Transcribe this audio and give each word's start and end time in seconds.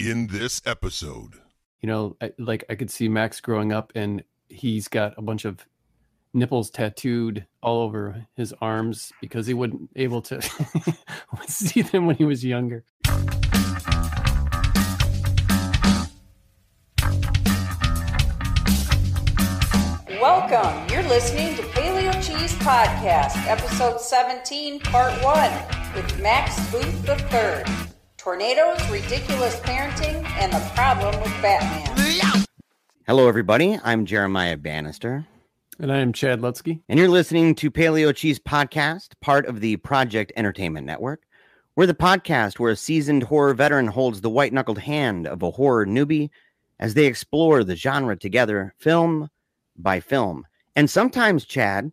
in 0.00 0.28
this 0.28 0.62
episode. 0.64 1.34
You 1.80 1.88
know, 1.88 2.16
I, 2.20 2.32
like 2.38 2.64
I 2.70 2.74
could 2.74 2.90
see 2.90 3.08
Max 3.08 3.40
growing 3.40 3.72
up 3.72 3.92
and 3.94 4.24
he's 4.48 4.88
got 4.88 5.14
a 5.18 5.22
bunch 5.22 5.44
of 5.44 5.66
nipples 6.32 6.70
tattooed 6.70 7.46
all 7.62 7.82
over 7.82 8.26
his 8.34 8.54
arms 8.62 9.12
because 9.20 9.46
he 9.46 9.54
wasn't 9.54 9.90
able 9.96 10.22
to 10.22 10.40
see 11.46 11.82
them 11.82 12.06
when 12.06 12.16
he 12.16 12.24
was 12.24 12.44
younger. 12.44 12.84
Welcome. 20.20 20.88
You're 20.90 21.08
listening 21.08 21.56
to 21.56 21.62
Paleo 21.62 22.12
Cheese 22.14 22.54
Podcast, 22.56 23.36
episode 23.46 24.00
17, 24.00 24.80
part 24.80 25.12
1, 25.22 25.50
with 25.94 26.20
Max 26.20 26.58
Booth 26.70 27.08
III. 27.08 27.89
Tornadoes, 28.20 28.86
ridiculous 28.90 29.56
parenting, 29.60 30.22
and 30.38 30.52
the 30.52 30.60
problem 30.74 31.18
with 31.22 31.32
Batman. 31.40 32.44
Hello, 33.06 33.26
everybody. 33.26 33.78
I'm 33.82 34.04
Jeremiah 34.04 34.58
Bannister, 34.58 35.26
And 35.78 35.90
I 35.90 36.00
am 36.00 36.12
Chad 36.12 36.42
Lutsky. 36.42 36.82
and 36.90 36.98
you're 36.98 37.08
listening 37.08 37.54
to 37.54 37.70
Paleo 37.70 38.14
Cheese 38.14 38.38
Podcast, 38.38 39.14
part 39.22 39.46
of 39.46 39.60
the 39.60 39.78
Project 39.78 40.32
Entertainment 40.36 40.86
Network. 40.86 41.22
We're 41.76 41.86
the 41.86 41.94
podcast 41.94 42.58
where 42.58 42.72
a 42.72 42.76
seasoned 42.76 43.22
horror 43.22 43.54
veteran 43.54 43.86
holds 43.86 44.20
the 44.20 44.28
white 44.28 44.52
knuckled 44.52 44.80
hand 44.80 45.26
of 45.26 45.42
a 45.42 45.52
horror 45.52 45.86
newbie 45.86 46.28
as 46.78 46.92
they 46.92 47.06
explore 47.06 47.64
the 47.64 47.74
genre 47.74 48.18
together, 48.18 48.74
film 48.78 49.30
by 49.78 49.98
film. 50.00 50.46
And 50.76 50.90
sometimes, 50.90 51.46
Chad, 51.46 51.90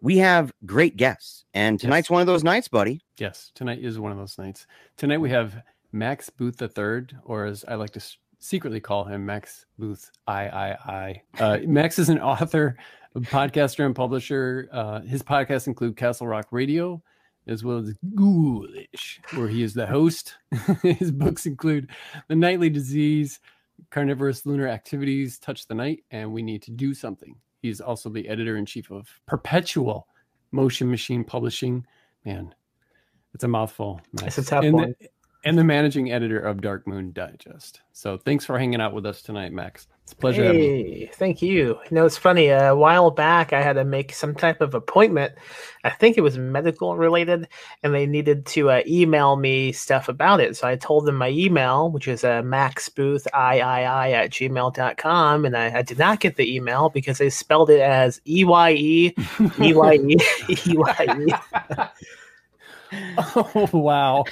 we 0.00 0.18
have 0.18 0.52
great 0.64 0.96
guests. 0.96 1.44
And 1.54 1.78
tonight's 1.78 2.10
one 2.10 2.20
of 2.20 2.26
those 2.26 2.44
nights, 2.44 2.68
buddy. 2.68 3.00
Yes, 3.18 3.50
tonight 3.54 3.82
is 3.82 3.98
one 3.98 4.12
of 4.12 4.18
those 4.18 4.38
nights. 4.38 4.66
Tonight 4.96 5.18
we 5.18 5.30
have 5.30 5.62
Max 5.92 6.30
Booth 6.30 6.60
III, 6.60 7.18
or 7.24 7.46
as 7.46 7.64
I 7.66 7.74
like 7.74 7.90
to 7.90 8.00
secretly 8.38 8.80
call 8.80 9.04
him, 9.04 9.26
Max 9.26 9.66
Booth 9.78 10.10
I 10.26 10.48
I 10.48 10.68
I. 10.70 11.22
Uh, 11.38 11.58
Max 11.66 11.98
is 11.98 12.08
an 12.08 12.20
author, 12.20 12.76
a 13.14 13.20
podcaster, 13.20 13.84
and 13.84 13.94
publisher. 13.94 14.68
Uh, 14.72 15.00
his 15.00 15.22
podcasts 15.22 15.66
include 15.66 15.96
Castle 15.96 16.26
Rock 16.26 16.48
Radio, 16.50 17.02
as 17.46 17.64
well 17.64 17.78
as 17.78 17.94
Ghoulish, 18.14 19.20
where 19.34 19.48
he 19.48 19.62
is 19.62 19.74
the 19.74 19.86
host. 19.86 20.36
his 20.82 21.10
books 21.10 21.46
include 21.46 21.90
The 22.28 22.36
Nightly 22.36 22.70
Disease, 22.70 23.40
Carnivorous 23.90 24.46
Lunar 24.46 24.68
Activities, 24.68 25.38
Touch 25.38 25.66
the 25.66 25.74
Night, 25.74 26.04
and 26.10 26.32
We 26.32 26.42
Need 26.42 26.62
to 26.62 26.70
Do 26.70 26.94
Something. 26.94 27.36
He's 27.60 27.80
also 27.80 28.08
the 28.08 28.28
editor 28.28 28.56
in 28.56 28.66
chief 28.66 28.90
of 28.90 29.08
Perpetual 29.26 30.06
Motion 30.52 30.90
Machine 30.90 31.24
Publishing. 31.24 31.86
Man, 32.24 32.54
it's 33.34 33.44
a 33.44 33.48
mouthful. 33.48 34.00
It's 34.22 34.38
a 34.38 34.44
tough 34.44 34.64
and 34.64 34.74
one. 34.74 34.94
The, 35.00 35.08
and 35.44 35.56
the 35.56 35.64
managing 35.64 36.12
editor 36.12 36.38
of 36.38 36.60
Dark 36.60 36.86
Moon 36.86 37.12
Digest. 37.12 37.80
So 37.92 38.16
thanks 38.16 38.44
for 38.44 38.58
hanging 38.58 38.80
out 38.80 38.92
with 38.92 39.06
us 39.06 39.22
tonight, 39.22 39.52
Max. 39.52 39.86
It's 40.02 40.12
a 40.14 40.16
pleasure 40.16 40.44
having 40.44 40.62
you. 40.62 40.68
Hey, 40.68 41.10
thank 41.12 41.42
you. 41.42 41.66
You 41.66 41.78
know, 41.90 42.06
it's 42.06 42.16
funny. 42.16 42.48
A 42.48 42.74
while 42.74 43.10
back, 43.10 43.52
I 43.52 43.60
had 43.60 43.74
to 43.74 43.84
make 43.84 44.12
some 44.14 44.34
type 44.34 44.60
of 44.62 44.74
appointment. 44.74 45.34
I 45.84 45.90
think 45.90 46.16
it 46.16 46.22
was 46.22 46.38
medical 46.38 46.96
related, 46.96 47.46
and 47.82 47.94
they 47.94 48.06
needed 48.06 48.46
to 48.46 48.70
uh, 48.70 48.82
email 48.86 49.36
me 49.36 49.70
stuff 49.72 50.08
about 50.08 50.40
it. 50.40 50.56
So 50.56 50.66
I 50.66 50.76
told 50.76 51.04
them 51.04 51.16
my 51.16 51.28
email, 51.28 51.90
which 51.90 52.08
is 52.08 52.24
uh, 52.24 52.42
maxboothii 52.42 53.30
at 53.34 54.30
gmail.com. 54.30 55.44
And 55.44 55.56
I, 55.56 55.78
I 55.78 55.82
did 55.82 55.98
not 55.98 56.20
get 56.20 56.36
the 56.36 56.54
email 56.54 56.88
because 56.88 57.18
they 57.18 57.28
spelled 57.28 57.68
it 57.68 57.80
as 57.80 58.20
E 58.26 58.44
Y 58.44 58.70
E 58.72 59.14
E 59.60 59.74
Y 59.74 59.94
E 59.94 60.16
E 60.48 60.76
Y 60.76 61.26
E. 61.28 61.84
Oh 62.92 63.68
wow. 63.72 64.24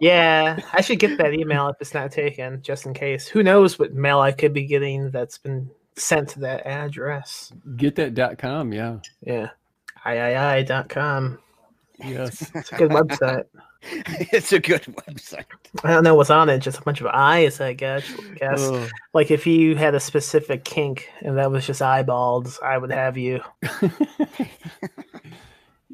Yeah, 0.00 0.58
I 0.72 0.80
should 0.80 0.98
get 0.98 1.18
that 1.18 1.34
email 1.34 1.68
if 1.68 1.76
it's 1.80 1.94
not 1.94 2.10
taken, 2.10 2.62
just 2.62 2.86
in 2.86 2.94
case. 2.94 3.26
Who 3.26 3.42
knows 3.42 3.78
what 3.78 3.92
mail 3.92 4.20
I 4.20 4.32
could 4.32 4.52
be 4.52 4.64
getting 4.66 5.10
that's 5.10 5.38
been 5.38 5.70
sent 5.96 6.28
to 6.30 6.40
that 6.40 6.66
address. 6.66 7.52
Get 7.76 7.96
that 7.96 8.14
dot 8.14 8.38
com, 8.38 8.72
yeah. 8.72 8.98
Yeah. 9.22 9.48
III.com. 10.06 11.38
Yes. 12.02 12.50
It's 12.54 12.72
a 12.72 12.76
good 12.76 12.90
website. 12.90 13.44
it's 14.32 14.52
a 14.52 14.58
good 14.60 14.82
website. 14.82 15.44
I 15.84 15.92
don't 15.92 16.04
know 16.04 16.14
what's 16.14 16.30
on 16.30 16.48
it, 16.48 16.58
just 16.58 16.78
a 16.78 16.82
bunch 16.82 17.00
of 17.00 17.06
eyes, 17.08 17.60
I 17.60 17.72
guess. 17.72 18.04
guess. 18.36 18.60
Oh, 18.60 18.88
Like 19.14 19.30
if 19.30 19.46
you 19.46 19.76
had 19.76 19.94
a 19.94 20.00
specific 20.00 20.64
kink 20.64 21.08
and 21.22 21.36
that 21.38 21.50
was 21.50 21.66
just 21.66 21.82
eyeballs, 21.82 22.58
I 22.62 22.78
would 22.78 22.90
have 22.92 23.16
you. 23.16 23.40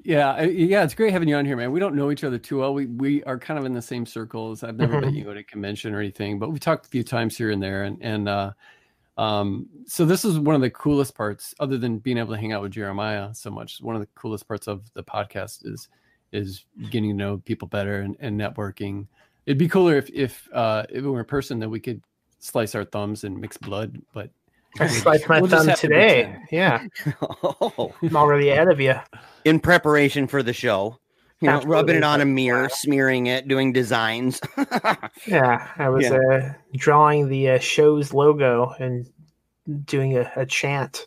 Yeah, 0.07 0.43
yeah, 0.43 0.85
it's 0.85 0.95
great 0.95 1.13
having 1.13 1.29
you 1.29 1.35
on 1.37 1.45
here, 1.45 1.57
man. 1.57 1.73
We 1.73 1.81
don't 1.81 1.95
know 1.97 2.11
each 2.13 2.23
other 2.25 2.39
too 2.39 2.59
well. 2.59 2.73
We 2.73 2.87
we 2.87 3.25
are 3.25 3.39
kind 3.39 3.59
of 3.59 3.65
in 3.67 3.75
the 3.75 3.83
same 3.83 4.07
circles. 4.07 4.63
I've 4.63 4.77
never 4.77 5.01
met 5.01 5.11
Mhm. 5.13 5.17
you 5.17 5.31
at 5.31 5.37
a 5.37 5.43
convention 5.43 5.95
or 5.95 5.99
anything, 6.01 6.39
but 6.39 6.51
we've 6.51 6.61
talked 6.61 6.87
a 6.87 6.89
few 6.89 7.03
times 7.03 7.37
here 7.37 7.51
and 7.51 7.63
there. 7.63 7.85
And 7.85 7.99
and 8.01 8.29
uh, 8.29 8.53
um, 9.19 9.67
so 9.87 10.05
this 10.05 10.25
is 10.25 10.39
one 10.39 10.55
of 10.55 10.61
the 10.61 10.71
coolest 10.71 11.15
parts, 11.15 11.55
other 11.59 11.79
than 11.79 11.99
being 11.99 12.19
able 12.19 12.35
to 12.35 12.41
hang 12.41 12.53
out 12.53 12.63
with 12.63 12.73
Jeremiah 12.73 13.35
so 13.35 13.51
much. 13.51 13.81
One 13.81 13.97
of 13.97 14.01
the 14.01 14.09
coolest 14.15 14.47
parts 14.47 14.69
of 14.69 14.93
the 14.95 15.03
podcast 15.03 15.67
is 15.67 15.89
is 16.33 16.65
getting 16.91 17.11
to 17.11 17.17
know 17.17 17.39
people 17.39 17.67
better 17.69 18.01
and, 18.01 18.17
and 18.21 18.39
networking. 18.39 19.07
It'd 19.47 19.59
be 19.59 19.69
cooler 19.69 19.97
if 19.97 20.09
if 20.11 20.49
uh, 20.53 20.85
if 20.91 21.05
it 21.05 21.09
were 21.09 21.21
a 21.21 21.25
person 21.25 21.59
that 21.61 21.69
we 21.69 21.81
could 21.81 22.01
slice 22.39 22.75
our 22.75 22.85
thumbs 22.85 23.25
and 23.25 23.37
mix 23.41 23.57
blood, 23.57 24.01
but 24.13 24.31
I 24.81 24.85
we'll 24.85 24.89
sliced 24.95 25.21
just- 25.21 25.29
my 25.29 25.41
we'll 25.41 25.51
just 25.51 25.61
thumb 25.61 25.69
have 25.69 25.81
to 25.81 25.89
today. 25.89 26.39
pretend. 26.51 26.91
Yeah, 27.07 27.15
Oh. 27.43 27.95
I'm 28.03 28.17
already 28.17 28.49
ahead 28.51 28.69
of 28.69 28.81
you. 28.81 28.95
in 29.45 29.61
preparation 29.61 30.27
for 30.27 30.43
the 30.43 30.53
show. 30.53 30.99
You 31.41 31.49
know, 31.51 31.61
rubbing 31.63 31.97
it 31.97 32.03
on 32.05 32.23
a 32.23 32.25
mirror, 32.25 32.71
smearing 32.71 33.27
it, 33.27 33.47
doing 33.47 33.73
designs. 33.73 34.41
Yeah, 35.27 35.69
I 35.77 35.89
was 35.91 36.05
Yeah. 36.05 36.15
Uh, 36.17 36.53
drawing 36.75 37.29
the 37.29 37.51
uh, 37.51 37.59
show's 37.59 38.15
logo 38.15 38.73
and 38.79 39.07
doing 39.85 40.17
a, 40.17 40.31
a 40.37 40.47
chant. 40.47 41.07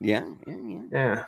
yeah, 0.00 0.24
yeah, 0.46 0.54
yeah. 0.64 0.80
Yeah. 0.92 1.24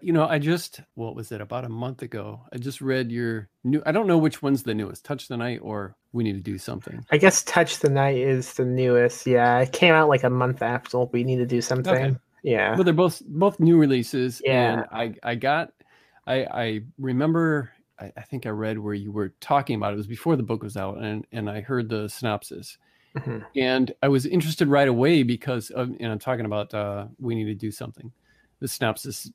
You 0.00 0.12
know, 0.12 0.26
I 0.26 0.38
just 0.38 0.80
what 0.96 1.14
was 1.16 1.32
it 1.32 1.40
about 1.40 1.64
a 1.64 1.68
month 1.70 2.02
ago? 2.02 2.42
I 2.52 2.58
just 2.58 2.80
read 2.82 3.10
your 3.10 3.48
new. 3.64 3.82
I 3.86 3.92
don't 3.92 4.06
know 4.06 4.18
which 4.18 4.42
one's 4.42 4.62
the 4.62 4.74
newest, 4.74 5.04
Touch 5.04 5.28
the 5.28 5.36
Night 5.36 5.60
or 5.62 5.96
We 6.12 6.24
Need 6.24 6.34
to 6.34 6.42
Do 6.42 6.58
Something. 6.58 7.04
I 7.10 7.16
guess 7.16 7.42
Touch 7.44 7.78
the 7.78 7.88
Night 7.88 8.18
is 8.18 8.52
the 8.54 8.66
newest. 8.66 9.26
Yeah, 9.26 9.60
it 9.60 9.72
came 9.72 9.94
out 9.94 10.10
like 10.10 10.22
a 10.22 10.28
month 10.30 10.60
after 10.60 10.98
we 11.04 11.24
need 11.24 11.36
to 11.38 11.46
do 11.46 11.62
something. 11.62 11.94
Okay. 11.94 12.16
Yeah. 12.42 12.76
But 12.76 12.82
they're 12.82 12.92
both 12.92 13.22
both 13.26 13.58
new 13.58 13.78
releases. 13.78 14.42
Yeah. 14.44 14.72
And 14.72 14.84
I 14.92 15.14
I 15.30 15.34
got 15.36 15.72
I 16.26 16.44
I 16.44 16.80
remember 16.98 17.70
I, 17.98 18.12
I 18.16 18.22
think 18.22 18.44
I 18.44 18.50
read 18.50 18.78
where 18.78 18.92
you 18.94 19.10
were 19.10 19.30
talking 19.40 19.76
about 19.76 19.92
it. 19.92 19.94
It 19.94 19.98
was 19.98 20.06
before 20.06 20.36
the 20.36 20.42
book 20.42 20.62
was 20.62 20.76
out, 20.76 20.98
and 20.98 21.26
and 21.32 21.48
I 21.48 21.62
heard 21.62 21.88
the 21.88 22.08
synopsis, 22.10 22.76
Mhm. 23.16 23.42
and 23.56 23.94
I 24.02 24.08
was 24.08 24.26
interested 24.26 24.68
right 24.68 24.88
away 24.88 25.22
because 25.22 25.70
of 25.70 25.88
and 25.98 26.12
I'm 26.12 26.18
talking 26.18 26.44
about 26.44 26.74
uh, 26.74 27.06
We 27.18 27.34
Need 27.34 27.44
to 27.44 27.54
Do 27.54 27.70
Something. 27.70 28.12
The 28.64 28.68
synopsis 28.68 29.30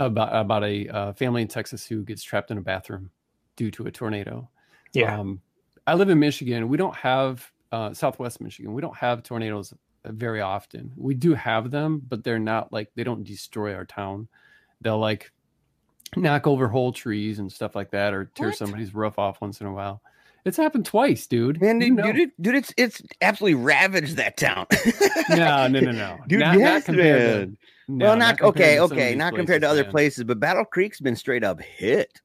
about 0.00 0.34
about 0.34 0.64
a 0.64 0.88
uh, 0.88 1.12
family 1.12 1.42
in 1.42 1.46
Texas 1.46 1.86
who 1.86 2.02
gets 2.02 2.20
trapped 2.24 2.50
in 2.50 2.58
a 2.58 2.60
bathroom 2.60 3.10
due 3.54 3.70
to 3.70 3.86
a 3.86 3.92
tornado. 3.92 4.50
Yeah. 4.92 5.20
Um, 5.20 5.40
I 5.86 5.94
live 5.94 6.08
in 6.10 6.18
Michigan. 6.18 6.66
We 6.68 6.76
don't 6.76 6.96
have 6.96 7.48
uh, 7.70 7.94
Southwest 7.94 8.40
Michigan. 8.40 8.72
We 8.74 8.82
don't 8.82 8.96
have 8.96 9.22
tornadoes 9.22 9.72
very 10.04 10.40
often. 10.40 10.90
We 10.96 11.14
do 11.14 11.32
have 11.34 11.70
them, 11.70 12.02
but 12.08 12.24
they're 12.24 12.40
not 12.40 12.72
like 12.72 12.90
they 12.96 13.04
don't 13.04 13.22
destroy 13.22 13.72
our 13.72 13.84
town. 13.84 14.26
They'll 14.80 14.98
like 14.98 15.30
knock 16.16 16.48
over 16.48 16.66
whole 16.66 16.90
trees 16.92 17.38
and 17.38 17.52
stuff 17.52 17.76
like 17.76 17.92
that, 17.92 18.12
or 18.12 18.24
tear 18.34 18.48
What? 18.48 18.56
somebody's 18.56 18.96
roof 18.96 19.16
off 19.16 19.40
once 19.40 19.60
in 19.60 19.68
a 19.68 19.72
while. 19.72 20.02
It's 20.44 20.56
happened 20.56 20.86
twice, 20.86 21.28
dude. 21.28 21.60
Man, 21.62 21.80
You 21.80 21.86
dude, 21.86 21.96
know. 21.96 22.02
dude, 22.12 22.16
it, 22.16 22.42
dude, 22.42 22.54
it's 22.56 22.74
it's 22.76 23.00
absolutely 23.22 23.62
ravaged 23.62 24.16
that 24.16 24.36
town. 24.36 24.66
no, 25.30 25.68
no, 25.68 25.78
no, 25.78 25.92
no. 25.92 26.18
Dude, 26.26 26.40
not, 26.40 26.58
yes, 26.58 26.80
not 26.80 26.84
compared 26.84 27.52
to. 27.52 27.56
No, 27.88 28.06
well, 28.06 28.16
not, 28.16 28.38
compared 28.38 28.56
okay, 28.56 28.78
of 28.78 28.92
okay, 28.92 29.14
not 29.14 29.34
compared 29.34 29.62
to 29.62 29.68
other 29.68 29.82
man. 29.82 29.90
places, 29.90 30.24
but 30.24 30.40
Battle 30.40 30.64
Creek's 30.64 31.00
been 31.00 31.16
straight 31.16 31.44
up 31.44 31.60
hit 31.60 32.20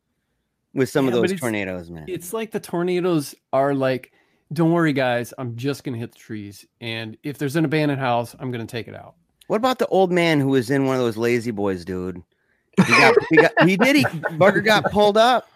with 0.73 0.89
some 0.89 1.07
of 1.07 1.13
Yeah, 1.13 1.21
but 1.21 1.29
those 1.29 1.39
tornadoes, 1.39 1.89
man. 1.89 2.05
It's 2.07 2.33
like 2.33 2.51
the 2.51 2.59
tornadoes 2.59 3.35
are 3.51 3.73
like, 3.73 4.11
don't 4.53 4.71
worry, 4.71 4.93
guys, 4.93 5.33
I'm 5.37 5.55
just 5.55 5.83
gonna 5.83 5.97
hit 5.97 6.11
the 6.11 6.19
trees, 6.19 6.65
and 6.81 7.17
if 7.23 7.37
there's 7.37 7.55
an 7.55 7.65
abandoned 7.65 7.99
house, 7.99 8.35
I'm 8.39 8.51
gonna 8.51 8.65
take 8.65 8.87
it 8.87 8.95
out. 8.95 9.15
What 9.47 9.57
about 9.57 9.79
the 9.79 9.87
old 9.87 10.11
man 10.11 10.39
who 10.39 10.49
was 10.49 10.69
in 10.69 10.85
one 10.85 10.95
of 10.95 11.01
those 11.01 11.17
lazy 11.17 11.51
boys, 11.51 11.83
dude? 11.83 12.21
He 12.77 12.83
got, 12.83 13.15
he 13.29 13.35
got, 13.35 13.51
he 13.65 13.77
did. 13.77 13.95
He 13.95 14.03
bugger 14.03 14.63
got 14.63 14.91
pulled 14.91 15.17
up, 15.17 15.49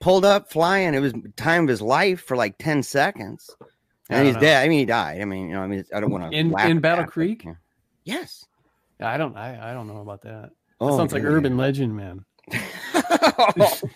pulled 0.00 0.24
up, 0.24 0.50
flying. 0.50 0.94
It 0.94 1.00
was 1.00 1.12
time 1.36 1.64
of 1.64 1.68
his 1.68 1.82
life 1.82 2.22
for 2.22 2.36
like 2.36 2.56
ten 2.58 2.82
seconds, 2.82 3.50
and 4.08 4.26
he's 4.26 4.36
know. 4.36 4.40
dead. 4.40 4.64
I 4.64 4.68
mean, 4.68 4.78
he 4.78 4.84
died. 4.86 5.20
I 5.20 5.24
mean, 5.24 5.48
you 5.48 5.54
know, 5.54 5.62
I 5.62 5.66
mean, 5.66 5.84
I 5.94 6.00
don't 6.00 6.10
want 6.10 6.30
to 6.30 6.38
In- 6.38 6.58
in 6.58 6.80
Battle 6.80 7.04
Creek? 7.04 7.46
Yes. 8.04 8.46
I 9.02 9.16
don't, 9.16 9.36
I, 9.36 9.70
I 9.70 9.74
don't 9.74 9.88
know 9.88 10.00
about 10.00 10.22
that. 10.22 10.42
That 10.42 10.50
Oh, 10.80 10.96
sounds 10.96 11.12
like 11.12 11.22
dude. 11.22 11.32
urban 11.32 11.56
legend, 11.56 11.96
man. 11.96 12.24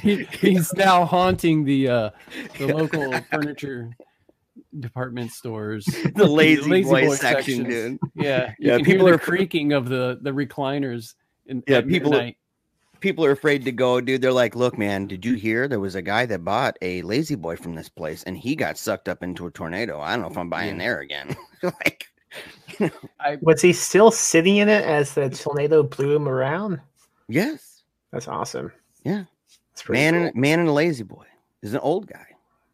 he, 0.00 0.24
he's 0.24 0.72
now 0.74 1.04
haunting 1.04 1.64
the 1.64 1.88
uh, 1.88 2.10
the 2.58 2.68
local 2.68 3.12
furniture 3.30 3.90
department 4.78 5.30
stores. 5.32 5.84
the 6.14 6.26
lazy, 6.26 6.68
lazy 6.70 6.88
boy, 6.90 7.06
boy 7.08 7.14
section, 7.14 7.64
sections. 7.64 7.68
dude. 7.68 7.98
Yeah, 8.24 8.52
Yeah, 8.58 8.78
people 8.78 9.08
are- 9.08 9.12
the 9.12 9.18
creaking 9.18 9.72
of 9.72 9.88
the 9.88 10.18
the 10.22 10.30
recliners. 10.30 11.14
In, 11.46 11.62
Yeah, 11.66 11.80
people- 11.80 12.12
midnight. 12.12 12.36
people 13.00 13.24
are 13.24 13.32
afraid 13.32 13.64
to 13.64 13.72
go, 13.72 14.00
dude. 14.00 14.22
They're 14.22 14.32
like, 14.32 14.54
look, 14.54 14.78
man, 14.78 15.06
did 15.06 15.24
you 15.24 15.34
hear 15.34 15.66
there 15.66 15.80
was 15.80 15.96
a 15.96 16.02
guy 16.02 16.26
that 16.26 16.44
bought 16.44 16.76
a 16.82 17.02
lazy 17.02 17.34
boy 17.34 17.56
from 17.56 17.74
this 17.74 17.88
place 17.88 18.22
and 18.24 18.36
he 18.38 18.54
got 18.54 18.78
sucked 18.78 19.08
up 19.08 19.22
into 19.24 19.46
a 19.46 19.50
tornado? 19.50 20.00
I 20.00 20.12
don't 20.12 20.20
know 20.22 20.30
if 20.30 20.38
I'm 20.38 20.50
buying 20.50 20.76
Yeah. 20.76 20.84
there 20.84 21.00
again. 21.00 21.36
like, 21.62 22.06
I 23.20 23.38
Was 23.40 23.60
he 23.62 23.72
still 23.72 24.10
sitting 24.10 24.56
in 24.56 24.68
it 24.68 24.84
as 24.84 25.14
the 25.14 25.28
tornado 25.30 25.82
blew 25.82 26.14
him 26.14 26.28
around? 26.28 26.80
yes, 27.28 27.82
That's 28.12 28.28
awesome. 28.28 28.72
Yeah. 29.04 29.24
That's 29.72 29.82
pretty 29.82 30.00
man, 30.02 30.14
cool. 30.14 30.22
and 30.26 30.34
man, 30.36 30.60
and 30.60 30.68
a 30.68 30.72
lazy 30.72 31.04
boy 31.04 31.26
is 31.62 31.74
an 31.74 31.80
old 31.80 32.06
guy. 32.06 32.26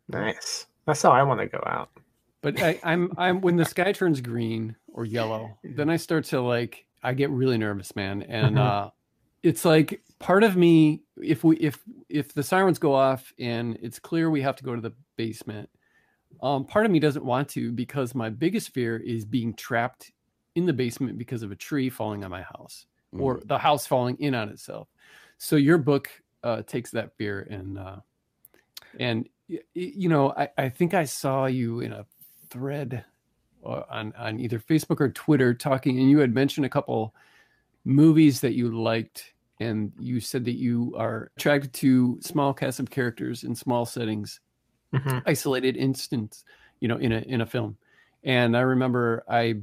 nice. 0.08 0.66
That's 0.86 1.02
how 1.02 1.10
I 1.10 1.22
want 1.24 1.40
to 1.40 1.46
go 1.46 1.62
out. 1.66 1.90
But 2.42 2.62
I, 2.62 2.78
I'm 2.84 3.12
I'm 3.18 3.40
when 3.40 3.56
the 3.56 3.64
sky 3.64 3.90
turns 3.92 4.20
green 4.20 4.76
or 4.92 5.04
yellow, 5.04 5.58
then 5.64 5.90
I 5.90 5.96
start 5.96 6.24
to 6.26 6.40
like 6.40 6.84
I 7.02 7.12
get 7.12 7.30
really 7.30 7.58
nervous, 7.58 7.96
man. 7.96 8.22
And 8.22 8.56
Mhm. 8.56 8.60
uh 8.60 8.90
it's 9.42 9.64
like 9.64 10.00
part 10.20 10.42
of 10.44 10.56
me 10.56 11.02
if 11.20 11.42
we 11.44 11.56
if 11.56 11.78
if 12.08 12.32
the 12.34 12.42
sirens 12.42 12.78
go 12.78 12.94
off 12.94 13.32
and 13.38 13.76
it's 13.82 13.98
clear 13.98 14.30
we 14.30 14.42
have 14.42 14.56
to 14.56 14.64
go 14.64 14.74
to 14.76 14.80
the 14.80 14.92
basement, 15.16 15.68
um 16.42 16.64
part 16.64 16.86
of 16.86 16.92
me 16.92 16.98
doesn't 16.98 17.24
want 17.24 17.48
to 17.48 17.72
because 17.72 18.14
my 18.14 18.30
biggest 18.30 18.72
fear 18.74 18.96
is 18.96 19.24
being 19.24 19.54
trapped 19.54 20.12
in 20.54 20.66
the 20.66 20.72
basement 20.72 21.18
because 21.18 21.42
of 21.42 21.52
a 21.52 21.56
tree 21.56 21.90
falling 21.90 22.24
on 22.24 22.30
my 22.30 22.42
house 22.42 22.86
or 23.12 23.38
Mm. 23.38 23.48
the 23.48 23.58
house 23.58 23.86
falling 23.86 24.16
in 24.18 24.34
on 24.34 24.48
itself. 24.48 24.88
So 25.38 25.56
your 25.56 25.78
book 25.78 26.10
uh 26.42 26.62
takes 26.62 26.90
that 26.92 27.16
fear 27.16 27.46
and 27.50 27.78
uh 27.78 27.96
and 28.98 29.28
you 29.74 30.08
know 30.08 30.32
I, 30.36 30.48
I 30.58 30.68
think 30.68 30.94
I 30.94 31.04
saw 31.04 31.46
you 31.46 31.80
in 31.80 31.92
a 31.92 32.06
thread 32.50 33.04
uh, 33.64 33.82
on 33.90 34.12
on 34.16 34.40
either 34.40 34.58
Facebook 34.58 35.00
or 35.00 35.10
Twitter 35.10 35.54
talking, 35.54 35.98
and 35.98 36.10
you 36.10 36.18
had 36.18 36.34
mentioned 36.34 36.66
a 36.66 36.68
couple 36.70 37.14
movies 37.84 38.40
that 38.40 38.54
you 38.54 38.76
liked, 38.76 39.34
and 39.60 39.92
you 39.98 40.20
said 40.20 40.44
that 40.44 40.56
you 40.56 40.94
are 40.96 41.30
attracted 41.36 41.72
to 41.74 42.18
small 42.20 42.52
cast 42.52 42.80
of 42.80 42.90
characters 42.90 43.44
in 43.44 43.54
small 43.54 43.86
settings, 43.86 44.40
Mhm. 44.96 45.22
isolated 45.26 45.76
instance, 45.76 46.44
you 46.80 46.88
know, 46.88 46.96
in 46.96 47.12
a 47.12 47.20
in 47.20 47.40
a 47.40 47.46
film. 47.46 47.76
And 48.24 48.56
I 48.56 48.60
remember 48.60 49.24
I 49.28 49.56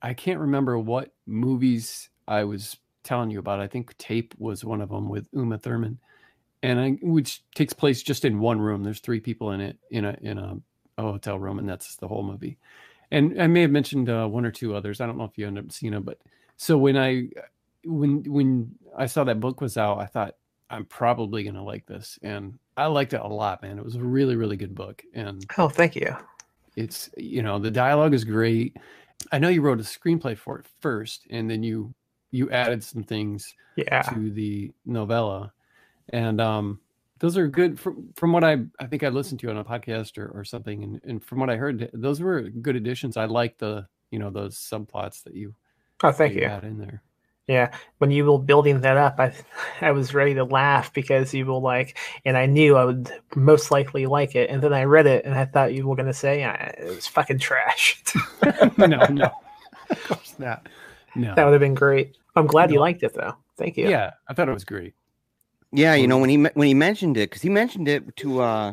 I 0.00 0.14
can't 0.14 0.40
remember 0.40 0.78
what 0.78 1.12
movies 1.26 2.10
I 2.26 2.44
was 2.44 2.76
telling 3.04 3.30
you 3.30 3.38
about. 3.38 3.60
I 3.60 3.66
think 3.68 3.96
Tape 3.98 4.34
was 4.38 4.64
one 4.64 4.80
of 4.80 4.88
them 4.90 5.08
with 5.08 5.28
Uma 5.32 5.58
Thurman, 5.58 5.98
and 6.62 6.80
I, 6.80 6.90
which 7.02 7.42
takes 7.54 7.72
place 7.72 8.02
just 8.02 8.24
in 8.24 8.40
one 8.40 8.60
room. 8.60 8.82
There's 8.84 9.00
three 9.00 9.20
people 9.20 9.52
in 9.52 9.60
it 9.60 9.78
in 9.90 10.04
a 10.04 10.16
in 10.22 10.38
a, 10.38 10.56
a 10.98 11.02
hotel 11.02 11.38
room, 11.38 11.58
and 11.58 11.68
that's 11.68 11.96
the 11.96 12.08
whole 12.08 12.22
movie. 12.22 12.58
And 13.10 13.40
I 13.40 13.46
may 13.46 13.62
have 13.62 13.70
mentioned 13.70 14.08
uh, 14.10 14.26
one 14.26 14.46
or 14.46 14.50
two 14.52 14.74
others. 14.74 15.00
I 15.00 15.06
don't 15.06 15.18
know 15.18 15.24
if 15.24 15.38
you 15.38 15.46
ended 15.46 15.66
up 15.66 15.72
seeing 15.72 15.92
them, 15.92 16.02
but 16.04 16.18
so 16.56 16.78
when 16.78 16.96
I 16.96 17.28
when 17.84 18.24
when 18.24 18.74
I 18.96 19.06
saw 19.06 19.24
that 19.24 19.40
book 19.40 19.60
was 19.60 19.76
out, 19.76 19.98
I 19.98 20.06
thought 20.06 20.36
I'm 20.70 20.84
probably 20.86 21.44
gonna 21.44 21.64
like 21.64 21.86
this, 21.86 22.18
and 22.22 22.58
I 22.76 22.86
liked 22.86 23.12
it 23.12 23.20
a 23.20 23.26
lot, 23.28 23.62
man. 23.62 23.78
It 23.78 23.84
was 23.84 23.96
a 23.96 24.00
really 24.02 24.36
really 24.36 24.56
good 24.56 24.74
book, 24.74 25.02
and 25.14 25.44
Oh, 25.58 25.68
thank 25.68 25.94
you. 25.96 26.16
it's 26.76 27.10
you 27.16 27.42
know 27.42 27.58
the 27.58 27.70
dialogue 27.70 28.14
is 28.14 28.24
great 28.24 28.76
i 29.30 29.38
know 29.38 29.50
you 29.50 29.60
wrote 29.60 29.78
a 29.78 29.82
screenplay 29.82 30.36
for 30.36 30.58
it 30.58 30.66
first 30.80 31.26
and 31.30 31.48
then 31.50 31.62
you 31.62 31.92
you 32.30 32.50
added 32.50 32.82
some 32.82 33.02
things 33.04 33.54
Yeah. 33.76 34.00
to 34.02 34.30
the 34.30 34.72
novella 34.86 35.52
and 36.14 36.40
um 36.40 36.80
those 37.18 37.36
are 37.36 37.46
good 37.46 37.78
from 37.78 38.08
from 38.16 38.32
what 38.32 38.42
i 38.42 38.56
i 38.80 38.86
think 38.86 39.02
i 39.04 39.08
listened 39.08 39.38
to 39.40 39.50
on 39.50 39.58
a 39.58 39.64
podcast 39.64 40.16
or, 40.16 40.28
or 40.34 40.44
something 40.44 40.82
and, 40.82 41.00
and 41.04 41.22
from 41.22 41.38
what 41.40 41.50
i 41.50 41.56
heard 41.56 41.90
those 41.92 42.20
were 42.22 42.40
good 42.42 42.74
additions 42.74 43.16
i 43.18 43.26
like 43.26 43.58
the 43.58 43.86
you 44.10 44.18
know 44.18 44.30
those 44.30 44.56
subplots 44.58 45.22
that 45.24 45.34
you, 45.34 45.54
Oh, 46.02 46.10
thank 46.10 46.32
that 46.34 46.40
you. 46.42 46.48
had 46.48 46.64
in 46.64 46.78
there 46.78 47.02
Yeah, 47.48 47.72
when 47.98 48.10
you 48.12 48.24
were 48.24 48.38
building 48.38 48.80
that 48.82 48.96
up, 48.96 49.18
I 49.18 49.34
I 49.80 49.90
was 49.92 50.14
ready 50.14 50.34
to 50.34 50.44
laugh 50.44 50.92
because 50.92 51.34
you 51.34 51.44
were 51.46 51.58
like, 51.58 51.98
and 52.24 52.36
I 52.36 52.46
knew 52.46 52.76
I 52.76 52.84
would 52.84 53.10
most 53.34 53.70
likely 53.70 54.06
like 54.06 54.34
it, 54.36 54.48
and 54.48 54.62
then 54.62 54.72
I 54.72 54.84
read 54.84 55.06
it 55.06 55.24
and 55.24 55.34
I 55.34 55.44
thought 55.44 55.74
you 55.74 55.86
were 55.88 55.96
gonna 55.96 56.12
say 56.14 56.44
"Ah, 56.44 56.70
it 56.78 56.94
was 56.94 57.06
fucking 57.06 57.38
trash. 57.40 58.02
no 58.76 59.06
no 59.08 59.30
of 59.90 60.02
course 60.04 60.34
not 60.38 60.68
no 61.16 61.34
that 61.34 61.44
would 61.44 61.52
have 61.52 61.60
been 61.60 61.74
great. 61.74 62.16
I'm 62.36 62.46
glad 62.46 62.70
you 62.70 62.80
liked 62.80 63.02
it 63.02 63.14
though. 63.14 63.36
Thank 63.58 63.76
you. 63.76 63.88
yeah 63.88 64.10
i 64.28 64.34
thought 64.34 64.48
it 64.48 64.52
was 64.54 64.64
great 64.64 64.94
Yeah, 65.72 65.94
you 65.94 66.06
know 66.06 66.18
when 66.18 66.30
he 66.30 66.36
when 66.36 66.68
he 66.68 66.74
mentioned 66.74 67.16
it 67.16 67.30
because 67.30 67.42
he 67.42 67.48
mentioned 67.48 67.88
it 67.88 68.16
to 68.18 68.40
uh, 68.40 68.72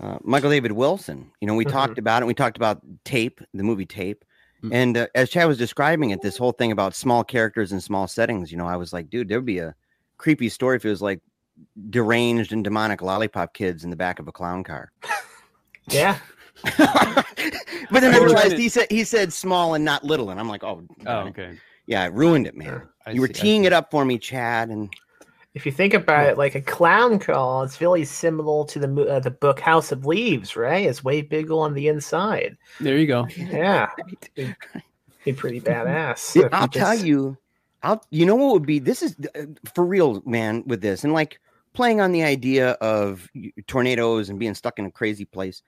uh, 0.00 0.18
Michael 0.22 0.50
David 0.50 0.72
Wilson. 0.72 1.30
You 1.40 1.46
know, 1.48 1.54
we 1.54 1.64
Mhm. 1.64 1.70
talked 1.72 1.98
about 1.98 2.22
it. 2.22 2.26
We 2.26 2.34
talked 2.34 2.56
about 2.56 2.82
Tape, 3.04 3.40
the 3.54 3.62
movie 3.64 3.86
Tape, 3.86 4.24
Mm. 4.62 4.70
and 4.72 4.96
uh, 4.96 5.06
as 5.14 5.28
Chad 5.30 5.46
was 5.46 5.58
describing 5.58 6.10
it, 6.10 6.22
this 6.22 6.36
whole 6.36 6.52
thing 6.52 6.72
about 6.72 6.94
small 6.94 7.22
characters 7.22 7.72
and 7.72 7.82
small 7.82 8.08
settings. 8.08 8.50
You 8.50 8.58
know, 8.58 8.66
I 8.66 8.76
was 8.76 8.92
like, 8.92 9.10
dude, 9.10 9.28
there 9.28 9.38
would 9.38 9.46
be 9.46 9.58
a 9.58 9.74
creepy 10.16 10.48
story 10.48 10.76
if 10.76 10.84
it 10.84 10.90
was 10.90 11.02
like 11.02 11.20
deranged 11.90 12.52
and 12.52 12.64
demonic 12.64 13.02
lollipop 13.02 13.52
kids 13.54 13.84
in 13.84 13.90
the 13.90 13.96
back 13.96 14.18
of 14.18 14.28
a 14.28 14.32
clown 14.32 14.64
car. 14.64 14.92
Yeah. 15.88 16.18
but 16.64 17.24
then 18.00 18.12
I 18.12 18.18
realized 18.18 18.58
he 18.58 18.68
said 18.68 18.88
he 18.90 19.04
said 19.04 19.32
small 19.32 19.74
and 19.74 19.84
not 19.84 20.02
little, 20.02 20.30
and 20.30 20.40
I'm 20.40 20.48
like, 20.48 20.64
oh, 20.64 20.82
oh 21.06 21.18
okay 21.28 21.56
yeah, 21.86 22.04
it 22.04 22.12
ruined 22.12 22.46
it, 22.46 22.56
man. 22.56 22.82
I 23.06 23.12
you 23.12 23.20
were 23.20 23.28
see, 23.28 23.34
I 23.34 23.42
teeing 23.42 23.64
it 23.64 23.72
up 23.72 23.90
for 23.90 24.04
me, 24.04 24.18
Chad, 24.18 24.70
and 24.70 24.92
If 25.56 25.64
you 25.64 25.72
think 25.72 25.94
about 25.94 26.26
it, 26.26 26.36
like 26.36 26.54
a 26.54 26.60
clown 26.60 27.18
call, 27.18 27.62
it's 27.62 27.80
really 27.80 28.04
similar 28.04 28.66
to 28.66 28.78
the 28.78 29.06
uh, 29.06 29.20
the 29.20 29.30
book 29.30 29.58
House 29.58 29.90
of 29.90 30.04
Leaves, 30.04 30.54
right? 30.54 30.84
It's 30.84 31.02
way 31.02 31.22
bigger 31.22 31.54
on 31.54 31.72
the 31.72 31.88
inside. 31.88 32.58
there 32.78 32.98
you 32.98 33.06
go 33.06 33.26
Yeah, 33.34 33.88
be 34.34 35.32
pretty 35.32 35.62
badass. 35.62 36.36
Yeah, 36.36 36.50
I'll 36.52 36.68
tell 36.68 36.94
you, 36.94 37.38
I'll 37.82 38.04
you 38.10 38.26
know 38.26 38.34
what 38.34 38.52
would 38.52 38.66
be 38.66 38.80
this 38.80 39.02
is 39.02 39.16
uh, 39.34 39.46
for 39.74 39.86
real, 39.86 40.22
man, 40.26 40.62
with 40.66 40.82
this 40.82 41.04
and 41.04 41.14
like 41.14 41.40
playing 41.72 42.02
on 42.02 42.12
the 42.12 42.22
idea 42.22 42.72
of 42.72 43.26
tornadoes 43.66 44.28
and 44.28 44.38
being 44.38 44.54
stuck 44.54 44.78
in 44.78 44.84
a 44.84 44.90
crazy 44.90 45.24
place. 45.24 45.62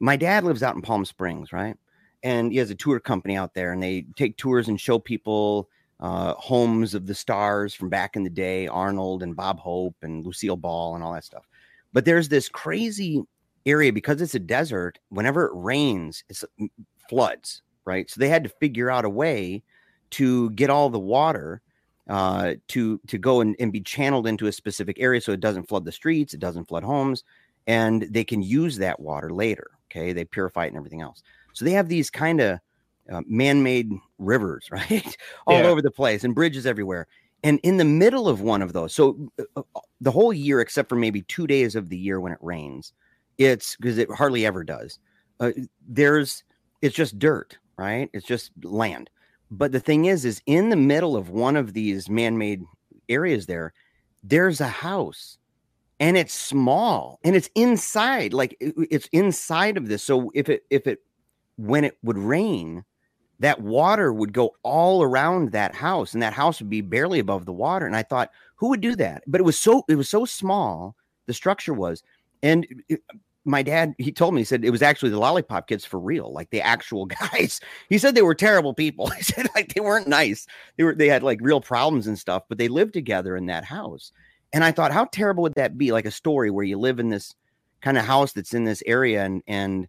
My 0.00 0.16
dad 0.16 0.42
lives 0.42 0.64
out 0.64 0.74
in 0.74 0.82
Palm 0.82 1.04
Springs, 1.04 1.52
right? 1.52 1.76
And 2.24 2.50
he 2.50 2.58
has 2.58 2.70
a 2.70 2.74
tour 2.74 2.98
company 2.98 3.36
out 3.36 3.54
there, 3.54 3.72
and 3.72 3.80
they 3.80 4.04
take 4.16 4.36
tours 4.36 4.66
and 4.66 4.80
show 4.80 4.98
people 4.98 5.68
uh, 6.00 6.34
homes 6.34 6.94
of 6.94 7.06
the 7.06 7.14
stars 7.14 7.74
from 7.74 7.88
back 7.88 8.16
in 8.16 8.22
the 8.22 8.30
day, 8.30 8.66
Arnold 8.68 9.22
and 9.22 9.34
Bob 9.34 9.58
Hope 9.58 9.96
and 10.02 10.24
Lucille 10.24 10.56
Ball 10.56 10.94
and 10.94 11.02
all 11.02 11.12
that 11.12 11.24
stuff. 11.24 11.46
But 11.92 12.04
there's 12.04 12.28
this 12.28 12.48
crazy 12.48 13.22
area 13.66 13.92
because 13.92 14.20
it's 14.20 14.34
a 14.34 14.40
desert. 14.40 14.98
Whenever 15.08 15.46
it 15.46 15.52
rains, 15.54 16.22
it's 16.28 16.44
mm, 16.60 16.68
floods, 17.08 17.62
right? 17.84 18.08
So 18.08 18.20
they 18.20 18.28
had 18.28 18.44
to 18.44 18.50
figure 18.50 18.90
out 18.90 19.04
a 19.04 19.10
way 19.10 19.62
to 20.10 20.50
get 20.50 20.70
all 20.70 20.88
the 20.88 20.98
water 20.98 21.62
uh, 22.08 22.54
to 22.68 22.98
to 23.06 23.18
go 23.18 23.40
and, 23.40 23.54
and 23.60 23.72
be 23.72 23.80
channeled 23.80 24.26
into 24.26 24.46
a 24.46 24.52
specific 24.52 24.98
area 24.98 25.20
so 25.20 25.32
it 25.32 25.40
doesn't 25.40 25.68
flood 25.68 25.84
the 25.84 25.92
streets, 25.92 26.32
it 26.32 26.40
doesn't 26.40 26.68
flood 26.68 26.84
homes, 26.84 27.24
and 27.66 28.02
they 28.10 28.24
can 28.24 28.42
use 28.42 28.78
that 28.78 28.98
water 29.00 29.30
later. 29.30 29.72
Okay, 29.90 30.12
they 30.12 30.24
purify 30.24 30.64
it 30.64 30.68
and 30.68 30.76
everything 30.76 31.02
else. 31.02 31.22
So 31.52 31.64
they 31.64 31.72
have 31.72 31.88
these 31.88 32.10
kind 32.10 32.40
of 32.40 32.60
uh, 33.10 33.22
man-made 33.26 33.90
rivers, 34.18 34.68
right, 34.72 35.16
all 35.46 35.64
Yeah. 35.64 35.66
over 35.66 35.82
the 35.82 35.90
place, 35.90 36.24
and 36.24 36.34
bridges 36.34 36.66
everywhere. 36.66 37.06
And 37.42 37.60
in 37.62 37.76
the 37.76 37.84
middle 37.84 38.28
of 38.28 38.40
one 38.40 38.62
of 38.62 38.72
those, 38.72 38.92
so 38.92 39.30
uh, 39.38 39.62
uh, 39.76 39.80
the 40.00 40.10
whole 40.10 40.32
year, 40.32 40.60
except 40.60 40.88
for 40.88 40.96
maybe 40.96 41.22
two 41.22 41.46
days 41.46 41.76
of 41.76 41.88
the 41.88 41.96
year 41.96 42.20
when 42.20 42.32
it 42.32 42.38
rains, 42.40 42.92
it's 43.38 43.76
because 43.76 43.98
it 43.98 44.10
hardly 44.10 44.44
ever 44.44 44.64
does. 44.64 44.98
Uh, 45.40 45.52
there's 45.86 46.42
it's 46.82 46.96
just 46.96 47.18
dirt, 47.18 47.58
right? 47.76 48.10
It's 48.12 48.26
just 48.26 48.50
land. 48.64 49.10
But 49.50 49.72
the 49.72 49.80
thing 49.80 50.06
is, 50.06 50.24
is 50.24 50.42
in 50.46 50.68
the 50.68 50.76
middle 50.76 51.16
of 51.16 51.30
one 51.30 51.56
of 51.56 51.72
these 51.72 52.08
man-made 52.10 52.62
areas 53.08 53.46
there, 53.46 53.72
there's 54.22 54.60
a 54.60 54.68
house 54.68 55.38
and 56.00 56.16
it's 56.16 56.34
small 56.34 57.18
and 57.24 57.36
it's 57.36 57.50
inside, 57.54 58.32
like 58.32 58.56
it- 58.60 58.74
it's 58.90 59.08
inside 59.12 59.76
of 59.76 59.88
this. 59.88 60.02
So 60.04 60.30
if 60.34 60.48
it 60.48 60.64
if 60.70 60.86
it 60.86 61.00
when 61.56 61.84
it 61.84 61.98
would 62.02 62.18
rain, 62.18 62.84
that 63.40 63.60
water 63.60 64.12
would 64.12 64.32
go 64.32 64.54
all 64.62 65.02
around 65.02 65.52
that 65.52 65.74
house 65.74 66.12
and 66.12 66.22
that 66.22 66.32
house 66.32 66.60
would 66.60 66.70
be 66.70 66.80
barely 66.80 67.18
above 67.20 67.44
the 67.46 67.52
water. 67.52 67.86
And 67.86 67.96
I 67.96 68.02
thought, 68.02 68.30
who 68.56 68.68
would 68.70 68.80
do 68.80 68.96
that? 68.96 69.22
But 69.26 69.40
it 69.40 69.44
was 69.44 69.58
so 69.58 69.84
it 69.88 69.94
was 69.94 70.08
so 70.08 70.24
small, 70.24 70.96
the 71.26 71.34
structure 71.34 71.74
was, 71.74 72.02
and 72.42 72.66
it- 72.88 73.02
my 73.44 73.62
dad 73.62 73.94
he 73.96 74.12
told 74.12 74.34
me 74.34 74.42
he 74.42 74.44
said 74.44 74.62
it 74.62 74.70
was 74.70 74.82
actually 74.82 75.10
the 75.10 75.18
lollipop 75.18 75.68
kids 75.68 75.82
for 75.82 75.98
real 75.98 76.30
like 76.34 76.50
the 76.50 76.60
actual 76.60 77.06
guys 77.32 77.60
he 77.88 77.96
said 77.96 78.14
they 78.14 78.20
were 78.20 78.34
terrible 78.34 78.74
people 78.74 79.06
he 79.16 79.22
said 79.22 79.48
like 79.54 79.72
they 79.72 79.80
weren't 79.80 80.08
nice 80.08 80.46
they 80.76 80.84
were 80.84 80.94
they 80.94 81.08
had 81.08 81.22
like 81.22 81.38
real 81.40 81.60
problems 81.60 82.06
and 82.06 82.18
stuff 82.18 82.42
but 82.48 82.58
they 82.58 82.68
lived 82.68 82.92
together 82.92 83.36
in 83.36 83.46
that 83.46 83.64
house 83.64 84.12
and 84.52 84.64
i 84.64 84.70
thought 84.72 84.92
how 84.92 85.04
terrible 85.06 85.42
would 85.42 85.54
that 85.54 85.78
be 85.78 85.92
like 85.92 86.04
a 86.04 86.10
story 86.10 86.50
where 86.50 86.64
you 86.64 86.76
live 86.78 86.98
in 86.98 87.08
this 87.08 87.34
kind 87.80 87.96
of 87.96 88.04
house 88.04 88.32
that's 88.32 88.52
in 88.52 88.64
this 88.64 88.82
area 88.84 89.24
and 89.24 89.42
and 89.46 89.88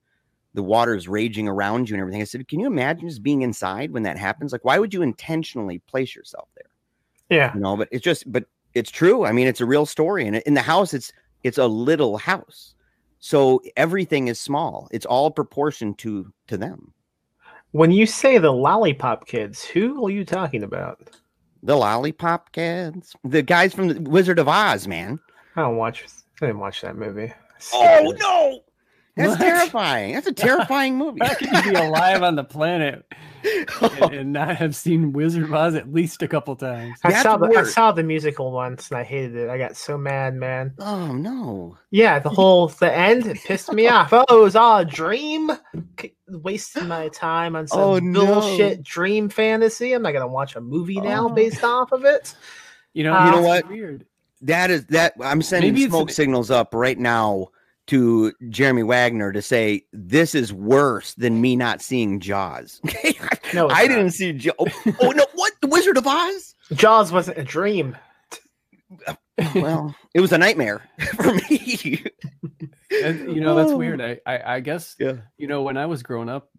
the 0.53 0.63
water 0.63 0.95
is 0.95 1.07
raging 1.07 1.47
around 1.47 1.89
you 1.89 1.95
and 1.95 2.01
everything 2.01 2.21
i 2.21 2.25
said 2.25 2.47
can 2.47 2.59
you 2.59 2.67
imagine 2.67 3.07
just 3.07 3.23
being 3.23 3.41
inside 3.43 3.91
when 3.91 4.03
that 4.03 4.17
happens 4.17 4.51
like 4.51 4.65
why 4.65 4.79
would 4.79 4.93
you 4.93 5.01
intentionally 5.01 5.79
place 5.79 6.15
yourself 6.15 6.49
there 6.55 6.69
Yeah. 7.37 7.53
you 7.53 7.59
know 7.59 7.77
but 7.77 7.87
it's 7.91 8.03
just 8.03 8.31
but 8.31 8.45
it's 8.73 8.91
true 8.91 9.25
i 9.25 9.31
mean 9.31 9.47
it's 9.47 9.61
a 9.61 9.65
real 9.65 9.85
story 9.85 10.25
and 10.27 10.37
in 10.37 10.53
the 10.53 10.61
house 10.61 10.93
it's 10.93 11.11
it's 11.43 11.57
a 11.57 11.67
little 11.67 12.17
house 12.17 12.75
so 13.19 13.61
everything 13.77 14.27
is 14.27 14.39
small 14.39 14.87
it's 14.91 15.05
all 15.05 15.29
proportioned 15.31 15.97
to 15.99 16.31
to 16.47 16.57
them 16.57 16.93
When 17.71 17.91
you 17.91 18.05
say 18.07 18.39
the 18.39 18.51
lollipop 18.51 19.27
kids, 19.27 19.63
who 19.63 20.05
are 20.07 20.09
you 20.09 20.25
talking 20.25 20.63
about? 20.63 20.97
The 21.61 21.75
Lollipop 21.75 22.51
Kids, 22.53 23.15
the 23.23 23.43
guys 23.43 23.73
from 23.75 23.89
the 23.89 23.99
Wizard 24.09 24.39
of 24.39 24.47
Oz, 24.47 24.87
man. 24.87 25.19
I 25.55 25.61
don't 25.61 25.75
watch. 25.77 26.05
I 26.41 26.45
didn't 26.47 26.59
watch 26.61 26.81
that 26.81 26.95
movie. 26.95 27.31
Oh 27.73 28.13
no, 28.17 28.61
that's 29.19 29.31
What? 29.31 29.39
terrifying. 29.39 30.13
That's 30.13 30.27
a 30.27 30.33
terrifying 30.33 30.97
movie. 30.97 31.19
How 31.23 31.35
can 31.35 31.53
you 31.65 31.71
be 31.73 31.77
alive 31.79 32.23
on 32.23 32.35
the 32.35 32.43
planet 32.43 33.05
and, 33.81 34.13
and 34.13 34.33
not 34.33 34.55
have 34.57 34.75
seen 34.75 35.13
Wizard 35.13 35.43
of 35.43 35.53
Oz 35.53 35.75
at 35.75 35.91
least 35.93 36.21
a 36.23 36.27
couple 36.27 36.55
times? 36.55 36.97
I 37.03 37.11
That's 37.11 37.23
saw 37.23 37.37
the 37.37 37.47
I 37.47 37.63
saw 37.63 37.91
the 37.91 38.03
musical 38.03 38.51
once 38.51 38.89
and 38.89 38.97
I 38.99 39.03
hated 39.03 39.35
it. 39.35 39.49
I 39.49 39.57
got 39.57 39.75
so 39.77 39.97
mad, 39.97 40.33
man. 40.35 40.73
oh 40.79 41.13
no. 41.13 41.77
Yeah, 41.91 42.19
the 42.19 42.29
whole 42.29 42.67
the 42.69 42.91
end 42.93 43.27
it 43.27 43.37
pissed 43.43 43.71
me 43.71 43.87
off. 43.87 44.09
Oh, 44.11 44.25
it 44.29 44.41
was 44.43 44.55
all 44.55 44.79
a 44.79 44.85
dream. 44.85 45.51
K- 45.97 46.13
Wasting 46.27 46.87
my 46.87 47.07
time 47.09 47.55
on 47.55 47.67
some 47.67 47.79
Oh, 47.79 47.99
no. 47.99 48.25
bullshit 48.25 48.83
dream 48.83 49.29
fantasy. 49.29 49.93
I'm 49.93 50.01
not 50.03 50.11
gonna 50.13 50.27
watch 50.27 50.55
a 50.55 50.61
movie 50.61 50.99
now 51.01 51.25
Oh. 51.27 51.29
based 51.29 51.63
off 51.63 51.91
of 51.91 52.05
it. 52.05 52.35
You 52.93 53.03
know, 53.03 53.13
Uh, 53.13 53.25
You 53.25 53.31
know 53.31 53.41
what? 53.41 53.67
Weird. 53.69 54.05
That 54.43 54.71
is 54.71 54.85
that 54.87 55.13
I'm 55.21 55.41
sending 55.41 55.73
Maybe 55.73 55.87
smoke 55.89 56.09
an- 56.09 56.15
signals 56.15 56.49
up 56.49 56.73
right 56.73 56.97
now 56.97 57.47
to 57.89 58.33
Jeremy 58.49 58.83
Wagner 58.83 59.31
to 59.31 59.41
say 59.41 59.83
this 59.93 60.33
is 60.35 60.51
worse 60.53 61.13
than 61.15 61.41
me 61.41 61.55
not 61.55 61.81
seeing 61.81 62.19
Jaws. 62.19 62.81
No, 63.51 63.67
I 63.67 63.81
not. 63.85 63.87
didn't 63.87 64.11
see 64.11 64.31
Jaws. 64.33 64.53
Oh, 64.59 64.67
oh, 65.01 65.09
no, 65.09 65.25
what? 65.33 65.53
The 65.59 65.67
Wizard 65.67 65.97
of 65.97 66.05
Oz? 66.05 66.53
Jaws 66.73 67.11
wasn't 67.11 67.39
a 67.39 67.43
dream. 67.43 67.97
Well, 69.55 69.95
it 70.13 70.19
was 70.19 70.31
a 70.31 70.37
nightmare 70.37 70.87
for 71.15 71.33
me. 71.33 72.03
And, 73.03 73.33
you 73.33 73.41
know, 73.41 73.55
that's 73.55 73.71
Oh. 73.71 73.77
weird. 73.77 74.01
I, 74.01 74.19
I, 74.25 74.55
I 74.55 74.59
guess 74.59 74.95
Yeah. 74.99 75.13
you 75.37 75.47
know 75.47 75.61
when 75.63 75.77
I 75.77 75.85
was 75.87 76.03
growing 76.03 76.29
up, 76.29 76.49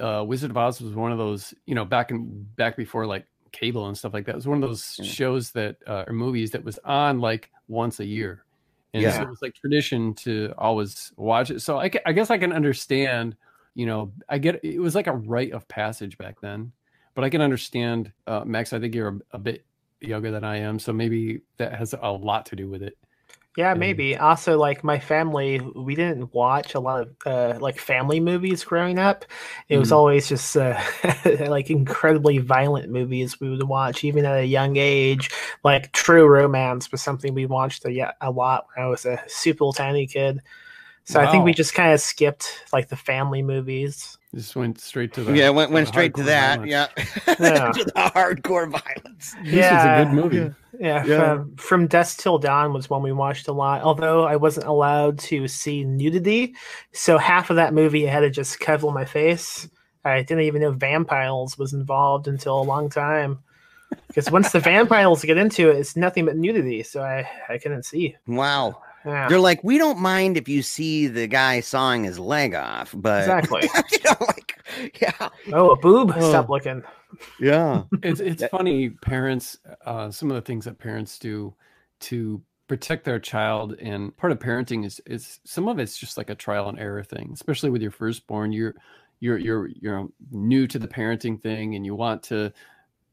uh, 0.00 0.22
Wizard 0.26 0.50
of 0.50 0.56
Oz 0.58 0.80
was 0.80 0.92
one 0.94 1.12
of 1.12 1.18
those. 1.18 1.54
You 1.66 1.74
know, 1.74 1.84
back 1.86 2.10
in 2.10 2.46
back 2.56 2.76
before 2.76 3.06
like 3.06 3.26
cable 3.52 3.86
and 3.86 3.96
stuff 3.96 4.12
like 4.12 4.26
that. 4.26 4.32
It 4.32 4.36
was 4.36 4.46
one 4.48 4.62
of 4.62 4.68
those 4.68 4.96
Yeah. 4.98 5.10
shows 5.10 5.52
that 5.52 5.76
uh, 5.86 6.04
or 6.06 6.12
movies 6.12 6.50
that 6.50 6.64
was 6.64 6.78
on 6.84 7.20
like 7.20 7.50
once 7.68 8.00
a 8.00 8.04
year, 8.04 8.44
and 8.94 9.02
so 9.02 9.08
Yeah. 9.08 9.22
it 9.22 9.28
was 9.28 9.42
like 9.42 9.54
tradition 9.54 10.14
to 10.14 10.52
always 10.58 11.12
watch 11.16 11.50
it. 11.50 11.60
So 11.60 11.78
I, 11.78 11.90
I 12.06 12.12
guess 12.12 12.30
I 12.30 12.38
can 12.38 12.52
understand. 12.52 13.36
You 13.74 13.86
know, 13.86 14.12
I 14.28 14.38
get 14.38 14.60
it 14.64 14.80
was 14.80 14.94
like 14.94 15.06
a 15.06 15.12
rite 15.14 15.52
of 15.52 15.66
passage 15.68 16.18
back 16.18 16.40
then, 16.40 16.72
but 17.14 17.24
I 17.24 17.30
can 17.30 17.40
understand. 17.40 18.12
Uh, 18.26 18.42
Max, 18.44 18.72
I 18.72 18.80
think 18.80 18.94
you're 18.94 19.08
a, 19.32 19.36
a 19.36 19.38
bit 19.38 19.64
younger 20.00 20.30
than 20.30 20.44
I 20.44 20.56
am, 20.56 20.78
so 20.78 20.92
maybe 20.92 21.42
that 21.58 21.74
has 21.74 21.94
a 22.00 22.10
lot 22.10 22.46
to 22.46 22.56
do 22.56 22.68
with 22.68 22.82
it. 22.82 22.98
Yeah, 23.56 23.72
And- 23.72 23.80
maybe. 23.80 24.16
Also, 24.16 24.56
like 24.58 24.84
my 24.84 24.98
family, 25.00 25.60
we 25.60 25.94
didn't 25.96 26.32
watch 26.32 26.74
a 26.74 26.80
lot 26.80 27.00
of 27.02 27.08
uh, 27.26 27.58
like 27.60 27.78
family 27.78 28.20
movies 28.20 28.62
growing 28.64 28.98
up. 28.98 29.24
It 29.68 29.76
was 29.78 29.90
Mhm. 29.90 29.96
always 29.96 30.28
just 30.28 30.56
uh, 30.56 30.80
like 31.48 31.68
incredibly 31.68 32.38
violent 32.38 32.90
movies 32.90 33.40
we 33.40 33.50
would 33.50 33.62
watch, 33.64 34.04
even 34.04 34.24
at 34.24 34.38
a 34.38 34.44
young 34.46 34.76
age. 34.76 35.30
Like 35.64 35.90
True 35.92 36.26
Romance 36.28 36.92
was 36.92 37.02
something 37.02 37.34
we 37.34 37.46
watched 37.46 37.84
a, 37.84 38.14
a 38.20 38.30
lot 38.30 38.66
when 38.74 38.84
I 38.86 38.88
was 38.88 39.04
a 39.04 39.20
super 39.26 39.70
tiny 39.74 40.06
kid. 40.06 40.40
So 41.04 41.20
I 41.20 41.28
think 41.28 41.44
we 41.44 41.52
just 41.52 41.74
kind 41.74 41.92
of 41.92 42.00
skipped 42.00 42.46
like 42.72 42.88
the 42.88 42.96
family 42.96 43.42
movies. 43.42 44.16
Just 44.34 44.54
went 44.54 44.80
straight 44.80 45.12
to 45.14 45.24
the 45.24 45.32
yeah, 45.36 45.50
went, 45.50 45.72
went 45.72 45.88
straight 45.88 46.14
to 46.14 46.22
that. 46.22 46.60
violence. 46.60 46.70
Yeah. 47.26 47.34
Yeah. 47.40 47.72
to 47.72 47.84
the 47.84 47.92
hardcore 47.96 48.70
violence. 48.70 49.34
This 49.44 49.54
is 49.54 49.84
a 49.84 50.04
good 50.04 50.12
movie. 50.14 50.36
yeah. 50.36 50.50
Yeah, 50.78 51.04
Yeah. 51.04 51.34
From, 51.34 51.56
from 51.56 51.86
Dusk 51.88 52.20
Till 52.20 52.38
Dawn 52.38 52.72
was 52.72 52.88
one 52.88 53.02
we 53.02 53.12
watched 53.12 53.48
a 53.48 53.52
lot. 53.52 53.82
Although 53.82 54.24
I 54.24 54.36
wasn't 54.36 54.66
allowed 54.66 55.18
to 55.20 55.48
see 55.48 55.84
nudity, 55.84 56.54
so 56.92 57.18
half 57.18 57.50
of 57.50 57.56
that 57.56 57.74
movie 57.74 58.08
I 58.08 58.12
had 58.12 58.20
to 58.20 58.30
just 58.30 58.60
cover 58.60 58.90
my 58.92 59.04
face. 59.04 59.68
I 60.04 60.22
didn't 60.22 60.44
even 60.44 60.62
know 60.62 60.72
vampires 60.72 61.58
was 61.58 61.72
involved 61.74 62.28
until 62.28 62.60
a 62.60 62.62
long 62.62 62.88
time. 62.88 63.40
Because 64.06 64.30
once 64.30 64.52
the 64.52 64.60
vampires 64.72 65.22
get 65.24 65.36
into 65.38 65.70
it, 65.70 65.76
it's 65.76 65.96
nothing 65.96 66.24
but 66.24 66.36
nudity, 66.36 66.84
so 66.84 67.02
I 67.02 67.28
I 67.48 67.58
couldn't 67.58 67.84
see. 67.84 68.16
Wow. 68.28 68.80
Yeah, 69.04 69.28
They're 69.28 69.40
like, 69.40 69.64
we 69.64 69.78
don't 69.78 69.98
mind 69.98 70.36
if 70.36 70.48
you 70.48 70.62
see 70.62 71.06
the 71.06 71.26
guy 71.26 71.60
sawing 71.60 72.04
his 72.04 72.18
leg 72.18 72.54
off, 72.54 72.94
but 72.96 73.20
exactly. 73.28 73.62
you 73.92 73.98
know, 74.04 74.16
like, 74.20 74.92
yeah, 75.00 75.28
Oh, 75.52 75.70
a 75.70 75.76
boob! 75.76 76.12
Oh. 76.14 76.28
Stop 76.28 76.48
looking. 76.48 76.82
yeah, 77.40 77.82
it's 78.02 78.20
it's 78.20 78.44
funny 78.48 78.90
parents 78.90 79.58
uh 79.84 80.10
some 80.10 80.30
of 80.30 80.34
the 80.36 80.40
things 80.42 80.64
that 80.66 80.78
parents 80.78 81.18
do 81.18 81.54
to 82.00 82.40
protect 82.68 83.04
their 83.04 83.18
child 83.18 83.74
and 83.80 84.16
part 84.16 84.30
of 84.30 84.38
parenting 84.38 84.86
is 84.86 85.00
is 85.06 85.40
some 85.44 85.66
of 85.66 85.80
it's 85.80 85.98
just 85.98 86.16
like 86.16 86.30
a 86.30 86.36
trial 86.36 86.68
and 86.68 86.78
error 86.78 87.02
thing 87.02 87.30
especially 87.34 87.68
with 87.68 87.82
your 87.82 87.90
firstborn 87.90 88.52
you're 88.52 88.76
you're 89.18 89.38
you're 89.38 89.66
you're 89.80 90.08
new 90.30 90.68
to 90.68 90.78
the 90.78 90.86
parenting 90.86 91.40
thing 91.42 91.74
and 91.74 91.84
you 91.84 91.96
want 91.96 92.22
to 92.22 92.52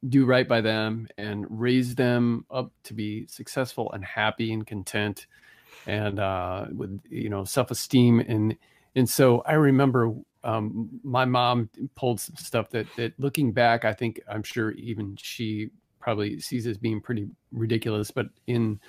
do 0.09 0.25
right 0.27 0.47
by 0.47 0.61
them 0.61 1.07
and 1.17 1.47
raise 1.49 1.95
them 1.95 2.45
up 2.51 2.71
to 2.83 2.93
be 2.93 3.25
successful 3.25 3.91
and 3.93 4.05
happy 4.05 4.53
and 4.53 4.67
content 4.67 5.25
and 5.87 6.19
uh 6.19 6.65
with 6.75 6.99
you 7.09 7.29
know 7.29 7.43
self-esteem 7.43 8.19
and 8.19 8.55
and 8.95 9.09
so 9.09 9.41
i 9.45 9.53
remember 9.53 10.13
um 10.43 10.89
my 11.03 11.25
mom 11.25 11.69
pulled 11.95 12.19
some 12.19 12.35
stuff 12.35 12.69
that 12.69 12.85
that 12.95 13.13
looking 13.17 13.51
back 13.51 13.85
i 13.85 13.93
think 13.93 14.21
i'm 14.29 14.43
sure 14.43 14.71
even 14.71 15.15
she 15.15 15.69
probably 15.99 16.39
sees 16.39 16.67
as 16.67 16.77
being 16.77 17.01
pretty 17.01 17.27
ridiculous 17.51 18.11
but 18.11 18.27
in 18.45 18.79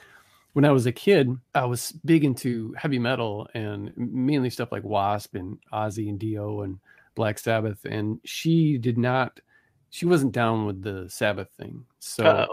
when 0.52 0.64
i 0.64 0.70
was 0.70 0.86
a 0.86 0.92
kid 0.92 1.34
i 1.54 1.64
was 1.64 1.92
big 2.04 2.24
into 2.24 2.74
heavy 2.76 2.98
metal 2.98 3.48
and 3.54 3.92
mainly 3.96 4.50
stuff 4.50 4.72
like 4.72 4.84
wasp 4.84 5.34
and 5.34 5.58
ozzy 5.72 6.08
and 6.08 6.18
dio 6.18 6.62
and 6.62 6.78
black 7.14 7.38
sabbath 7.38 7.84
and 7.84 8.20
she 8.24 8.76
did 8.76 8.98
not 8.98 9.40
she 9.90 10.04
wasn't 10.04 10.32
down 10.32 10.66
with 10.66 10.82
the 10.82 11.08
sabbath 11.08 11.48
thing 11.56 11.84
so 12.00 12.46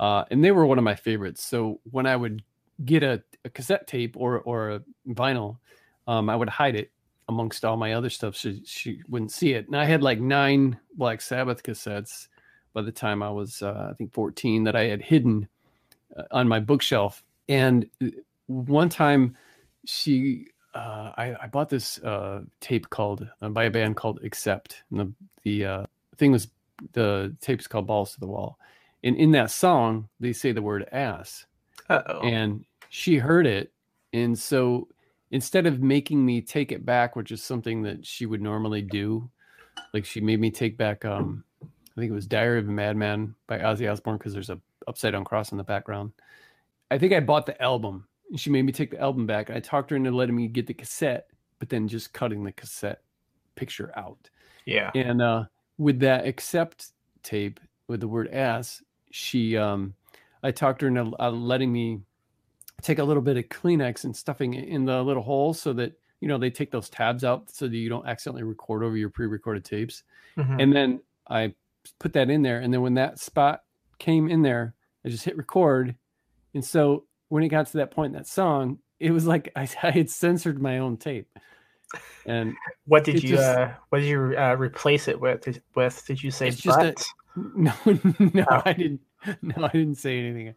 uh, 0.00 0.24
and 0.30 0.44
they 0.44 0.52
were 0.52 0.66
one 0.66 0.78
of 0.78 0.84
my 0.84 0.94
favorites. 0.94 1.44
So 1.44 1.80
when 1.90 2.06
I 2.06 2.16
would 2.16 2.42
get 2.84 3.02
a, 3.02 3.22
a 3.44 3.50
cassette 3.50 3.86
tape 3.86 4.16
or 4.16 4.40
or 4.40 4.70
a 4.70 4.82
vinyl, 5.08 5.58
um, 6.06 6.28
I 6.28 6.36
would 6.36 6.48
hide 6.48 6.76
it 6.76 6.90
amongst 7.28 7.64
all 7.64 7.76
my 7.76 7.92
other 7.92 8.08
stuff 8.08 8.34
so 8.36 8.54
she 8.64 9.02
wouldn't 9.08 9.32
see 9.32 9.52
it. 9.52 9.66
And 9.66 9.76
I 9.76 9.84
had 9.84 10.02
like 10.02 10.20
nine 10.20 10.78
Black 10.94 11.20
Sabbath 11.20 11.62
cassettes 11.62 12.28
by 12.72 12.82
the 12.82 12.92
time 12.92 13.22
I 13.22 13.30
was 13.30 13.62
uh, 13.62 13.88
I 13.90 13.94
think 13.94 14.12
14 14.12 14.64
that 14.64 14.76
I 14.76 14.84
had 14.84 15.02
hidden 15.02 15.48
uh, 16.16 16.24
on 16.30 16.48
my 16.48 16.60
bookshelf. 16.60 17.22
And 17.48 17.88
uh, 18.02 18.08
one 18.46 18.88
time 18.88 19.36
she 19.84 20.46
uh, 20.74 21.12
I, 21.16 21.34
I 21.42 21.46
bought 21.48 21.70
this 21.70 21.98
uh, 21.98 22.42
tape 22.60 22.88
called 22.90 23.28
uh, 23.42 23.48
by 23.48 23.64
a 23.64 23.70
band 23.70 23.96
called 23.96 24.20
Accept. 24.22 24.82
And 24.90 25.00
the 25.00 25.12
the 25.42 25.64
uh, 25.64 25.86
thing 26.16 26.32
was 26.32 26.48
the 26.92 27.36
tape's 27.40 27.66
called 27.66 27.86
Balls 27.86 28.14
to 28.14 28.20
the 28.20 28.26
Wall 28.26 28.58
and 29.04 29.16
in 29.16 29.32
that 29.32 29.50
song 29.50 30.08
they 30.20 30.32
say 30.32 30.52
the 30.52 30.62
word 30.62 30.88
ass 30.92 31.46
Uh-oh. 31.88 32.20
and 32.20 32.64
she 32.90 33.16
heard 33.16 33.46
it 33.46 33.72
and 34.12 34.38
so 34.38 34.88
instead 35.30 35.66
of 35.66 35.82
making 35.82 36.24
me 36.24 36.40
take 36.40 36.72
it 36.72 36.84
back 36.84 37.16
which 37.16 37.32
is 37.32 37.42
something 37.42 37.82
that 37.82 38.04
she 38.04 38.26
would 38.26 38.40
normally 38.40 38.82
do 38.82 39.28
like 39.92 40.04
she 40.04 40.20
made 40.20 40.40
me 40.40 40.50
take 40.50 40.76
back 40.76 41.04
um 41.04 41.44
i 41.62 42.00
think 42.00 42.10
it 42.10 42.14
was 42.14 42.26
diary 42.26 42.58
of 42.58 42.68
a 42.68 42.72
madman 42.72 43.34
by 43.46 43.58
ozzy 43.58 43.90
osbourne 43.90 44.16
because 44.16 44.32
there's 44.32 44.50
a 44.50 44.60
upside 44.86 45.12
down 45.12 45.24
cross 45.24 45.52
in 45.52 45.58
the 45.58 45.64
background 45.64 46.12
i 46.90 46.98
think 46.98 47.12
i 47.12 47.20
bought 47.20 47.46
the 47.46 47.60
album 47.62 48.06
and 48.30 48.40
she 48.40 48.50
made 48.50 48.62
me 48.62 48.72
take 48.72 48.90
the 48.90 49.00
album 49.00 49.26
back 49.26 49.50
i 49.50 49.60
talked 49.60 49.90
her 49.90 49.96
into 49.96 50.10
letting 50.10 50.36
me 50.36 50.48
get 50.48 50.66
the 50.66 50.74
cassette 50.74 51.28
but 51.58 51.68
then 51.68 51.86
just 51.86 52.12
cutting 52.12 52.44
the 52.44 52.52
cassette 52.52 53.02
picture 53.54 53.92
out 53.96 54.30
yeah. 54.64 54.90
and 54.94 55.20
uh, 55.20 55.44
with 55.78 56.00
that 56.00 56.26
accept 56.26 56.88
tape 57.22 57.60
with 57.86 58.00
the 58.00 58.08
word 58.08 58.28
ass, 58.28 58.82
she, 59.10 59.56
um, 59.56 59.94
I 60.42 60.50
talked 60.50 60.82
her 60.82 60.88
into 60.88 61.12
uh, 61.18 61.30
letting 61.30 61.72
me 61.72 62.00
take 62.82 62.98
a 62.98 63.04
little 63.04 63.22
bit 63.22 63.36
of 63.36 63.44
Kleenex 63.48 64.04
and 64.04 64.14
stuffing 64.16 64.54
it 64.54 64.68
in 64.68 64.84
the 64.84 65.02
little 65.02 65.22
hole 65.22 65.52
so 65.54 65.72
that, 65.74 65.92
you 66.20 66.28
know, 66.28 66.38
they 66.38 66.50
take 66.50 66.70
those 66.70 66.88
tabs 66.88 67.24
out 67.24 67.50
so 67.50 67.66
that 67.68 67.76
you 67.76 67.88
don't 67.88 68.06
accidentally 68.06 68.42
record 68.44 68.82
over 68.82 68.96
your 68.96 69.10
pre 69.10 69.26
recorded 69.26 69.64
tapes. 69.64 70.02
Mhm. 70.36 70.62
And 70.62 70.72
then 70.72 71.00
I 71.28 71.54
put 71.98 72.12
that 72.12 72.30
in 72.30 72.42
there. 72.42 72.60
And 72.60 72.72
then 72.72 72.80
when 72.82 72.94
that 72.94 73.18
spot 73.18 73.62
came 73.98 74.28
in 74.28 74.42
there, 74.42 74.74
I 75.04 75.08
just 75.08 75.24
hit 75.24 75.36
record. 75.36 75.94
And 76.54 76.64
so 76.64 77.04
when 77.28 77.42
it 77.42 77.48
got 77.48 77.66
to 77.68 77.76
that 77.78 77.90
point 77.90 78.12
in 78.12 78.18
that 78.18 78.26
song, 78.26 78.78
it 79.00 79.10
was 79.10 79.26
like 79.26 79.50
I, 79.56 79.68
I 79.82 79.90
had 79.90 80.10
censored 80.10 80.60
my 80.60 80.78
own 80.78 80.96
tape. 80.96 81.28
And 82.26 82.54
What 82.84 83.02
did 83.04 83.22
you 83.22 83.30
just- 83.30 83.42
uh 83.42 83.70
what 83.88 84.00
did 84.00 84.08
you 84.08 84.34
uh, 84.36 84.54
replace 84.58 85.08
it 85.08 85.18
with? 85.20 85.48
With 85.74 86.04
did 86.06 86.22
you 86.22 86.30
say 86.30 86.50
just 86.50 86.78
a- 86.78 86.94
No, 87.56 87.72
no, 87.84 88.44
Oh. 88.50 88.62
I 88.64 88.72
didn't. 88.72 89.00
No, 89.42 89.54
I 89.64 89.68
didn't 89.68 89.96
say 89.96 90.18
anything. 90.18 90.54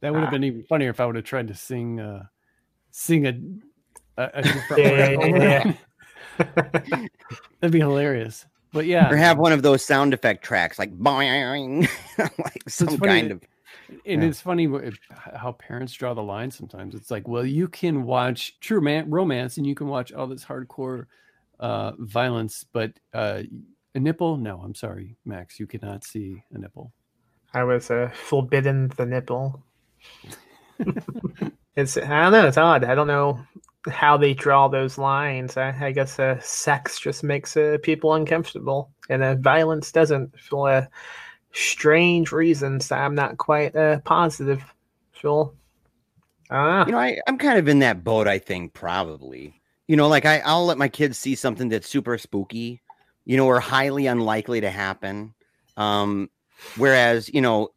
That 0.00 0.12
would 0.12 0.20
have 0.20 0.28
Ah. 0.28 0.32
been 0.32 0.44
even 0.44 0.62
funnier 0.64 0.90
if 0.90 1.00
I 1.00 1.06
would 1.06 1.16
have 1.16 1.24
tried 1.24 1.48
to 1.48 1.54
sing, 1.54 1.98
uh, 2.00 2.24
sing 2.90 3.26
a, 3.26 3.40
a, 4.22 4.30
a 4.34 4.42
different 4.42 4.82
Yeah, 4.82 5.10
yeah, 5.10 5.72
yeah. 6.38 7.06
That'd 7.60 7.72
be 7.72 7.80
hilarious. 7.80 8.46
But 8.72 8.86
yeah, 8.86 9.10
or 9.10 9.16
have 9.16 9.38
one 9.38 9.52
of 9.52 9.62
those 9.62 9.82
sound 9.84 10.12
effect 10.12 10.44
tracks 10.44 10.78
like 10.78 10.96
boing, 10.96 11.88
like 12.18 12.62
some 12.68 12.88
funny 12.88 12.98
kind 12.98 13.32
of. 13.32 13.42
and 14.04 14.22
yeah. 14.22 14.28
it's 14.28 14.40
funny 14.42 14.68
how 15.34 15.52
parents 15.52 15.92
draw 15.94 16.12
the 16.14 16.22
line. 16.22 16.50
Sometimes 16.50 16.94
it's 16.94 17.10
like, 17.10 17.26
well, 17.26 17.46
you 17.46 17.66
can 17.66 18.04
watch 18.04 18.60
true 18.60 18.80
man- 18.82 19.10
romance 19.10 19.56
and 19.56 19.66
you 19.66 19.74
can 19.74 19.86
watch 19.88 20.12
all 20.12 20.26
this 20.26 20.44
hardcore 20.44 21.06
uh, 21.60 21.92
violence, 21.98 22.64
but 22.72 22.92
uh, 23.14 23.42
a 23.94 23.98
nipple? 23.98 24.36
No, 24.36 24.60
I'm 24.60 24.74
sorry, 24.74 25.16
Max, 25.24 25.58
you 25.58 25.66
cannot 25.66 26.04
see 26.04 26.42
a 26.52 26.58
nipple. 26.58 26.92
I 27.54 27.64
was 27.64 27.90
uh, 27.90 28.10
forbidden 28.14 28.92
the 28.98 29.06
nipple. 29.06 29.64
It's 31.76 31.96
I 31.96 32.22
don't 32.22 32.32
know. 32.32 32.46
It's 32.46 32.56
odd. 32.56 32.84
I 32.84 32.94
don't 32.94 33.06
know 33.06 33.40
how 33.88 34.16
they 34.16 34.34
draw 34.34 34.68
those 34.68 34.98
lines. 34.98 35.56
I, 35.56 35.74
I 35.86 35.92
guess 35.92 36.18
uh, 36.18 36.38
sex 36.40 36.98
just 37.00 37.24
makes 37.24 37.56
uh, 37.56 37.78
people 37.82 38.14
uncomfortable, 38.14 38.90
and 39.08 39.22
uh, 39.22 39.34
violence 39.36 39.92
doesn't 39.92 40.38
for 40.38 40.70
uh, 40.70 40.86
strange 41.52 42.32
reasons 42.32 42.92
I'm 42.92 43.14
not 43.14 43.38
quite 43.38 43.74
uh, 43.74 44.00
positive. 44.00 44.62
Phil, 45.12 45.54
uh, 46.50 46.84
you 46.86 46.92
know, 46.92 46.98
I, 46.98 47.18
I'm 47.26 47.38
kind 47.38 47.58
of 47.58 47.68
in 47.68 47.80
that 47.80 48.04
boat. 48.04 48.28
I 48.28 48.38
think 48.38 48.72
probably. 48.72 49.60
You 49.86 49.96
know, 49.96 50.08
like 50.08 50.26
I, 50.26 50.40
I'll 50.44 50.66
let 50.66 50.78
my 50.78 50.88
kids 50.88 51.16
see 51.16 51.34
something 51.34 51.70
that's 51.70 51.88
super 51.88 52.18
spooky, 52.18 52.82
you 53.24 53.36
know, 53.36 53.46
or 53.46 53.58
highly 53.58 54.06
unlikely 54.06 54.60
to 54.60 54.70
happen. 54.70 55.32
Um, 55.78 56.28
whereas, 56.76 57.30
you 57.32 57.40
know, 57.40 57.70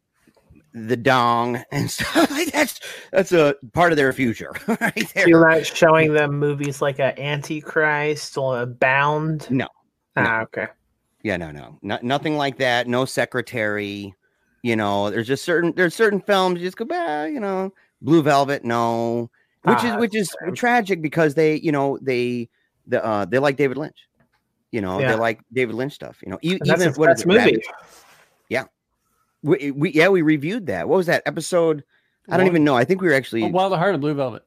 the 0.74 0.96
dong 0.96 1.62
and 1.70 1.90
stuff 1.90 2.30
like 2.30 2.50
that's 2.52 2.80
that's 3.12 3.32
a 3.32 3.54
part 3.72 3.92
of 3.92 3.96
their 3.96 4.12
future 4.12 4.52
right 4.66 5.12
there. 5.14 5.28
You're 5.28 5.48
not 5.48 5.66
showing 5.66 6.12
them 6.12 6.38
movies 6.38 6.80
like 6.82 6.98
a 6.98 7.18
Antichrist 7.20 8.36
or 8.36 8.62
a 8.62 8.66
Bound. 8.66 9.50
No. 9.50 9.68
Ah, 10.16 10.22
no. 10.22 10.42
okay. 10.42 10.66
Yeah, 11.22 11.36
no, 11.36 11.52
no, 11.52 11.78
no, 11.82 11.98
nothing 12.02 12.36
like 12.36 12.58
that. 12.58 12.88
No 12.88 13.04
secretary. 13.04 14.14
You 14.62 14.76
know, 14.76 15.10
there's 15.10 15.26
just 15.26 15.44
certain 15.44 15.72
there's 15.76 15.94
certain 15.94 16.20
films 16.20 16.60
you 16.60 16.66
just 16.66 16.76
go, 16.76 16.84
bah, 16.84 17.24
you 17.24 17.40
know, 17.40 17.72
Blue 18.00 18.22
Velvet, 18.22 18.64
no, 18.64 19.30
which 19.62 19.78
ah, 19.80 19.94
is 19.94 20.00
which 20.00 20.16
is 20.16 20.34
tragic 20.54 21.02
because 21.02 21.34
they, 21.34 21.56
you 21.56 21.72
know, 21.72 21.98
they 22.00 22.48
the 22.86 23.04
uh 23.04 23.24
they 23.24 23.38
like 23.38 23.56
David 23.56 23.76
Lynch. 23.76 24.08
You 24.70 24.80
know, 24.80 25.00
yeah. 25.00 25.12
they 25.12 25.18
like 25.18 25.40
David 25.52 25.74
Lynch 25.74 25.92
stuff. 25.92 26.18
You 26.24 26.30
know, 26.30 26.38
even 26.42 26.60
that's, 26.64 26.96
what 26.96 27.08
that's 27.08 27.26
movie. 27.26 27.38
Rabbit, 27.38 27.66
we, 29.42 29.70
we 29.70 29.92
yeah, 29.92 30.08
we 30.08 30.22
reviewed 30.22 30.66
that. 30.66 30.88
What 30.88 30.96
was 30.96 31.06
that 31.06 31.22
episode? 31.26 31.84
I 32.28 32.36
don't 32.36 32.46
even 32.46 32.64
know. 32.64 32.76
I 32.76 32.84
think 32.84 33.00
we 33.00 33.08
were 33.08 33.14
actually 33.14 33.44
oh, 33.44 33.48
Wild 33.48 33.72
at 33.72 33.78
Heart 33.78 33.94
and 33.94 34.00
Blue 34.00 34.14
Velvet. 34.14 34.44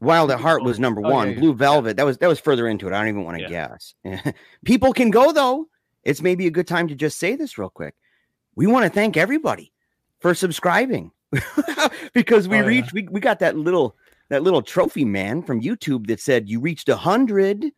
Wild 0.00 0.30
at 0.30 0.40
Heart 0.40 0.62
was 0.62 0.78
number 0.78 1.00
oh, 1.04 1.10
one. 1.10 1.32
yeah, 1.32 1.38
Blue 1.38 1.54
Velvet 1.54 1.96
that 1.96 2.04
was 2.04 2.18
that 2.18 2.28
was 2.28 2.38
further 2.38 2.68
into 2.68 2.86
it. 2.86 2.92
I 2.92 2.98
don't 2.98 3.08
even 3.08 3.24
want 3.24 3.38
to 3.38 3.48
guess. 3.48 3.94
People 4.64 4.92
can 4.92 5.10
go 5.10 5.32
though. 5.32 5.68
It's 6.02 6.20
maybe 6.20 6.46
a 6.46 6.50
good 6.50 6.66
time 6.66 6.88
to 6.88 6.94
just 6.94 7.18
say 7.18 7.34
this 7.34 7.56
real 7.56 7.70
quick. 7.70 7.94
We 8.56 8.66
want 8.66 8.84
to 8.84 8.90
thank 8.90 9.16
everybody 9.16 9.72
for 10.20 10.34
subscribing 10.34 11.10
because 12.12 12.46
we 12.46 12.58
oh, 12.58 12.64
reached 12.64 12.92
we, 12.92 13.08
we 13.10 13.20
got 13.20 13.38
that 13.38 13.56
little 13.56 13.96
that 14.28 14.42
little 14.42 14.62
trophy 14.62 15.04
man 15.04 15.42
from 15.42 15.62
YouTube 15.62 16.06
that 16.08 16.20
said 16.20 16.48
you 16.48 16.60
reached 16.60 16.88
a 16.88 16.96
hundred 16.96 17.72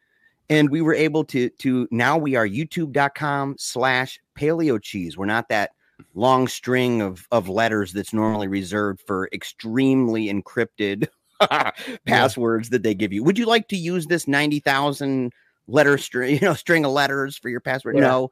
and 0.48 0.70
we 0.70 0.80
were 0.80 0.94
able 0.94 1.24
to 1.24 1.48
to 1.50 1.88
now 1.90 2.16
we 2.16 2.36
are 2.36 2.46
youtube.com 2.46 3.56
slash 3.58 4.20
paleo 4.38 4.80
cheese 4.80 5.16
we're 5.16 5.26
not 5.26 5.48
that 5.48 5.72
long 6.14 6.48
string 6.48 7.02
of 7.02 7.26
of 7.30 7.48
letters 7.48 7.92
that's 7.92 8.12
normally 8.12 8.48
reserved 8.48 9.00
for 9.06 9.28
extremely 9.32 10.26
encrypted 10.26 11.08
passwords 12.06 12.68
yeah. 12.68 12.72
that 12.72 12.82
they 12.82 12.94
give 12.94 13.12
you. 13.12 13.22
Would 13.24 13.38
you 13.38 13.46
like 13.46 13.68
to 13.68 13.76
use 13.76 14.06
this 14.06 14.26
90,000 14.26 15.32
letter 15.68 15.98
string, 15.98 16.34
you 16.40 16.40
know, 16.40 16.54
string 16.54 16.84
of 16.84 16.92
letters 16.92 17.36
for 17.36 17.48
your 17.48 17.60
password? 17.60 17.96
Yeah. 17.96 18.02
No. 18.02 18.30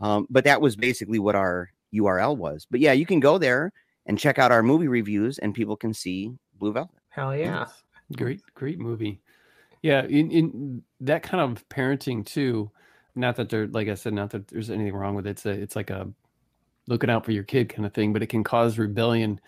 Um, 0.00 0.26
but 0.28 0.44
that 0.44 0.60
was 0.60 0.76
basically 0.76 1.18
what 1.18 1.34
our 1.34 1.70
URL 1.94 2.36
was. 2.36 2.66
But 2.70 2.80
yeah, 2.80 2.92
you 2.92 3.06
can 3.06 3.20
go 3.20 3.38
there 3.38 3.72
and 4.04 4.18
check 4.18 4.38
out 4.38 4.52
our 4.52 4.62
movie 4.62 4.88
reviews 4.88 5.38
and 5.38 5.54
people 5.54 5.76
can 5.76 5.94
see 5.94 6.32
Blue 6.58 6.72
Velvet. 6.72 6.94
Hell 7.08 7.34
yeah. 7.34 7.66
Great, 8.16 8.40
great 8.54 8.78
movie. 8.78 9.20
Yeah, 9.82 10.04
in, 10.04 10.30
in 10.30 10.82
that 11.00 11.22
kind 11.22 11.40
of 11.40 11.66
parenting 11.68 12.24
too. 12.24 12.70
Not 13.14 13.36
that 13.36 13.48
there, 13.48 13.66
like 13.66 13.88
I 13.88 13.94
said, 13.94 14.12
not 14.12 14.30
that 14.30 14.48
there's 14.48 14.70
anything 14.70 14.94
wrong 14.94 15.14
with 15.14 15.26
it. 15.26 15.30
It's 15.30 15.46
a, 15.46 15.50
it's 15.50 15.76
like 15.76 15.90
a 15.90 16.08
looking 16.88 17.10
out 17.10 17.24
for 17.24 17.32
your 17.32 17.44
kid 17.44 17.68
kind 17.68 17.86
of 17.86 17.92
thing, 17.92 18.12
but 18.12 18.22
it 18.22 18.28
can 18.28 18.44
cause 18.44 18.78
rebellion. 18.78 19.40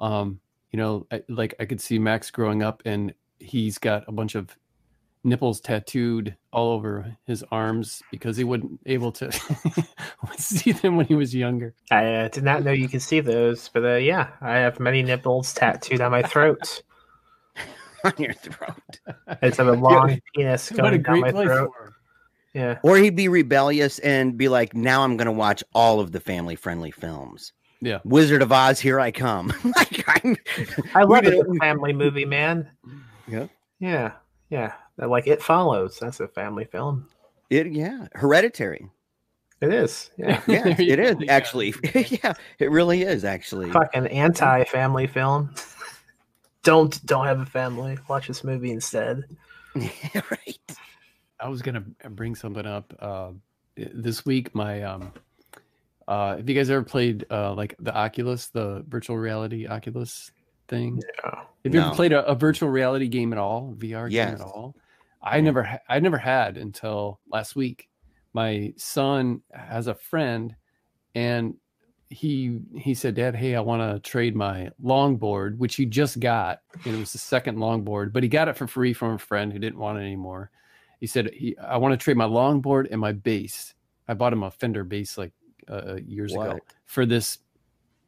Um, 0.00 0.40
you 0.70 0.78
know, 0.78 1.06
I, 1.10 1.22
like 1.28 1.54
I 1.60 1.64
could 1.64 1.80
see 1.80 1.98
Max 1.98 2.30
growing 2.30 2.62
up 2.62 2.82
and 2.84 3.14
he's 3.38 3.78
got 3.78 4.04
a 4.08 4.12
bunch 4.12 4.34
of 4.34 4.56
nipples 5.24 5.60
tattooed 5.60 6.36
all 6.52 6.72
over 6.72 7.16
his 7.24 7.44
arms 7.50 8.02
because 8.10 8.36
he 8.36 8.44
wasn't 8.44 8.80
able 8.86 9.10
to 9.12 9.30
see 10.38 10.72
them 10.72 10.96
when 10.96 11.06
he 11.06 11.14
was 11.14 11.34
younger. 11.34 11.74
I 11.90 12.14
uh, 12.14 12.28
did 12.28 12.44
not 12.44 12.62
know 12.62 12.70
you 12.70 12.88
could 12.88 13.02
see 13.02 13.20
those, 13.20 13.68
but 13.68 13.84
uh, 13.84 13.94
yeah, 13.96 14.30
I 14.40 14.56
have 14.58 14.78
many 14.80 15.02
nipples 15.02 15.52
tattooed 15.52 16.00
on 16.00 16.12
my 16.12 16.22
throat. 16.22 16.82
on 18.04 18.12
your 18.18 18.34
throat. 18.34 19.00
It's 19.42 19.58
a 19.58 19.64
long 19.64 20.10
yeah. 20.10 20.16
penis 20.34 20.70
going 20.70 21.02
down 21.02 21.20
my 21.20 21.32
throat. 21.32 21.72
Yeah. 22.56 22.78
Or 22.82 22.96
he'd 22.96 23.14
be 23.14 23.28
rebellious 23.28 23.98
and 23.98 24.38
be 24.38 24.48
like, 24.48 24.74
now 24.74 25.02
I'm 25.02 25.18
going 25.18 25.26
to 25.26 25.32
watch 25.32 25.62
all 25.74 26.00
of 26.00 26.12
the 26.12 26.20
family 26.20 26.56
friendly 26.56 26.90
films. 26.90 27.52
Yeah. 27.82 27.98
Wizard 28.02 28.40
of 28.40 28.50
Oz, 28.50 28.80
here 28.80 28.98
I 28.98 29.10
come. 29.10 29.52
like, 29.76 30.02
I'm, 30.08 30.38
I 30.94 31.02
love 31.02 31.26
a 31.26 31.44
family 31.60 31.92
movie, 31.92 32.24
man. 32.24 32.66
Yeah. 33.28 33.48
Yeah. 33.78 34.12
Yeah. 34.48 34.72
Like 34.96 35.26
It 35.26 35.42
Follows. 35.42 35.98
That's 36.00 36.20
a 36.20 36.28
family 36.28 36.64
film. 36.64 37.06
It, 37.50 37.72
yeah. 37.72 38.06
Hereditary. 38.14 38.88
It 39.60 39.74
is. 39.74 40.10
Yeah. 40.16 40.40
yeah, 40.48 40.68
it 40.78 40.98
is 40.98 41.16
actually. 41.28 41.74
yeah, 41.94 42.32
it 42.58 42.70
really 42.70 43.02
is 43.02 43.22
actually. 43.22 43.70
Fucking 43.70 44.06
anti-family 44.06 45.08
film. 45.08 45.54
don't 46.62 47.04
don't 47.04 47.26
have 47.26 47.40
a 47.40 47.46
family. 47.46 47.98
Watch 48.08 48.28
this 48.28 48.44
movie 48.44 48.70
instead. 48.70 49.24
Yeah, 49.74 50.22
right. 50.30 50.76
I 51.38 51.48
was 51.48 51.62
gonna 51.62 51.84
bring 52.10 52.34
something 52.34 52.66
up 52.66 52.94
uh, 52.98 53.30
this 53.76 54.24
week. 54.24 54.54
My 54.54 54.82
um, 54.82 55.12
uh, 56.08 56.36
have 56.36 56.48
you 56.48 56.54
guys 56.54 56.70
ever 56.70 56.82
played 56.82 57.26
uh, 57.30 57.54
like 57.54 57.74
the 57.78 57.94
Oculus, 57.94 58.48
the 58.48 58.84
virtual 58.88 59.18
reality 59.18 59.66
Oculus 59.66 60.30
thing? 60.68 61.02
Yeah. 61.24 61.30
Have 61.64 61.74
you 61.74 61.80
no. 61.80 61.86
ever 61.86 61.94
played 61.94 62.12
a, 62.12 62.24
a, 62.26 62.34
virtual 62.34 62.68
reality 62.68 63.08
game 63.08 63.32
at 63.32 63.38
all, 63.38 63.74
VR 63.76 64.08
yes. 64.10 64.30
game 64.30 64.34
at 64.36 64.40
all? 64.40 64.76
I 65.20 65.40
never, 65.40 65.64
ha- 65.64 65.80
I 65.88 65.98
never 65.98 66.18
had 66.18 66.56
until 66.56 67.18
last 67.28 67.56
week. 67.56 67.88
My 68.32 68.72
son 68.76 69.42
has 69.52 69.88
a 69.88 69.94
friend, 69.94 70.54
and 71.14 71.54
he 72.08 72.60
he 72.76 72.94
said, 72.94 73.14
"Dad, 73.14 73.34
hey, 73.34 73.56
I 73.56 73.60
want 73.60 73.82
to 73.82 74.08
trade 74.08 74.36
my 74.36 74.70
longboard, 74.82 75.56
which 75.56 75.74
he 75.74 75.86
just 75.86 76.20
got, 76.20 76.60
and 76.84 76.94
it 76.94 76.98
was 76.98 77.12
the 77.12 77.18
second 77.18 77.58
longboard, 77.58 78.12
but 78.12 78.22
he 78.22 78.28
got 78.28 78.48
it 78.48 78.56
for 78.56 78.66
free 78.66 78.92
from 78.92 79.14
a 79.14 79.18
friend 79.18 79.52
who 79.52 79.58
didn't 79.58 79.78
want 79.78 79.98
it 79.98 80.02
anymore." 80.02 80.50
He 81.00 81.06
said 81.06 81.30
he, 81.32 81.56
I 81.58 81.76
want 81.76 81.92
to 81.92 82.02
trade 82.02 82.16
my 82.16 82.24
longboard 82.24 82.88
and 82.90 83.00
my 83.00 83.12
bass. 83.12 83.74
I 84.08 84.14
bought 84.14 84.32
him 84.32 84.42
a 84.42 84.50
Fender 84.50 84.84
bass 84.84 85.18
like 85.18 85.32
uh, 85.68 85.72
uh, 85.72 85.98
years 86.06 86.32
what? 86.32 86.50
ago 86.50 86.58
for 86.86 87.06
this 87.06 87.38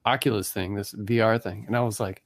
Oculus 0.04 0.50
thing, 0.50 0.74
this 0.74 0.92
VR 0.92 1.42
thing, 1.42 1.64
and 1.66 1.76
I 1.76 1.80
was 1.80 2.00
like, 2.00 2.22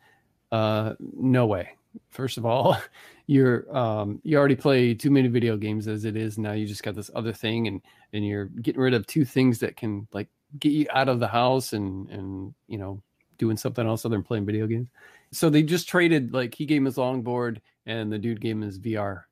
uh, 0.52 0.94
no 1.00 1.46
way. 1.46 1.70
First 2.10 2.38
of 2.38 2.46
all, 2.46 2.76
you're 3.26 3.76
um, 3.76 4.20
you 4.22 4.38
already 4.38 4.56
play 4.56 4.94
too 4.94 5.10
many 5.10 5.28
video 5.28 5.56
games 5.56 5.88
as 5.88 6.04
it 6.04 6.16
is. 6.16 6.38
Now 6.38 6.52
you 6.52 6.66
just 6.66 6.82
got 6.82 6.94
this 6.94 7.10
other 7.14 7.32
thing, 7.32 7.66
and 7.66 7.80
and 8.12 8.26
you're 8.26 8.46
getting 8.46 8.80
rid 8.80 8.94
of 8.94 9.06
two 9.06 9.24
things 9.24 9.58
that 9.60 9.76
can 9.76 10.06
like 10.12 10.28
get 10.58 10.70
you 10.70 10.86
out 10.92 11.08
of 11.08 11.18
the 11.18 11.28
house 11.28 11.72
and 11.72 12.08
and 12.10 12.54
you 12.68 12.78
know 12.78 13.02
doing 13.38 13.56
something 13.56 13.86
else 13.86 14.04
other 14.04 14.14
than 14.14 14.22
playing 14.22 14.46
video 14.46 14.66
games. 14.66 14.88
So 15.32 15.50
they 15.50 15.62
just 15.62 15.88
traded 15.88 16.32
like 16.32 16.54
he 16.54 16.66
gave 16.66 16.78
him 16.78 16.84
his 16.84 16.96
longboard 16.96 17.58
and 17.86 18.12
the 18.12 18.18
dude 18.18 18.40
gave 18.40 18.54
him 18.56 18.62
his 18.62 18.78
VR 18.78 19.22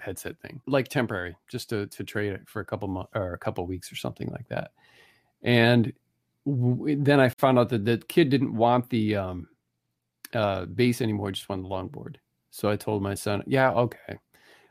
headset 0.00 0.40
thing, 0.40 0.60
like 0.66 0.88
temporary, 0.88 1.36
just 1.48 1.70
to 1.70 1.86
to 1.86 2.04
trade 2.04 2.32
it 2.32 2.48
for 2.48 2.60
a 2.60 2.64
couple 2.64 2.88
months 2.88 3.10
or 3.14 3.32
a 3.34 3.38
couple 3.38 3.66
weeks 3.66 3.92
or 3.92 3.96
something 3.96 4.28
like 4.28 4.48
that. 4.48 4.72
And 5.42 5.92
w- 6.46 6.96
then 7.02 7.20
I 7.20 7.30
found 7.30 7.58
out 7.58 7.68
that 7.70 7.84
the 7.84 7.98
kid 7.98 8.28
didn't 8.28 8.54
want 8.54 8.88
the 8.90 9.16
um, 9.16 9.48
uh, 10.34 10.66
bass 10.66 11.00
anymore; 11.00 11.32
just 11.32 11.48
wanted 11.48 11.64
the 11.64 11.68
longboard. 11.68 12.16
So 12.50 12.70
I 12.70 12.76
told 12.76 13.02
my 13.02 13.14
son, 13.14 13.42
"Yeah, 13.46 13.70
okay." 13.72 14.18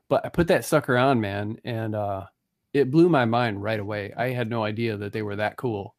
But 0.10 0.26
I 0.26 0.30
put 0.30 0.48
that 0.48 0.66
sucker 0.66 0.98
on, 0.98 1.22
man, 1.22 1.58
and 1.64 1.96
uh, 1.96 2.26
it 2.74 2.92
blew 2.92 3.10
my 3.10 3.26
mind 3.26 3.62
right 3.62 3.80
away. 3.80 4.14
I 4.18 4.30
had 4.30 4.50
no 4.50 4.64
idea 4.64 4.98
that 4.98 5.14
they 5.14 5.22
were 5.22 5.36
that 5.36 5.58
cool. 5.58 5.96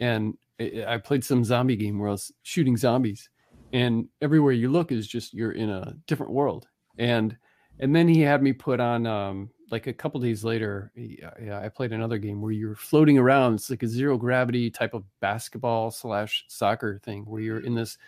And 0.00 0.36
it, 0.58 0.86
I 0.86 0.98
played 0.98 1.24
some 1.24 1.44
zombie 1.44 1.76
game 1.76 1.98
where 1.98 2.08
I 2.08 2.12
was 2.12 2.32
shooting 2.42 2.76
zombies, 2.76 3.28
and 3.72 4.08
everywhere 4.20 4.52
you 4.52 4.70
look 4.70 4.92
is 4.92 5.06
just 5.06 5.34
you're 5.34 5.52
in 5.52 5.70
a 5.70 5.94
different 6.06 6.32
world. 6.32 6.66
And 6.98 7.36
and 7.80 7.94
then 7.94 8.08
he 8.08 8.20
had 8.20 8.42
me 8.42 8.52
put 8.52 8.80
on 8.80 9.06
um, 9.06 9.50
like 9.70 9.86
a 9.86 9.92
couple 9.92 10.20
days 10.20 10.44
later 10.44 10.92
uh, 10.96 11.30
yeah, 11.42 11.60
i 11.60 11.68
played 11.68 11.92
another 11.92 12.18
game 12.18 12.40
where 12.40 12.52
you're 12.52 12.76
floating 12.76 13.18
around. 13.18 13.54
It's 13.54 13.70
like 13.70 13.82
a 13.82 13.88
zero 13.88 14.16
gravity 14.16 14.70
type 14.70 14.94
of 14.94 15.04
basketball 15.20 15.90
slash 15.90 16.44
soccer 16.48 17.00
thing 17.02 17.24
where 17.24 17.40
you're 17.40 17.60
in 17.60 17.74
this 17.74 17.98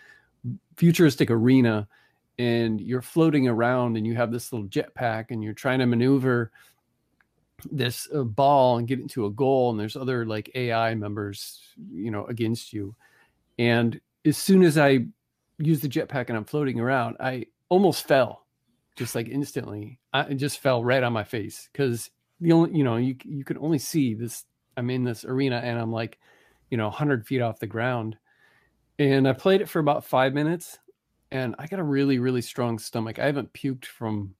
futuristic 0.77 1.29
arena 1.29 1.87
and 2.37 2.79
you're 2.79 3.01
floating 3.01 3.47
around 3.47 3.97
and 3.97 4.07
you 4.07 4.15
have 4.15 4.31
this 4.31 4.53
little 4.53 4.67
jetpack 4.67 5.25
and 5.29 5.43
you're 5.43 5.53
trying 5.53 5.79
to 5.79 5.85
maneuver 5.85 6.51
this 7.69 8.07
uh, 8.15 8.23
ball 8.23 8.77
and 8.77 8.87
get 8.87 9.01
into 9.01 9.25
a 9.25 9.31
goal 9.31 9.71
and 9.71 9.79
there's 9.79 9.97
other 9.97 10.25
like 10.25 10.49
ai 10.55 10.95
members 10.95 11.61
you 11.91 12.11
know 12.11 12.25
against 12.25 12.71
you. 12.73 12.95
And 13.57 13.99
as 14.25 14.37
soon 14.37 14.63
as 14.63 14.77
i 14.77 14.99
use 15.57 15.81
the 15.81 15.89
jetpack 15.89 16.27
and 16.27 16.37
i'm 16.37 16.45
floating 16.45 16.79
around 16.79 17.17
i 17.19 17.45
almost 17.69 18.07
fell 18.07 18.45
just 18.95 19.15
like 19.15 19.29
instantly. 19.29 19.99
I, 20.13 20.21
it 20.21 20.35
just 20.35 20.59
fell 20.59 20.83
right 20.83 21.03
on 21.03 21.13
my 21.13 21.23
face 21.23 21.69
because 21.71 22.09
the 22.39 22.51
only 22.51 22.77
you 22.77 22.83
know 22.83 22.97
you 22.97 23.15
you 23.23 23.43
could 23.43 23.57
only 23.57 23.79
see 23.79 24.13
this. 24.13 24.45
I'm 24.77 24.89
in 24.89 25.03
this 25.03 25.25
arena 25.25 25.57
and 25.57 25.77
I'm 25.79 25.91
like, 25.91 26.19
you 26.69 26.77
know, 26.77 26.85
100 26.87 27.25
feet 27.27 27.41
off 27.41 27.59
the 27.59 27.67
ground, 27.67 28.17
and 28.97 29.27
I 29.27 29.33
played 29.33 29.61
it 29.61 29.69
for 29.69 29.79
about 29.79 30.05
five 30.05 30.33
minutes, 30.33 30.79
and 31.31 31.55
I 31.59 31.67
got 31.67 31.79
a 31.79 31.83
really 31.83 32.19
really 32.19 32.41
strong 32.41 32.79
stomach. 32.79 33.19
I 33.19 33.25
haven't 33.25 33.53
puked 33.53 33.85
from 33.85 34.35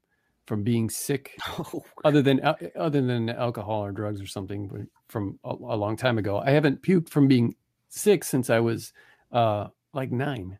from 0.46 0.64
being 0.64 0.90
sick, 0.90 1.38
Oh, 1.48 1.84
other 2.04 2.22
than 2.22 2.42
other 2.76 3.02
than 3.02 3.30
alcohol 3.30 3.86
or 3.86 3.92
drugs 3.92 4.22
or 4.22 4.28
something 4.28 4.68
but 4.68 4.82
from 5.08 5.40
a, 5.44 5.50
a 5.50 5.78
long 5.78 5.96
time 5.98 6.18
ago. 6.18 6.40
I 6.40 6.52
haven't 6.52 6.82
puked 6.82 7.10
from 7.10 7.28
being 7.28 7.56
sick 7.90 8.24
since 8.24 8.50
I 8.50 8.60
was 8.60 8.94
uh, 9.32 9.68
like 9.94 10.12
nine, 10.12 10.60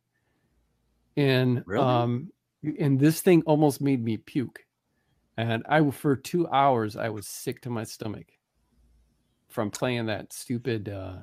and 1.18 1.64
Really? 1.66 1.84
um, 1.84 2.32
and 2.80 3.00
this 3.00 3.22
thing 3.22 3.44
almost 3.46 3.82
made 3.82 4.04
me 4.04 4.18
puke, 4.18 4.66
and 5.38 5.64
I 5.68 5.90
for 5.92 6.16
two 6.16 6.48
hours 6.48 6.96
I 6.96 7.10
was 7.10 7.28
sick 7.28 7.62
to 7.62 7.70
my 7.70 7.84
stomach 7.84 8.28
from 9.48 9.72
playing 9.72 10.08
that 10.08 10.34
stupid. 10.34 10.90
Uh, 10.90 11.18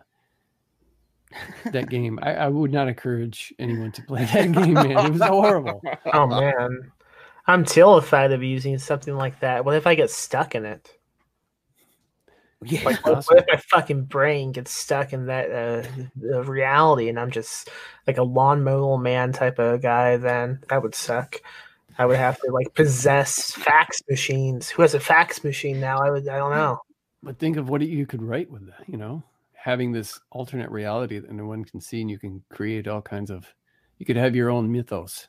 that 1.73 1.91
game, 1.91 2.19
I, 2.23 2.35
I 2.35 2.49
would 2.49 2.73
not 2.73 2.89
encourage 2.89 3.53
anyone 3.59 3.91
to 3.93 4.03
play 4.03 4.25
that 4.27 4.53
game, 4.53 4.75
man. 4.75 4.93
It 4.93 5.13
was 5.13 5.23
horrible. 5.23 5.83
Oh 6.13 6.27
man, 6.27 6.93
I'm 7.47 7.65
terrified 7.65 8.33
of 8.33 8.43
using 8.43 8.79
something 8.79 9.17
like 9.17 9.41
that. 9.41 9.65
What 9.65 9.77
if 9.77 9.87
I 9.87 9.95
get 9.95 10.11
stuck 10.11 10.55
in 10.55 10.65
it? 10.65 10.97
Yeah. 12.65 12.83
Like, 12.85 13.05
what, 13.05 13.25
what 13.27 13.39
if 13.39 13.45
my 13.49 13.57
fucking 13.71 14.05
brain 14.05 14.53
gets 14.53 14.73
stuck 14.73 15.13
in 15.13 15.27
that 15.27 15.51
uh, 15.51 16.43
reality, 16.45 17.09
and 17.09 17.21
I'm 17.21 17.31
just 17.31 17.69
like 18.07 18.19
a 18.19 18.23
lawn 18.23 18.65
lawnmower 18.65 18.99
man 18.99 19.33
type 19.33 19.59
of 19.59 19.83
guy? 19.83 20.17
Then 20.17 20.61
that 20.69 20.83
would 20.83 20.95
suck. 20.95 21.37
I 21.99 22.07
would 22.07 22.17
have 22.19 22.39
to 22.41 22.51
like 22.53 22.75
possess 22.75 23.53
fax 23.53 24.03
machines. 24.09 24.69
Who 24.69 24.83
has 24.83 24.95
a 24.95 25.01
fax 25.01 25.45
machine 25.45 25.81
now? 25.81 25.99
I 25.99 26.11
would. 26.11 26.29
I 26.29 26.39
don't 26.39 26.51
know. 26.53 26.81
But 27.23 27.39
think 27.39 27.57
of 27.57 27.69
what 27.69 27.83
you 27.83 28.07
could 28.07 28.23
write 28.23 28.51
with 28.51 28.67
that, 28.67 28.89
you 28.89 28.97
know, 28.97 29.23
having 29.55 29.93
this 29.93 30.21
alternate 30.31 30.71
reality 30.71 31.19
that 31.19 31.33
no 31.33 31.47
one 31.47 31.65
can 31.65 31.81
see, 31.81 32.01
and 32.01 32.11
you 32.11 32.19
can 32.19 32.43
create 32.51 32.87
all 32.89 33.03
kinds 33.03 33.31
of. 33.31 33.47
You 33.99 34.07
could 34.07 34.17
have 34.17 34.37
your 34.37 34.51
own 34.51 34.71
mythos. 34.71 35.29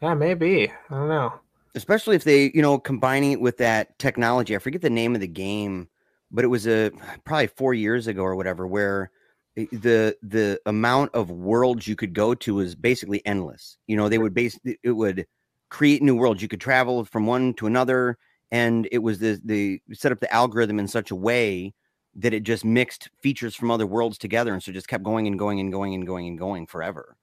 Yeah, 0.00 0.14
maybe. 0.14 0.72
I 0.90 0.94
don't 0.94 1.08
know. 1.08 1.34
especially 1.74 2.16
if 2.16 2.24
they 2.24 2.50
you 2.54 2.62
know 2.62 2.78
combining 2.78 3.32
it 3.32 3.40
with 3.40 3.58
that 3.58 3.98
technology 3.98 4.54
i 4.56 4.58
forget 4.58 4.80
the 4.80 4.90
name 4.90 5.14
of 5.14 5.20
the 5.20 5.26
game 5.28 5.88
but 6.30 6.44
it 6.44 6.48
was 6.48 6.66
a 6.66 6.90
probably 7.24 7.46
four 7.46 7.74
years 7.74 8.06
ago 8.06 8.22
or 8.22 8.36
whatever 8.36 8.66
where 8.66 9.10
the 9.56 10.16
the 10.22 10.60
amount 10.66 11.14
of 11.14 11.30
worlds 11.30 11.86
you 11.86 11.96
could 11.96 12.12
go 12.14 12.34
to 12.34 12.60
is 12.60 12.74
basically 12.74 13.24
endless. 13.26 13.78
You 13.86 13.96
know 13.96 14.08
they 14.08 14.18
would 14.18 14.34
base 14.34 14.58
it 14.64 14.92
would 14.92 15.26
create 15.68 16.02
new 16.02 16.16
worlds. 16.16 16.42
You 16.42 16.48
could 16.48 16.60
travel 16.60 17.04
from 17.04 17.26
one 17.26 17.54
to 17.54 17.66
another 17.66 18.18
and 18.50 18.88
it 18.92 18.98
was 18.98 19.18
the 19.18 19.40
the 19.44 19.80
set 19.92 20.12
up 20.12 20.20
the 20.20 20.32
algorithm 20.32 20.78
in 20.78 20.88
such 20.88 21.10
a 21.10 21.16
way 21.16 21.74
that 22.14 22.34
it 22.34 22.42
just 22.42 22.64
mixed 22.64 23.10
features 23.20 23.54
from 23.54 23.70
other 23.70 23.86
worlds 23.86 24.18
together 24.18 24.52
and 24.52 24.62
so 24.62 24.72
just 24.72 24.88
kept 24.88 25.04
going 25.04 25.26
and 25.26 25.38
going 25.38 25.60
and 25.60 25.70
going 25.70 25.94
and 25.94 26.06
going 26.06 26.26
and 26.26 26.38
going 26.38 26.66
forever. 26.66 27.16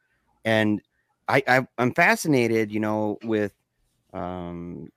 And 0.44 0.82
i, 1.28 1.42
I 1.48 1.68
i'm 1.80 1.92
fascinated 1.94 2.72
you 2.72 2.80
know 2.80 3.18
with 3.24 3.54
um, 4.14 4.90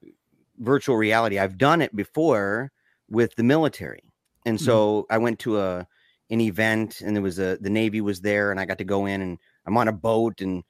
virtual 0.59 0.97
reality. 0.97 1.39
I've 1.39 1.59
done 1.59 1.83
it 1.83 1.95
before 1.95 2.71
with 3.11 3.35
the 3.37 3.43
military, 3.43 4.03
and 4.47 4.61
so 4.61 5.07
I 5.11 5.19
went 5.19 5.39
to 5.41 5.61
a 5.61 5.87
an 6.31 6.41
event, 6.41 7.01
and 7.01 7.17
there 7.17 7.23
was 7.23 7.39
a 7.39 7.57
the 7.61 7.71
Navy 7.71 8.01
was 8.01 8.21
there, 8.21 8.51
and 8.51 8.61
I 8.61 8.65
got 8.65 8.79
to 8.79 8.85
go 8.85 9.07
in, 9.07 9.21
and 9.21 9.39
I'm 9.67 9.77
on 9.77 9.89
a 9.89 9.93
boat, 9.93 10.41
and 10.41 10.63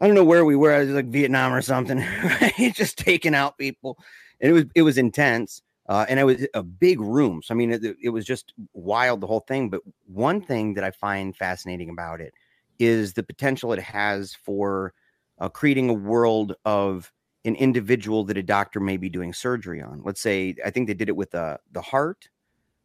I 0.00 0.06
don't 0.06 0.16
know 0.16 0.24
where 0.24 0.44
we 0.44 0.56
were, 0.56 0.72
I 0.72 0.80
was 0.80 0.90
like 0.90 1.06
Vietnam 1.06 1.52
or 1.52 1.62
something, 1.62 1.98
right? 2.24 2.72
just 2.74 2.98
taking 2.98 3.34
out 3.34 3.58
people, 3.58 3.98
and 4.40 4.50
it 4.50 4.54
was 4.54 4.64
it 4.74 4.82
was 4.82 4.98
intense. 4.98 5.62
Uh, 5.88 6.04
and 6.08 6.18
it 6.18 6.24
was 6.24 6.44
a 6.52 6.64
big 6.64 7.00
room. 7.00 7.40
So, 7.44 7.54
I 7.54 7.56
mean, 7.56 7.70
it, 7.70 7.96
it 8.02 8.08
was 8.08 8.24
just 8.24 8.52
wild, 8.72 9.20
the 9.20 9.26
whole 9.28 9.44
thing. 9.46 9.70
But 9.70 9.82
one 10.06 10.40
thing 10.40 10.74
that 10.74 10.82
I 10.82 10.90
find 10.90 11.36
fascinating 11.36 11.90
about 11.90 12.20
it 12.20 12.34
is 12.80 13.12
the 13.12 13.22
potential 13.22 13.72
it 13.72 13.78
has 13.80 14.34
for 14.34 14.94
uh, 15.38 15.48
creating 15.48 15.88
a 15.88 15.94
world 15.94 16.56
of 16.64 17.12
an 17.46 17.54
individual 17.54 18.24
that 18.24 18.36
a 18.36 18.42
doctor 18.42 18.80
may 18.80 18.96
be 18.96 19.08
doing 19.08 19.32
surgery 19.32 19.80
on. 19.80 20.02
Let's 20.04 20.20
say, 20.20 20.56
I 20.64 20.70
think 20.70 20.86
they 20.86 20.94
did 20.94 21.08
it 21.08 21.16
with 21.16 21.34
uh, 21.34 21.58
the 21.72 21.80
heart, 21.80 22.28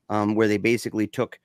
um, 0.09 0.35
where 0.35 0.47
they 0.47 0.57
basically 0.57 1.07
took 1.07 1.39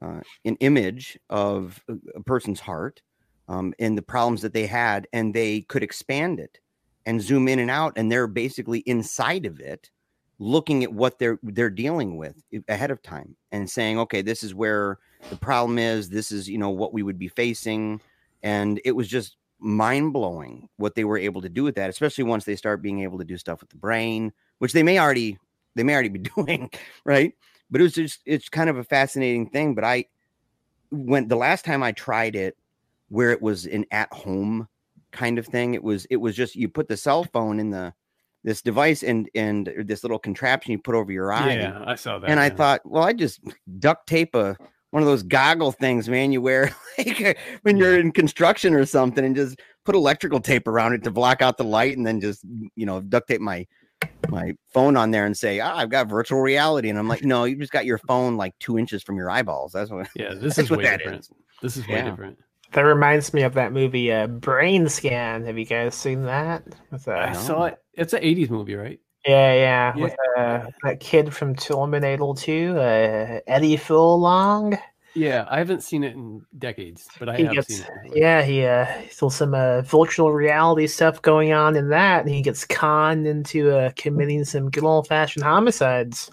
uh, 0.00 0.20
an 0.44 0.56
image 0.56 1.18
of 1.30 1.82
a, 1.88 1.94
a 2.16 2.22
person's 2.22 2.60
heart 2.60 3.02
um, 3.48 3.74
and 3.78 3.96
the 3.96 4.02
problems 4.02 4.40
that 4.42 4.54
they 4.54 4.66
had, 4.66 5.06
and 5.12 5.34
they 5.34 5.60
could 5.62 5.82
expand 5.82 6.40
it 6.40 6.58
and 7.04 7.20
zoom 7.20 7.48
in 7.48 7.58
and 7.58 7.70
out, 7.70 7.92
and 7.96 8.10
they're 8.10 8.26
basically 8.26 8.80
inside 8.80 9.44
of 9.44 9.60
it, 9.60 9.90
looking 10.38 10.82
at 10.82 10.92
what 10.92 11.18
they're 11.18 11.38
they're 11.42 11.70
dealing 11.70 12.16
with 12.16 12.42
ahead 12.68 12.90
of 12.90 13.02
time 13.02 13.36
and 13.52 13.68
saying, 13.68 13.98
okay, 13.98 14.22
this 14.22 14.42
is 14.42 14.54
where 14.54 14.98
the 15.30 15.36
problem 15.36 15.78
is. 15.78 16.08
This 16.08 16.32
is 16.32 16.48
you 16.48 16.58
know 16.58 16.70
what 16.70 16.92
we 16.92 17.02
would 17.02 17.18
be 17.18 17.28
facing, 17.28 18.00
and 18.42 18.80
it 18.84 18.92
was 18.92 19.08
just 19.08 19.36
mind 19.62 20.12
blowing 20.12 20.68
what 20.76 20.94
they 20.94 21.04
were 21.04 21.18
able 21.18 21.40
to 21.40 21.48
do 21.48 21.62
with 21.62 21.76
that, 21.76 21.90
especially 21.90 22.24
once 22.24 22.44
they 22.44 22.56
start 22.56 22.82
being 22.82 23.00
able 23.00 23.18
to 23.18 23.24
do 23.24 23.36
stuff 23.36 23.60
with 23.60 23.70
the 23.70 23.76
brain, 23.76 24.32
which 24.58 24.72
they 24.72 24.82
may 24.82 24.98
already 24.98 25.38
they 25.74 25.82
may 25.82 25.94
already 25.94 26.08
be 26.08 26.18
doing, 26.36 26.70
right? 27.04 27.32
But 27.70 27.80
it 27.80 27.84
was 27.84 27.94
just 27.94 28.20
it's 28.26 28.48
kind 28.48 28.68
of 28.68 28.76
a 28.76 28.84
fascinating 28.84 29.48
thing. 29.50 29.74
But 29.74 29.84
I 29.84 30.06
when 30.90 31.28
the 31.28 31.36
last 31.36 31.64
time 31.64 31.82
I 31.82 31.92
tried 31.92 32.36
it, 32.36 32.56
where 33.08 33.30
it 33.30 33.40
was 33.40 33.66
an 33.66 33.86
at 33.90 34.12
home 34.12 34.68
kind 35.10 35.38
of 35.38 35.46
thing, 35.46 35.74
it 35.74 35.82
was 35.82 36.04
it 36.06 36.16
was 36.16 36.34
just 36.34 36.56
you 36.56 36.68
put 36.68 36.88
the 36.88 36.96
cell 36.96 37.24
phone 37.24 37.60
in 37.60 37.70
the 37.70 37.94
this 38.44 38.60
device 38.60 39.02
and 39.02 39.30
and 39.34 39.72
this 39.84 40.02
little 40.02 40.18
contraption 40.18 40.72
you 40.72 40.78
put 40.78 40.94
over 40.94 41.12
your 41.12 41.32
eye. 41.32 41.54
Yeah, 41.54 41.82
I 41.86 41.94
saw 41.94 42.18
that. 42.18 42.28
And 42.28 42.40
I 42.40 42.50
thought, 42.50 42.80
well, 42.84 43.04
I 43.04 43.12
just 43.12 43.40
duct 43.78 44.06
tape 44.06 44.34
a 44.34 44.56
one 44.92 45.02
of 45.02 45.08
those 45.08 45.22
goggle 45.24 45.72
things, 45.72 46.08
man, 46.08 46.32
you 46.32 46.40
wear 46.40 46.70
like 46.98 47.36
when 47.62 47.76
you're 47.76 47.98
in 47.98 48.12
construction 48.12 48.74
or 48.74 48.86
something, 48.86 49.24
and 49.24 49.34
just 49.34 49.60
put 49.84 49.94
electrical 49.94 50.38
tape 50.38 50.68
around 50.68 50.92
it 50.92 51.02
to 51.04 51.10
block 51.10 51.42
out 51.42 51.56
the 51.58 51.64
light, 51.64 51.96
and 51.96 52.06
then 52.06 52.20
just 52.20 52.44
you 52.76 52.86
know 52.86 53.00
duct 53.00 53.26
tape 53.28 53.40
my 53.40 53.66
my 54.28 54.52
phone 54.72 54.96
on 54.96 55.10
there 55.10 55.26
and 55.26 55.36
say, 55.36 55.60
ah, 55.60 55.76
I've 55.76 55.90
got 55.90 56.08
virtual 56.08 56.40
reality, 56.40 56.88
and 56.90 56.98
I'm 56.98 57.08
like, 57.08 57.24
no, 57.24 57.44
you 57.44 57.56
just 57.56 57.72
got 57.72 57.84
your 57.86 57.98
phone 57.98 58.36
like 58.36 58.52
two 58.60 58.78
inches 58.78 59.02
from 59.02 59.16
your 59.16 59.30
eyeballs. 59.30 59.72
That's 59.72 59.90
what. 59.90 60.08
yeah, 60.14 60.34
this 60.34 60.58
is 60.58 60.70
what 60.70 60.78
way 60.78 60.84
that 60.84 60.98
different. 60.98 61.20
is. 61.20 61.30
This 61.60 61.76
is 61.76 61.86
way 61.88 61.96
Yeah. 61.96 62.10
different. 62.10 62.38
That 62.72 62.82
reminds 62.82 63.34
me 63.34 63.42
of 63.42 63.54
that 63.54 63.72
movie, 63.72 64.10
uh, 64.10 64.26
Brainscan. 64.28 65.44
Have 65.46 65.58
you 65.58 65.66
guys 65.66 65.94
seen 65.94 66.22
that? 66.24 66.64
With, 66.90 67.06
uh, 67.06 67.12
I 67.12 67.32
saw 67.34 67.64
it. 67.64 67.78
It's 67.94 68.12
an 68.14 68.22
'80s 68.22 68.48
movie, 68.50 68.74
right? 68.74 68.98
Yeah, 69.26 69.54
yeah, 69.54 69.96
Yeah. 69.96 70.02
with 70.02 70.16
uh, 70.36 70.66
that 70.82 71.00
kid 71.00 71.32
from 71.32 71.54
Terminator 71.54 72.32
2, 72.36 72.76
uh, 72.76 73.40
Eddie 73.46 73.76
Furlong. 73.76 74.76
Yeah, 75.14 75.46
I 75.48 75.58
haven't 75.58 75.82
seen 75.82 76.04
it 76.04 76.14
in 76.14 76.44
decades, 76.58 77.08
but 77.18 77.28
I 77.28 77.36
He 77.36 77.44
have 77.44 77.54
gets, 77.54 77.68
seen 77.68 77.84
it. 78.04 78.16
yeah, 78.16 78.42
he 78.42 78.64
uh, 78.64 78.86
there's 78.86 79.34
some 79.34 79.54
uh, 79.54 79.82
virtual 79.82 80.32
reality 80.32 80.86
stuff 80.86 81.20
going 81.20 81.52
on 81.52 81.76
in 81.76 81.90
that, 81.90 82.24
and 82.24 82.34
he 82.34 82.40
gets 82.40 82.64
conned 82.64 83.26
into 83.26 83.70
uh, 83.76 83.90
committing 83.94 84.44
some 84.44 84.70
good 84.70 84.84
old 84.84 85.06
fashioned 85.06 85.44
homicides. 85.44 86.30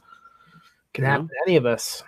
Can 0.93 1.03
happen 1.03 1.27
to 1.27 1.33
any 1.45 1.57
of 1.57 1.65
us. 1.65 2.03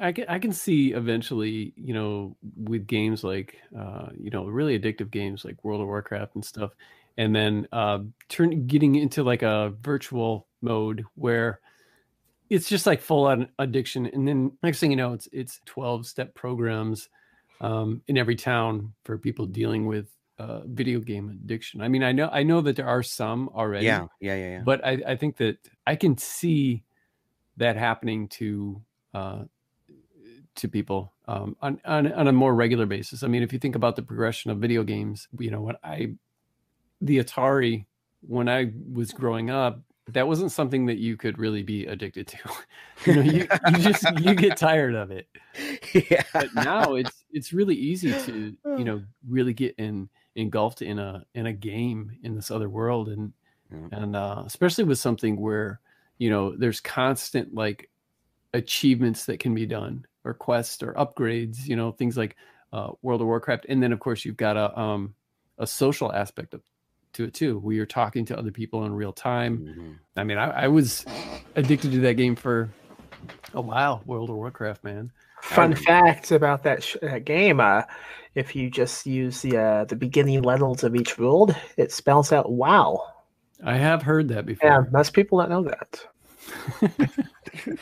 I 0.00 0.12
can 0.12 0.26
I 0.28 0.38
can 0.38 0.52
see 0.52 0.92
eventually, 0.92 1.72
you 1.76 1.94
know, 1.94 2.36
with 2.56 2.86
games 2.86 3.24
like, 3.24 3.56
uh, 3.76 4.08
you 4.18 4.30
know, 4.30 4.44
really 4.46 4.78
addictive 4.78 5.10
games 5.10 5.44
like 5.44 5.62
World 5.64 5.80
of 5.80 5.86
Warcraft 5.86 6.34
and 6.34 6.44
stuff, 6.44 6.72
and 7.16 7.34
then 7.34 7.68
uh, 7.72 8.00
turn 8.28 8.66
getting 8.66 8.94
into 8.96 9.22
like 9.22 9.42
a 9.42 9.72
virtual 9.80 10.46
mode 10.60 11.04
where 11.14 11.60
it's 12.50 12.68
just 12.68 12.86
like 12.86 13.00
full 13.00 13.26
on 13.26 13.48
addiction, 13.58 14.06
and 14.06 14.26
then 14.28 14.52
next 14.62 14.80
thing 14.80 14.90
you 14.90 14.96
know, 14.96 15.12
it's 15.12 15.28
it's 15.32 15.60
twelve 15.64 16.06
step 16.06 16.34
programs 16.34 17.08
um, 17.60 18.02
in 18.06 18.18
every 18.18 18.36
town 18.36 18.92
for 19.04 19.16
people 19.18 19.46
dealing 19.46 19.86
with 19.86 20.06
uh, 20.38 20.60
video 20.66 21.00
game 21.00 21.30
addiction. 21.30 21.80
I 21.80 21.88
mean, 21.88 22.02
I 22.02 22.12
know 22.12 22.28
I 22.32 22.42
know 22.42 22.60
that 22.60 22.76
there 22.76 22.88
are 22.88 23.02
some 23.02 23.48
already, 23.50 23.86
Yeah, 23.86 24.06
yeah, 24.20 24.34
yeah, 24.34 24.50
yeah. 24.50 24.62
but 24.64 24.84
I, 24.84 25.02
I 25.06 25.16
think 25.16 25.36
that 25.38 25.58
I 25.86 25.96
can 25.96 26.18
see 26.18 26.84
that 27.56 27.76
happening 27.76 28.28
to 28.28 28.82
uh, 29.14 29.44
to 30.56 30.68
people 30.68 31.12
um, 31.26 31.56
on, 31.62 31.80
on 31.84 32.12
on 32.12 32.28
a 32.28 32.32
more 32.32 32.54
regular 32.54 32.86
basis. 32.86 33.22
I 33.22 33.28
mean, 33.28 33.42
if 33.42 33.52
you 33.52 33.58
think 33.58 33.76
about 33.76 33.96
the 33.96 34.02
progression 34.02 34.50
of 34.50 34.58
video 34.58 34.82
games, 34.82 35.28
you 35.38 35.50
know, 35.50 35.62
when 35.62 35.76
I 35.82 36.16
the 37.04 37.18
Atari 37.18 37.84
when 38.26 38.48
I 38.48 38.72
was 38.92 39.12
growing 39.12 39.50
up, 39.50 39.80
that 40.08 40.26
wasn't 40.26 40.52
something 40.52 40.86
that 40.86 40.98
you 40.98 41.16
could 41.16 41.38
really 41.38 41.62
be 41.62 41.86
addicted 41.86 42.26
to. 42.28 42.38
you 43.06 43.14
know, 43.14 43.22
you, 43.22 43.46
you 43.70 43.78
just 43.78 44.04
you 44.20 44.34
get 44.34 44.56
tired 44.68 44.94
of 44.94 45.10
it. 45.10 45.28
yeah. 45.94 46.22
But 46.32 46.54
now 46.54 46.94
it's 46.94 47.24
it's 47.30 47.52
really 47.52 47.74
easy 47.74 48.12
to 48.12 48.56
you 48.78 48.84
know 48.84 49.02
really 49.28 49.52
get 49.54 49.74
in 49.78 50.08
engulfed 50.36 50.82
in 50.82 50.98
a 50.98 51.24
in 51.34 51.46
a 51.46 51.52
game 51.52 52.10
in 52.22 52.34
this 52.34 52.50
other 52.50 52.68
world 52.68 53.08
and 53.08 53.32
Yeah. 53.70 53.88
and 53.92 54.16
uh, 54.16 54.42
especially 54.46 54.84
with 54.84 54.98
something 54.98 55.40
where 55.40 55.80
you 56.18 56.28
know 56.30 56.54
there's 56.56 56.80
constant 56.80 57.54
like 57.54 57.88
achievements 58.52 59.26
that 59.26 59.40
can 59.40 59.54
be 59.54 59.66
done 59.66 60.06
or 60.24 60.32
quests 60.34 60.82
or 60.82 60.92
upgrades 60.94 61.66
you 61.66 61.76
know 61.76 61.92
things 61.92 62.16
like 62.16 62.36
uh, 62.72 62.90
world 63.02 63.20
of 63.20 63.26
warcraft 63.26 63.66
and 63.68 63.82
then 63.82 63.92
of 63.92 64.00
course 64.00 64.24
you've 64.24 64.36
got 64.36 64.56
a 64.56 64.78
um 64.78 65.14
a 65.58 65.66
social 65.66 66.12
aspect 66.12 66.54
of, 66.54 66.60
to 67.14 67.24
it 67.24 67.34
too 67.34 67.58
where 67.58 67.74
you're 67.74 67.86
talking 67.86 68.24
to 68.26 68.38
other 68.38 68.50
people 68.50 68.84
in 68.84 68.94
real 68.94 69.12
time 69.12 69.58
Mhm. 69.58 69.94
i 70.16 70.24
mean 70.24 70.38
I, 70.38 70.64
I 70.64 70.68
was 70.68 71.04
addicted 71.56 71.92
to 71.92 72.00
that 72.00 72.14
game 72.14 72.36
for 72.36 72.68
a 73.54 73.60
while 73.60 74.02
world 74.06 74.30
of 74.30 74.36
warcraft 74.36 74.84
man 74.84 75.10
Fun 75.42 75.72
I- 75.72 75.76
fact 75.76 76.30
about 76.32 76.62
that, 76.62 76.82
sh- 76.82 76.96
that 77.02 77.26
game: 77.26 77.60
uh, 77.60 77.82
if 78.34 78.56
you 78.56 78.70
just 78.70 79.04
use 79.04 79.42
the 79.42 79.58
uh, 79.58 79.84
the 79.84 79.94
beginning 79.94 80.40
letters 80.40 80.84
of 80.84 80.96
each 80.96 81.18
world, 81.18 81.54
it 81.76 81.92
spells 81.92 82.32
out 82.32 82.50
"wow." 82.50 83.12
I 83.62 83.76
have 83.76 84.00
heard 84.00 84.28
that 84.28 84.46
before. 84.46 84.70
Yeah, 84.70 84.80
most 84.90 85.12
people 85.12 85.38
don't 85.40 85.50
know 85.50 85.64
that. 85.64 86.06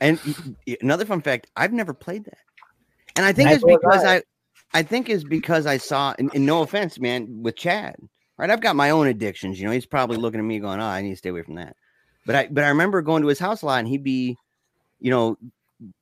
And 0.00 0.18
y- 0.26 0.34
y- 0.66 0.76
another 0.80 1.04
fun 1.04 1.20
fact, 1.22 1.50
I've 1.56 1.72
never 1.72 1.94
played 1.94 2.24
that. 2.24 2.38
And 3.16 3.24
I 3.24 3.32
think 3.32 3.48
Neither 3.50 3.56
it's 3.66 3.70
have 3.72 3.80
because 3.80 4.04
I. 4.04 4.22
I 4.72 4.82
think 4.82 5.08
is 5.08 5.24
because 5.24 5.66
I 5.66 5.76
saw 5.78 6.14
and, 6.18 6.30
and 6.34 6.44
no 6.44 6.62
offense, 6.62 6.98
man, 6.98 7.42
with 7.42 7.56
Chad. 7.56 7.96
Right. 8.36 8.50
I've 8.50 8.60
got 8.60 8.76
my 8.76 8.90
own 8.90 9.06
addictions. 9.06 9.58
You 9.58 9.66
know, 9.66 9.72
he's 9.72 9.86
probably 9.86 10.18
looking 10.18 10.40
at 10.40 10.44
me 10.44 10.58
going, 10.58 10.80
Oh, 10.80 10.84
I 10.84 11.00
need 11.00 11.10
to 11.10 11.16
stay 11.16 11.30
away 11.30 11.42
from 11.42 11.54
that. 11.54 11.76
But 12.26 12.34
I 12.34 12.48
but 12.48 12.64
I 12.64 12.68
remember 12.68 13.00
going 13.02 13.22
to 13.22 13.28
his 13.28 13.38
house 13.38 13.62
a 13.62 13.66
lot 13.66 13.78
and 13.78 13.88
he'd 13.88 14.04
be, 14.04 14.36
you 15.00 15.10
know, 15.10 15.38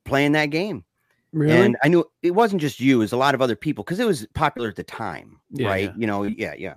playing 0.04 0.32
that 0.32 0.46
game. 0.46 0.84
really? 1.32 1.52
And 1.52 1.76
I 1.84 1.88
knew 1.88 2.04
it 2.22 2.32
wasn't 2.32 2.60
just 2.60 2.80
you, 2.80 2.96
it 2.96 3.00
was 3.00 3.12
a 3.12 3.16
lot 3.16 3.34
of 3.34 3.42
other 3.42 3.56
people 3.56 3.84
because 3.84 4.00
it 4.00 4.06
was 4.06 4.26
popular 4.34 4.68
at 4.68 4.76
the 4.76 4.82
time. 4.82 5.38
Yeah, 5.50 5.68
right. 5.68 5.84
yeah. 5.84 5.92
You 5.96 6.06
know, 6.06 6.22
yeah, 6.24 6.54
yeah. 6.56 6.74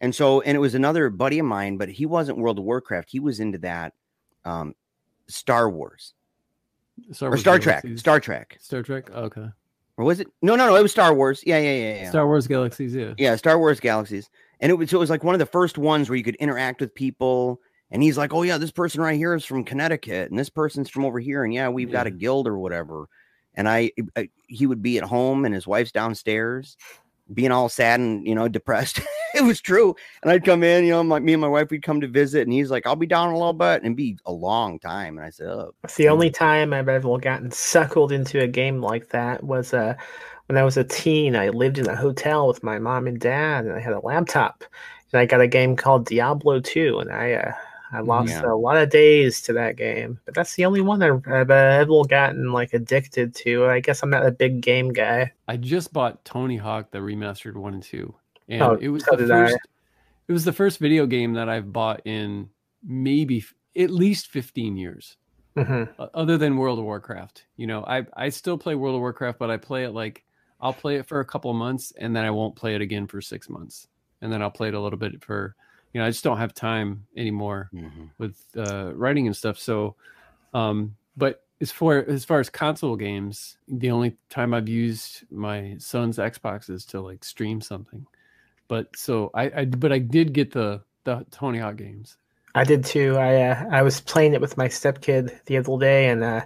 And 0.00 0.14
so, 0.14 0.40
and 0.42 0.56
it 0.56 0.60
was 0.60 0.74
another 0.74 1.08
buddy 1.08 1.38
of 1.38 1.46
mine, 1.46 1.76
but 1.76 1.88
he 1.88 2.04
wasn't 2.04 2.38
World 2.38 2.58
of 2.58 2.64
Warcraft. 2.64 3.10
He 3.10 3.20
was 3.20 3.38
into 3.40 3.58
that 3.58 3.92
um 4.44 4.74
Star 5.28 5.70
Wars 5.70 6.14
Star 7.12 7.28
or 7.28 7.30
Wars 7.32 7.40
Star 7.40 7.58
Trek. 7.58 7.84
Star 7.96 8.20
Trek. 8.20 8.56
Star 8.60 8.82
Trek. 8.82 9.10
Okay. 9.10 9.48
Or 9.96 10.04
was 10.04 10.20
it? 10.20 10.28
No, 10.42 10.56
no, 10.56 10.66
no. 10.66 10.76
It 10.76 10.82
was 10.82 10.92
Star 10.92 11.14
Wars. 11.14 11.42
Yeah, 11.46 11.58
yeah, 11.58 11.72
yeah, 11.72 11.94
yeah. 12.02 12.08
Star 12.10 12.26
Wars 12.26 12.46
Galaxies. 12.46 12.94
Yeah. 12.94 13.14
yeah, 13.16 13.36
Star 13.36 13.58
Wars 13.58 13.80
Galaxies. 13.80 14.28
And 14.60 14.70
it 14.70 14.74
was 14.74 14.90
so 14.90 14.98
it 14.98 15.00
was 15.00 15.10
like 15.10 15.24
one 15.24 15.34
of 15.34 15.38
the 15.38 15.46
first 15.46 15.78
ones 15.78 16.08
where 16.08 16.16
you 16.16 16.24
could 16.24 16.36
interact 16.36 16.80
with 16.80 16.94
people. 16.94 17.60
And 17.90 18.02
he's 18.02 18.18
like, 18.18 18.34
"Oh 18.34 18.42
yeah, 18.42 18.58
this 18.58 18.72
person 18.72 19.00
right 19.00 19.16
here 19.16 19.34
is 19.34 19.44
from 19.44 19.64
Connecticut, 19.64 20.30
and 20.30 20.38
this 20.38 20.50
person's 20.50 20.90
from 20.90 21.04
over 21.04 21.20
here, 21.20 21.44
and 21.44 21.54
yeah, 21.54 21.68
we've 21.68 21.92
got 21.92 22.06
a 22.06 22.10
guild 22.10 22.48
or 22.48 22.58
whatever." 22.58 23.08
And 23.54 23.68
I, 23.68 23.92
I, 24.16 24.28
he 24.48 24.66
would 24.66 24.82
be 24.82 24.98
at 24.98 25.04
home, 25.04 25.44
and 25.44 25.54
his 25.54 25.66
wife's 25.66 25.92
downstairs, 25.92 26.76
being 27.32 27.52
all 27.52 27.68
sad 27.68 28.00
and 28.00 28.26
you 28.26 28.34
know 28.34 28.48
depressed. 28.48 29.00
it 29.34 29.42
was 29.42 29.60
true. 29.60 29.94
And 30.22 30.30
I'd 30.30 30.44
come 30.44 30.62
in, 30.62 30.84
you 30.84 30.90
know, 30.92 31.02
my, 31.02 31.18
me 31.18 31.32
and 31.34 31.40
my 31.42 31.48
wife 31.48 31.70
we'd 31.70 31.82
come 31.82 32.00
to 32.00 32.08
visit, 32.08 32.42
and 32.42 32.52
he's 32.52 32.70
like, 32.70 32.86
"I'll 32.86 32.96
be 32.96 33.06
down 33.06 33.30
a 33.30 33.36
little 33.36 33.52
bit," 33.52 33.82
and 33.82 33.96
be 33.96 34.18
a 34.26 34.32
long 34.32 34.78
time. 34.78 35.16
And 35.18 35.26
I 35.26 35.30
said, 35.30 35.48
"Oh, 35.48 35.74
It's 35.84 35.96
the 35.96 36.08
only 36.08 36.30
time 36.30 36.72
I've 36.72 36.88
ever 36.88 37.18
gotten 37.18 37.50
suckled 37.50 38.12
into 38.12 38.40
a 38.42 38.48
game 38.48 38.80
like 38.80 39.08
that 39.10 39.42
was 39.42 39.74
uh, 39.74 39.94
when 40.46 40.56
I 40.58 40.64
was 40.64 40.76
a 40.76 40.84
teen. 40.84 41.36
I 41.36 41.48
lived 41.48 41.78
in 41.78 41.88
a 41.88 41.96
hotel 41.96 42.46
with 42.48 42.62
my 42.62 42.78
mom 42.78 43.06
and 43.06 43.20
dad, 43.20 43.64
and 43.66 43.74
I 43.74 43.80
had 43.80 43.92
a 43.92 44.00
laptop, 44.00 44.64
and 45.12 45.20
I 45.20 45.26
got 45.26 45.40
a 45.40 45.48
game 45.48 45.76
called 45.76 46.06
Diablo 46.06 46.60
2, 46.60 46.98
and 47.00 47.12
I 47.12 47.32
uh, 47.34 47.52
I 47.92 48.00
lost 48.00 48.42
Yeah. 48.42 48.52
a 48.52 48.56
lot 48.56 48.76
of 48.76 48.90
days 48.90 49.40
to 49.42 49.52
that 49.54 49.76
game. 49.76 50.18
But 50.24 50.34
that's 50.34 50.54
the 50.56 50.64
only 50.64 50.80
one 50.80 51.02
I've, 51.02 51.22
I've 51.28 51.50
uh, 51.50 51.54
ever 51.54 52.02
gotten 52.08 52.52
like 52.52 52.74
addicted 52.74 53.34
to. 53.36 53.66
I 53.66 53.80
guess 53.80 54.02
I'm 54.02 54.10
not 54.10 54.26
a 54.26 54.32
big 54.32 54.60
game 54.60 54.92
guy. 54.92 55.32
I 55.48 55.56
just 55.56 55.92
bought 55.92 56.24
Tony 56.24 56.56
Hawk 56.56 56.90
the 56.90 56.98
remastered 56.98 57.54
one 57.56 57.74
and 57.74 57.82
two, 57.82 58.14
and 58.48 58.62
Oh, 58.62 58.74
it 58.80 58.88
was 58.88 59.04
so 59.04 59.16
the 59.16 59.18
did 59.18 59.30
I. 59.30 59.44
first. 59.44 59.58
It 60.28 60.32
was 60.32 60.44
the 60.44 60.52
first 60.52 60.78
video 60.78 61.06
game 61.06 61.34
that 61.34 61.48
I've 61.48 61.72
bought 61.72 62.02
in 62.06 62.50
maybe 62.84 63.38
f- 63.38 63.54
at 63.76 63.90
least 63.90 64.28
fifteen 64.28 64.76
years, 64.76 65.16
hmm 65.56 65.84
o- 65.98 66.10
other 66.14 66.38
than 66.38 66.56
World 66.56 66.78
of 66.78 66.84
Warcraft. 66.84 67.46
You 67.56 67.66
know, 67.66 67.84
I 67.84 68.06
I 68.16 68.28
still 68.30 68.58
play 68.58 68.74
World 68.74 68.94
of 68.96 69.00
Warcraft, 69.00 69.38
but 69.38 69.50
I 69.50 69.56
play 69.56 69.84
it 69.84 69.90
like 69.90 70.24
I'll 70.60 70.72
play 70.74 70.96
it 70.96 71.06
for 71.06 71.20
a 71.20 71.24
couple 71.24 71.52
months, 71.54 71.92
and 71.98 72.14
then 72.14 72.24
I 72.24 72.30
won't 72.30 72.56
play 72.56 72.74
it 72.74 72.80
again 72.80 73.06
for 73.06 73.20
six 73.20 73.48
months, 73.48 73.88
and 74.20 74.32
then 74.32 74.42
I'll 74.42 74.50
play 74.50 74.68
it 74.68 74.74
a 74.74 74.80
little 74.80 74.98
bit 74.98 75.22
for. 75.24 75.54
You 75.92 76.00
know, 76.00 76.06
I 76.06 76.10
just 76.10 76.24
don't 76.24 76.36
have 76.38 76.52
time 76.52 77.06
anymore 77.16 77.72
mhm. 77.72 78.10
with 78.18 78.38
uh, 78.56 78.92
writing 78.94 79.26
and 79.26 79.36
stuff. 79.36 79.58
So, 79.58 79.96
um, 80.52 80.96
but 81.16 81.44
as 81.60 81.72
far 81.72 81.98
as 81.98 82.24
far 82.24 82.40
as 82.40 82.50
console 82.50 82.96
games, 82.96 83.56
the 83.68 83.90
only 83.90 84.16
time 84.28 84.52
I've 84.52 84.68
used 84.68 85.24
my 85.30 85.76
son's 85.78 86.18
Xbox 86.18 86.68
is 86.70 86.84
to 86.86 87.00
like 87.00 87.24
stream 87.24 87.60
something. 87.60 88.06
But 88.68 88.88
so 88.96 89.30
I, 89.34 89.50
I 89.60 89.64
but 89.66 89.92
I 89.92 89.98
did 89.98 90.32
get 90.32 90.52
the 90.52 90.82
the 91.04 91.24
Tony 91.30 91.58
Hawk 91.58 91.76
games. 91.76 92.16
I 92.54 92.64
did 92.64 92.84
too. 92.84 93.16
I 93.16 93.42
uh, 93.42 93.64
I 93.70 93.82
was 93.82 94.00
playing 94.00 94.32
it 94.32 94.40
with 94.40 94.56
my 94.56 94.66
stepkid 94.66 95.44
the 95.44 95.58
other 95.58 95.78
day, 95.78 96.08
and 96.08 96.24
uh, 96.24 96.42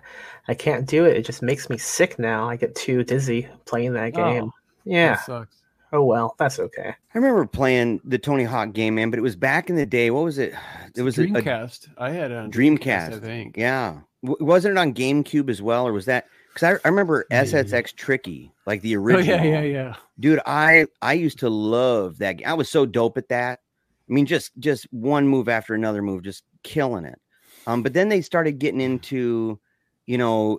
I 0.48 0.54
can't 0.54 0.86
do 0.86 1.04
it. 1.04 1.16
It 1.16 1.24
just 1.24 1.40
makes 1.42 1.70
me 1.70 1.78
sick 1.78 2.18
now. 2.18 2.48
I 2.48 2.56
get 2.56 2.74
too 2.74 3.04
dizzy 3.04 3.48
playing 3.64 3.92
that 3.94 4.14
game. 4.14 4.44
Oh, 4.44 4.52
yeah. 4.84 5.10
that 5.14 5.24
sucks. 5.26 5.56
Oh 5.92 6.04
well, 6.04 6.36
that's 6.38 6.58
okay. 6.60 6.88
I 7.14 7.18
remember 7.18 7.44
playing 7.46 8.00
the 8.04 8.18
Tony 8.18 8.44
Hawk 8.44 8.72
game, 8.72 8.94
man, 8.96 9.10
but 9.10 9.18
it 9.18 9.22
was 9.22 9.34
back 9.36 9.70
in 9.70 9.76
the 9.76 9.86
day. 9.86 10.10
What 10.10 10.24
was 10.24 10.38
it? 10.38 10.54
It 10.96 11.02
was 11.02 11.18
a- 11.18 11.22
a, 11.22 11.26
Dreamcast. 11.26 11.88
I 11.98 12.10
had 12.10 12.30
a 12.30 12.48
Dreamcast. 12.48 13.14
I 13.14 13.18
think. 13.18 13.56
Yeah. 13.56 13.98
W- 14.24 14.44
wasn't 14.44 14.72
it 14.76 14.78
on 14.78 14.94
GameCube 14.94 15.48
as 15.48 15.60
well, 15.62 15.86
or 15.86 15.92
was 15.92 16.06
that? 16.06 16.26
Because 16.54 16.78
I, 16.84 16.86
I 16.86 16.90
remember 16.90 17.26
SSX 17.30 17.94
Tricky, 17.94 18.52
like 18.66 18.82
the 18.82 18.96
original. 18.96 19.38
Oh 19.40 19.42
yeah, 19.42 19.60
yeah, 19.60 19.62
yeah. 19.62 19.96
Dude, 20.18 20.40
I 20.46 20.86
I 21.00 21.14
used 21.14 21.38
to 21.40 21.48
love 21.50 22.18
that. 22.18 22.34
game. 22.38 22.48
I 22.48 22.54
was 22.54 22.68
so 22.68 22.86
dope 22.86 23.16
at 23.18 23.28
that. 23.28 23.60
I 24.08 24.12
mean, 24.12 24.26
just 24.26 24.52
just 24.58 24.86
one 24.92 25.28
move 25.28 25.48
after 25.48 25.74
another 25.74 26.02
move, 26.02 26.22
just 26.22 26.42
killing 26.62 27.04
it. 27.04 27.18
Um, 27.66 27.82
but 27.82 27.92
then 27.94 28.08
they 28.08 28.20
started 28.20 28.58
getting 28.58 28.80
into, 28.80 29.60
you 30.06 30.18
know, 30.18 30.58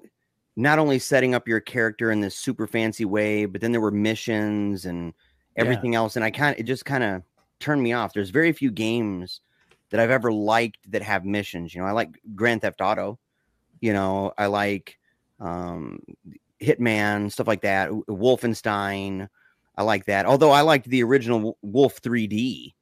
not 0.55 0.79
only 0.79 0.99
setting 0.99 1.35
up 1.35 1.47
your 1.47 1.59
character 1.59 2.11
in 2.11 2.21
this 2.21 2.37
super 2.37 2.67
fancy 2.67 3.05
way, 3.05 3.45
but 3.45 3.59
then 3.61 3.71
there 3.71 3.81
were 3.81 3.91
missions 3.91 4.85
and 4.85 5.13
Yeah. 5.57 5.63
everything 5.63 5.95
else. 5.95 6.15
And 6.15 6.23
I 6.23 6.31
kind 6.31 6.53
of 6.55 6.59
it 6.59 6.63
just 6.63 6.85
kind 6.85 7.03
of 7.03 7.23
turned 7.59 7.83
me 7.83 7.93
off. 7.93 8.13
There's 8.13 8.29
very 8.29 8.51
few 8.53 8.71
games 8.71 9.41
that 9.89 9.99
I've 9.99 10.09
ever 10.09 10.31
liked 10.31 10.89
that 10.91 11.01
have 11.01 11.25
missions. 11.25 11.75
You 11.75 11.81
know, 11.81 11.87
I 11.87 11.91
like 11.91 12.09
Grand 12.35 12.61
Theft 12.61 12.79
Auto. 12.81 13.19
You 13.81 13.93
know, 13.93 14.31
I 14.37 14.45
like 14.47 14.97
um 15.41 15.99
Hitman, 16.61 17.31
stuff 17.31 17.47
like 17.47 17.61
that. 17.61 17.89
Wolfenstein. 17.89 19.27
I 19.75 19.83
like 19.83 20.05
that. 20.05 20.25
Although 20.25 20.51
I 20.51 20.61
liked 20.61 20.87
the 20.87 21.01
original 21.03 21.57
Wolf 21.61 22.01
3D. 22.01 22.73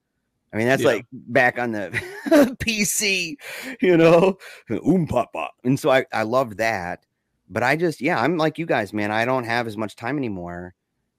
I 0.52 0.58
mean, 0.58 0.68
that's 0.68 0.82
Yeah. 0.82 0.90
like 0.90 1.06
back 1.12 1.58
on 1.60 1.72
the 1.72 1.90
PC, 2.60 3.36
you 3.82 3.96
know, 3.96 4.38
oom 4.72 5.08
papa. 5.08 5.50
And 5.64 5.80
so 5.80 5.90
I, 5.92 6.06
I 6.12 6.24
loved 6.24 6.58
that. 6.58 7.06
But 7.50 7.64
I 7.64 7.76
just, 7.78 8.02
yeah, 8.02 8.20
I'm 8.22 8.38
like 8.38 8.58
you 8.58 8.66
guys, 8.66 8.92
man. 8.94 9.12
I 9.12 9.26
don't 9.26 9.44
have 9.46 9.66
as 9.68 9.78
much 9.78 9.96
time 9.96 10.18
anymore 10.18 10.74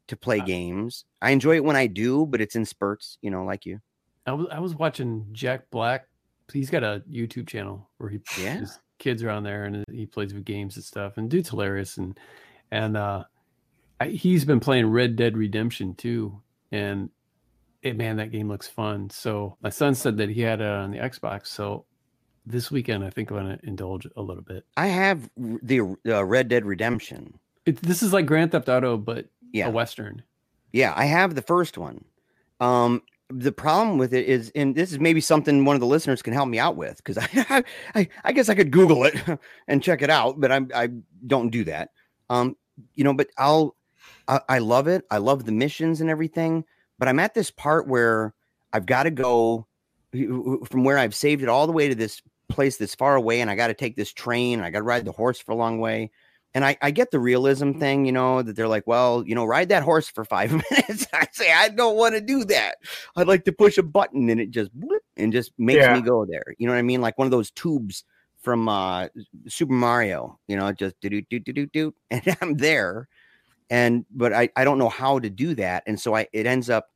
to 0.08 0.16
play 0.16 0.40
Uh, 0.40 0.44
games. 0.44 1.04
I 1.22 1.30
enjoy 1.30 1.56
it 1.56 1.64
when 1.64 1.76
I 1.76 1.86
do, 1.86 2.26
but 2.26 2.40
it's 2.40 2.56
in 2.56 2.64
spurts, 2.64 3.18
you 3.22 3.30
know, 3.30 3.44
like 3.44 3.64
you. 3.64 3.80
I 4.26 4.32
was 4.32 4.46
I 4.52 4.58
was 4.58 4.74
watching 4.74 5.26
Jack 5.32 5.70
Black. 5.70 6.06
He's 6.52 6.68
got 6.70 6.82
a 6.84 7.02
YouTube 7.10 7.48
channel 7.48 7.88
where 7.98 8.10
he 8.10 8.18
Yeah. 8.40 8.64
Kids 9.00 9.24
around 9.24 9.42
there 9.42 9.64
and 9.64 9.84
he 9.90 10.06
plays 10.06 10.32
with 10.32 10.44
games 10.44 10.76
and 10.76 10.84
stuff. 10.84 11.16
And 11.16 11.28
dude's 11.28 11.48
hilarious 11.50 11.96
and 11.96 12.16
and 12.70 12.96
uh, 12.96 13.24
I, 14.00 14.08
he's 14.10 14.44
been 14.44 14.60
playing 14.60 14.86
Red 14.86 15.16
Dead 15.16 15.36
Redemption 15.36 15.94
too. 15.96 16.40
And 16.70 17.10
it, 17.82 17.96
man, 17.96 18.18
that 18.18 18.30
game 18.30 18.46
looks 18.48 18.68
fun. 18.68 19.10
So 19.10 19.56
my 19.62 19.70
son 19.70 19.96
said 19.96 20.18
that 20.18 20.28
he 20.30 20.42
had 20.42 20.60
it 20.60 20.66
on 20.68 20.92
the 20.92 20.98
Xbox. 20.98 21.48
So 21.48 21.86
this 22.46 22.70
weekend, 22.70 23.04
I 23.04 23.10
think 23.10 23.30
I'm 23.30 23.36
gonna 23.38 23.58
indulge 23.64 24.06
a 24.16 24.22
little 24.22 24.42
bit. 24.44 24.64
I 24.76 24.86
have 24.86 25.28
the 25.36 25.80
uh, 26.06 26.24
Red 26.24 26.48
Dead 26.48 26.64
Redemption. 26.64 27.38
It, 27.66 27.76
this 27.82 28.02
is 28.02 28.12
like 28.12 28.26
Grand 28.26 28.52
Theft 28.52 28.68
Auto, 28.68 28.96
but 28.96 29.26
Yeah. 29.52 29.66
a 29.66 29.70
western. 29.70 30.22
Yeah, 30.72 30.92
I 30.96 31.06
have 31.06 31.34
the 31.34 31.42
first 31.42 31.76
one. 31.76 32.04
Um, 32.60 33.02
the 33.30 33.52
problem 33.52 33.98
with 33.98 34.12
it 34.12 34.26
is, 34.26 34.50
and 34.54 34.74
this 34.74 34.92
is 34.92 34.98
maybe 34.98 35.20
something 35.20 35.64
one 35.64 35.76
of 35.76 35.80
the 35.80 35.86
listeners 35.86 36.22
can 36.22 36.32
help 36.32 36.48
me 36.48 36.58
out 36.58 36.76
with, 36.76 36.96
because 36.98 37.18
I, 37.34 37.64
I, 37.94 38.08
I 38.24 38.32
guess 38.32 38.48
I 38.48 38.54
could 38.54 38.70
Google 38.70 39.04
it 39.04 39.14
and 39.68 39.82
check 39.82 40.02
it 40.02 40.10
out, 40.10 40.40
but 40.40 40.52
I, 40.52 40.60
I 40.74 40.88
don't 41.26 41.50
do 41.50 41.64
that. 41.64 41.90
Um, 42.28 42.56
you 42.94 43.04
know, 43.04 43.14
but 43.14 43.28
I'll, 43.38 43.76
I, 44.28 44.40
I 44.48 44.58
love 44.58 44.88
it. 44.88 45.04
I 45.10 45.18
love 45.18 45.44
the 45.44 45.52
missions 45.52 46.00
and 46.00 46.10
everything, 46.10 46.64
but 46.98 47.08
I'm 47.08 47.18
at 47.18 47.34
this 47.34 47.50
part 47.50 47.86
where 47.86 48.34
I've 48.72 48.86
got 48.86 49.04
to 49.04 49.10
go 49.10 49.66
from 50.12 50.82
where 50.82 50.98
I've 50.98 51.14
saved 51.14 51.42
it 51.42 51.48
all 51.48 51.68
the 51.68 51.72
way 51.72 51.88
to 51.88 51.94
this 51.94 52.20
place 52.48 52.78
that's 52.78 52.96
far 52.96 53.14
away, 53.14 53.40
and 53.40 53.50
I 53.50 53.54
got 53.54 53.68
to 53.68 53.74
take 53.74 53.96
this 53.96 54.12
train, 54.12 54.58
and 54.58 54.66
I 54.66 54.70
got 54.70 54.80
to 54.80 54.84
ride 54.84 55.04
the 55.04 55.12
horse 55.12 55.38
for 55.38 55.52
a 55.52 55.56
long 55.56 55.78
way 55.78 56.10
and 56.54 56.64
I, 56.64 56.76
I 56.82 56.90
get 56.90 57.10
the 57.10 57.20
realism 57.20 57.72
thing, 57.72 58.04
you 58.06 58.12
know, 58.12 58.42
that 58.42 58.56
they're 58.56 58.68
like, 58.68 58.86
well, 58.86 59.22
you 59.26 59.34
know, 59.34 59.44
ride 59.44 59.68
that 59.68 59.82
horse 59.84 60.08
for 60.08 60.24
five 60.24 60.50
minutes. 60.70 61.06
I 61.12 61.26
say, 61.32 61.52
I 61.52 61.68
don't 61.68 61.96
want 61.96 62.14
to 62.14 62.20
do 62.20 62.44
that. 62.46 62.76
I'd 63.16 63.28
like 63.28 63.44
to 63.44 63.52
push 63.52 63.78
a 63.78 63.82
button 63.82 64.28
and 64.28 64.40
it 64.40 64.50
just 64.50 64.70
and 65.16 65.32
just 65.32 65.52
makes 65.58 65.86
Yeah. 65.86 65.92
me 65.94 66.02
go 66.02 66.24
there. 66.26 66.44
You 66.58 66.66
know 66.66 66.72
what 66.72 66.78
I 66.78 66.82
mean? 66.82 67.00
Like 67.00 67.18
one 67.18 67.26
of 67.26 67.30
those 67.32 67.50
tubes 67.52 68.04
from 68.40 68.68
uh 68.68 69.08
Super 69.48 69.74
Mario, 69.74 70.38
you 70.48 70.56
know, 70.56 70.72
just 70.72 70.98
do 71.00 71.08
do 71.10 71.22
do 71.22 71.38
do 71.38 71.52
do 71.52 71.66
do, 71.66 71.94
and 72.10 72.36
I'm 72.40 72.56
there. 72.56 73.08
And 73.70 74.04
but 74.10 74.32
I, 74.32 74.48
I 74.56 74.64
don't 74.64 74.78
know 74.78 74.88
how 74.88 75.18
to 75.18 75.30
do 75.30 75.54
that. 75.56 75.84
And 75.86 76.00
so 76.00 76.14
I 76.16 76.26
it 76.32 76.46
ends 76.46 76.68
up 76.70 76.88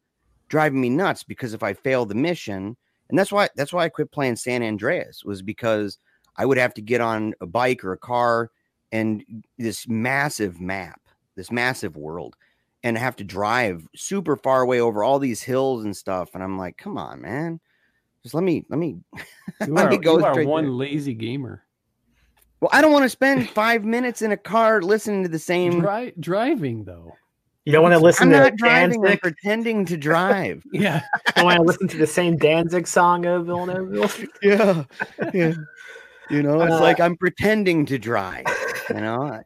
driving 0.48 0.80
me 0.80 0.90
nuts 0.90 1.22
because 1.22 1.54
if 1.54 1.62
I 1.62 1.74
fail 1.74 2.06
the 2.06 2.14
mission, 2.14 2.76
and 3.08 3.18
that's 3.18 3.32
why 3.32 3.48
that's 3.56 3.72
why 3.72 3.84
I 3.84 3.88
quit 3.88 4.10
playing 4.12 4.36
San 4.36 4.62
Andreas 4.62 5.24
was 5.24 5.42
because 5.42 5.98
I 6.36 6.46
would 6.46 6.58
have 6.58 6.74
to 6.74 6.82
get 6.82 7.00
on 7.00 7.34
a 7.40 7.46
bike 7.46 7.84
or 7.84 7.92
a 7.92 7.98
car 7.98 8.50
and 8.94 9.24
this 9.58 9.88
massive 9.88 10.60
map, 10.60 11.00
this 11.36 11.50
massive 11.50 11.96
world, 11.96 12.36
and 12.84 12.96
have 12.96 13.16
to 13.16 13.24
drive 13.24 13.86
super 13.96 14.36
far 14.36 14.62
away 14.62 14.80
over 14.80 15.02
all 15.02 15.18
these 15.18 15.42
hills 15.42 15.84
and 15.84 15.96
stuff. 15.96 16.30
And 16.34 16.42
I'm 16.42 16.56
like, 16.56 16.76
come 16.78 16.96
on, 16.96 17.20
man. 17.20 17.58
Just 18.22 18.34
let 18.34 18.44
me 18.44 18.64
let 18.70 18.78
me 18.78 18.96
You 19.66 19.74
let 19.74 19.86
are, 19.86 19.90
me 19.90 19.98
go 19.98 20.18
you 20.18 20.24
are 20.24 20.32
straight 20.32 20.46
one 20.48 20.64
there. 20.64 20.72
lazy 20.72 21.12
gamer. 21.12 21.62
Well, 22.60 22.70
I 22.72 22.80
don't 22.80 22.92
want 22.92 23.02
to 23.02 23.08
spend 23.10 23.50
five 23.50 23.84
minutes 23.84 24.22
in 24.22 24.32
a 24.32 24.36
car 24.36 24.80
listening 24.80 25.22
to 25.24 25.28
the 25.28 25.38
same. 25.38 25.80
Dri- 25.80 26.14
driving 26.20 26.84
though. 26.84 27.12
You 27.66 27.72
don't 27.72 27.82
want 27.82 27.94
to 27.94 27.98
listen 27.98 28.28
I'm 28.28 28.32
to 28.32 28.38
not 28.38 28.56
driving. 28.56 28.98
I'm 29.00 29.02
Danzig. 29.04 29.20
pretending 29.22 29.84
to 29.86 29.96
drive. 29.96 30.62
Yeah. 30.72 31.02
I 31.34 31.42
want 31.42 31.56
to 31.56 31.62
listen 31.62 31.88
to 31.88 31.96
the 31.96 32.06
same 32.06 32.36
Danzig 32.36 32.86
song 32.86 33.26
over 33.26 33.52
and 33.70 33.96
over. 33.98 34.26
yeah, 34.42 34.84
yeah. 35.32 35.54
You 36.30 36.42
know, 36.42 36.60
it's 36.62 36.72
Uh, 36.74 36.80
like 36.80 37.00
I'm 37.00 37.16
pretending 37.16 37.84
to 37.86 37.98
drive. 37.98 38.44
You 38.90 38.96
know, 38.96 39.42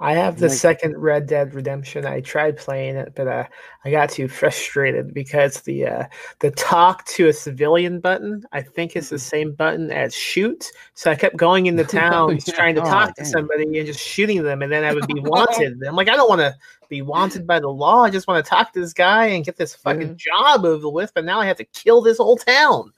I 0.00 0.14
have 0.14 0.40
the 0.40 0.48
Like- 0.48 0.56
second 0.58 0.96
Red 0.98 1.26
Dead 1.28 1.54
Redemption. 1.54 2.04
I 2.06 2.20
tried 2.22 2.56
playing 2.56 2.96
it, 2.96 3.12
but 3.14 3.28
uh, 3.28 3.44
I 3.84 3.90
got 3.92 4.10
too 4.10 4.26
frustrated 4.26 5.14
because 5.14 5.60
the 5.60 5.86
uh, 5.86 6.04
the 6.40 6.50
talk 6.50 7.04
to 7.06 7.28
a 7.28 7.32
civilian 7.32 8.00
button 8.00 8.44
I 8.50 8.62
think 8.62 8.96
is 8.96 9.10
the 9.10 9.18
same 9.20 9.52
button 9.52 9.92
as 9.92 10.12
shoot. 10.12 10.66
So 10.94 11.10
I 11.12 11.14
kept 11.14 11.36
going 11.36 11.66
into 11.66 11.84
towns 11.84 12.44
yeah. 12.48 12.54
trying 12.54 12.74
to 12.74 12.80
Oh, 12.82 12.84
talk 12.86 13.14
to 13.14 13.24
somebody 13.24 13.78
and 13.78 13.86
just 13.86 14.00
shooting 14.00 14.42
them, 14.42 14.60
and 14.62 14.72
then 14.72 14.82
I 14.82 14.92
would 14.92 15.06
be 15.06 15.20
wanted. 15.20 15.80
I'm 15.86 15.94
like, 15.94 16.08
I 16.08 16.16
don't 16.16 16.28
want 16.28 16.40
to 16.40 16.52
be 16.88 17.00
wanted 17.02 17.46
by 17.46 17.60
the 17.60 17.68
law. 17.68 18.02
I 18.02 18.10
just 18.10 18.26
want 18.26 18.44
to 18.44 18.48
talk 18.50 18.72
to 18.72 18.80
this 18.80 18.92
guy 18.92 19.26
and 19.26 19.44
get 19.44 19.56
this 19.56 19.74
fucking 19.74 20.16
job 20.16 20.64
over 20.64 20.88
with. 20.88 21.14
But 21.14 21.24
now 21.24 21.38
I 21.40 21.46
have 21.46 21.58
to 21.58 21.64
kill 21.64 22.00
this 22.02 22.18
whole 22.18 22.36
town. 22.38 22.92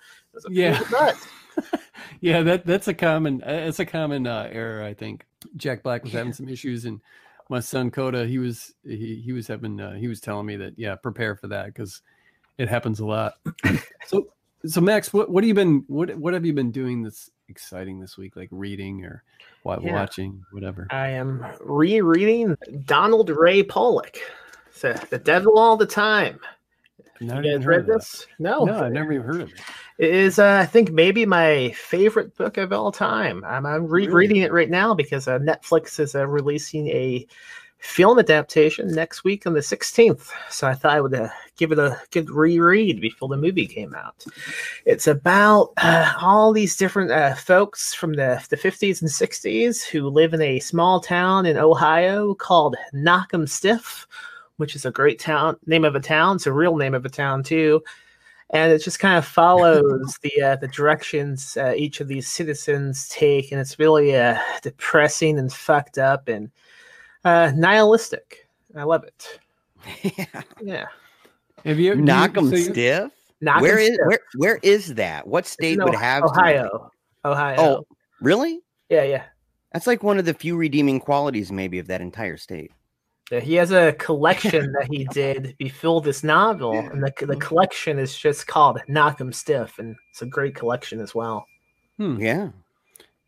Yeah. 0.49 0.81
Yeah, 2.21 2.43
that 2.43 2.67
that's 2.67 2.89
a 2.89 2.95
common 2.95 3.43
uh, 3.43 3.65
it's 3.67 3.79
a 3.79 3.87
common 3.87 4.27
uh, 4.27 4.49
error. 4.51 4.83
I 4.83 4.95
think 4.95 5.27
Jack 5.57 5.83
Black 5.83 6.05
was 6.05 6.13
having 6.13 6.33
some 6.33 6.49
issues, 6.49 6.85
and 6.85 7.01
my 7.49 7.61
son 7.61 7.91
Coda 7.91 8.27
he 8.27 8.39
was 8.39 8.75
he 8.85 9.23
he 9.25 9.33
was 9.33 9.47
having 9.47 9.81
uh, 9.81 9.95
he 9.95 10.09
was 10.09 10.21
telling 10.21 10.47
me 10.47 10.57
that 10.57 10.79
yeah, 10.79 10.95
prepare 10.97 11.37
for 11.37 11.49
that 11.49 11.67
because 11.67 12.03
it 12.59 12.69
happens 12.69 13.01
a 13.01 13.07
lot. 13.07 13.35
so 14.07 14.29
so 14.67 14.81
Max, 14.81 15.13
what 15.13 15.31
what 15.31 15.45
have 15.45 15.49
you 15.49 15.55
been 15.55 15.85
what 15.89 16.15
what 16.17 16.35
have 16.35 16.45
you 16.45 16.53
been 16.53 16.71
doing 16.71 17.03
that's 17.03 17.31
exciting 17.49 18.01
this 18.01 18.17
week? 18.17 18.37
Like 18.37 18.49
reading 18.51 19.05
or 19.05 19.23
Yeah. 19.65 19.93
watching 19.93 20.45
whatever. 20.53 20.87
I 20.91 21.09
am 21.09 21.45
rereading 21.61 22.57
Donald 22.85 23.31
Ray 23.31 23.63
Pollock. 23.63 24.19
So 24.73 24.93
the 25.11 25.19
devil 25.19 25.59
all 25.59 25.77
the 25.77 25.87
time. 25.87 26.41
Not 27.21 27.45
You 27.45 27.57
guys 27.57 27.67
read 27.67 27.87
this? 27.87 28.27
No. 28.39 28.65
No, 28.65 28.85
I've 28.85 28.93
never 28.93 29.13
even 29.13 29.27
heard 29.27 29.41
of 29.43 29.49
it. 29.49 29.61
It 29.99 30.11
is, 30.11 30.39
uh, 30.39 30.59
I 30.63 30.67
think, 30.67 30.91
maybe 30.91 31.25
my 31.25 31.71
favorite 31.71 32.37
book 32.37 32.57
of 32.57 32.73
all 32.73 32.91
time. 32.91 33.45
I'm, 33.45 33.65
I'm 33.67 33.87
rereading 33.87 34.39
it 34.39 34.53
right 34.53 34.71
now 34.71 34.95
because 34.95 35.29
uh, 35.29 35.39
Netflix 35.39 36.01
is 36.01 36.15
uh, 36.15 36.27
releasing 36.27 36.89
a 36.89 37.27
film 37.85 38.19
adaptation 38.19 38.89
next 38.89 39.25
week 39.25 39.47
on 39.47 39.53
the 39.53 39.61
16th. 39.61 40.31
So 40.51 40.67
I 40.67 40.75
thought 40.75 40.93
I 40.97 41.01
would 41.01 41.15
uh, 41.15 41.29
give 41.57 41.71
it 41.71 41.79
a 41.79 42.01
good 42.11 42.31
reread 42.31 43.01
before 43.01 43.29
the 43.29 43.37
movie 43.37 43.67
came 43.67 43.95
out. 43.95 44.25
It's 44.87 45.07
about 45.07 45.73
uh, 45.77 46.15
all 46.21 46.53
these 46.53 46.77
different 46.77 47.11
uh, 47.11 47.35
folks 47.35 47.93
from 47.95 48.15
the, 48.15 48.45
the 48.49 48.57
50s 48.57 49.03
and 49.03 49.11
60s 49.11 49.85
who 49.85 50.09
live 50.09 50.33
in 50.33 50.41
a 50.41 50.61
small 50.61 50.99
town 50.99 51.45
in 51.45 51.59
Ohio 51.59 52.35
called 52.35 52.75
Knock'em 52.95 53.49
Stiff, 53.49 54.07
which 54.57 54.75
is 54.77 54.85
a 54.87 54.91
great 54.91 55.19
town 55.19 55.57
name 55.67 55.85
of 55.85 55.95
a 55.95 56.01
town. 56.01 56.37
It's 56.37 56.47
a 56.47 56.53
real 56.53 56.77
name 56.77 56.95
of 56.95 57.05
a 57.05 57.11
town, 57.11 57.43
too 57.43 57.83
and 58.51 58.71
it 58.71 58.85
just 58.85 59.01
kind 59.01 59.17
of 59.17 59.25
follows 59.25 60.19
the 60.23 60.43
uh, 60.43 60.57
the 60.57 60.69
directions 60.69 61.57
uh, 61.57 61.73
each 61.77 62.01
of 62.01 62.09
these 62.09 62.29
citizens 62.29 63.09
take, 63.09 63.51
and 63.51 63.61
it's 63.61 63.79
really 63.79 64.15
uh, 64.15 64.39
depressing 64.63 65.39
and 65.39 65.51
fucked 65.53 65.97
up 65.99 66.29
and 66.29 66.51
uh, 67.25 67.51
nihilistic. 67.57 68.47
I 68.77 68.83
love 68.85 69.03
it. 69.05 69.41
yeah. 70.17 70.43
Yeah, 70.63 70.87
Have 71.65 71.79
you 71.81 71.95
knock 71.97 72.35
do 72.35 72.43
you- 72.45 72.51
them 72.51 72.57
so 72.59 72.65
you- 72.65 72.73
stiff. 72.73 73.13
Knock 73.41 73.57
'em 73.57 73.63
Where 73.63 73.79
is 73.79 73.89
stiff. 73.95 74.07
where 74.07 74.19
where 74.37 74.61
is 74.63 74.95
that? 74.95 75.27
What 75.27 75.47
state 75.47 75.79
would 75.83 75.95
Oh- 75.95 75.99
have 75.99 76.23
Ohio? 76.25 76.91
Ohio. 77.25 77.57
Oh, 77.59 77.87
really? 78.21 78.61
yeah, 78.91 79.05
yeah. 79.05 79.25
That's 79.73 79.87
like 79.87 80.03
one 80.03 80.19
of 80.19 80.27
the 80.27 80.35
few 80.35 80.57
redeeming 80.57 81.01
qualities, 81.01 81.51
maybe, 81.51 81.79
of 81.79 81.87
that 81.89 82.01
entire 82.03 82.37
state. 82.37 82.71
Yeah, 83.31 83.41
he 83.41 83.55
has 83.55 83.71
a 83.71 83.93
collection 83.99 84.73
that 84.73 84.89
he 84.91 85.05
did 85.07 85.57
before 85.59 86.01
this 86.01 86.23
novel, 86.23 86.73
and 86.73 87.03
the, 87.03 87.13
the 87.27 87.37
collection 87.37 87.99
is 87.99 88.17
just 88.17 88.47
called 88.47 88.81
Knock 88.89 89.21
'em 89.21 89.33
Stiff, 89.33 89.79
and 89.79 89.97
it's 90.11 90.23
a 90.23 90.27
great 90.27 90.55
collection 90.55 91.01
as 91.01 91.15
well. 91.15 91.47
Hmm. 91.97 92.21
Yeah. 92.21 92.51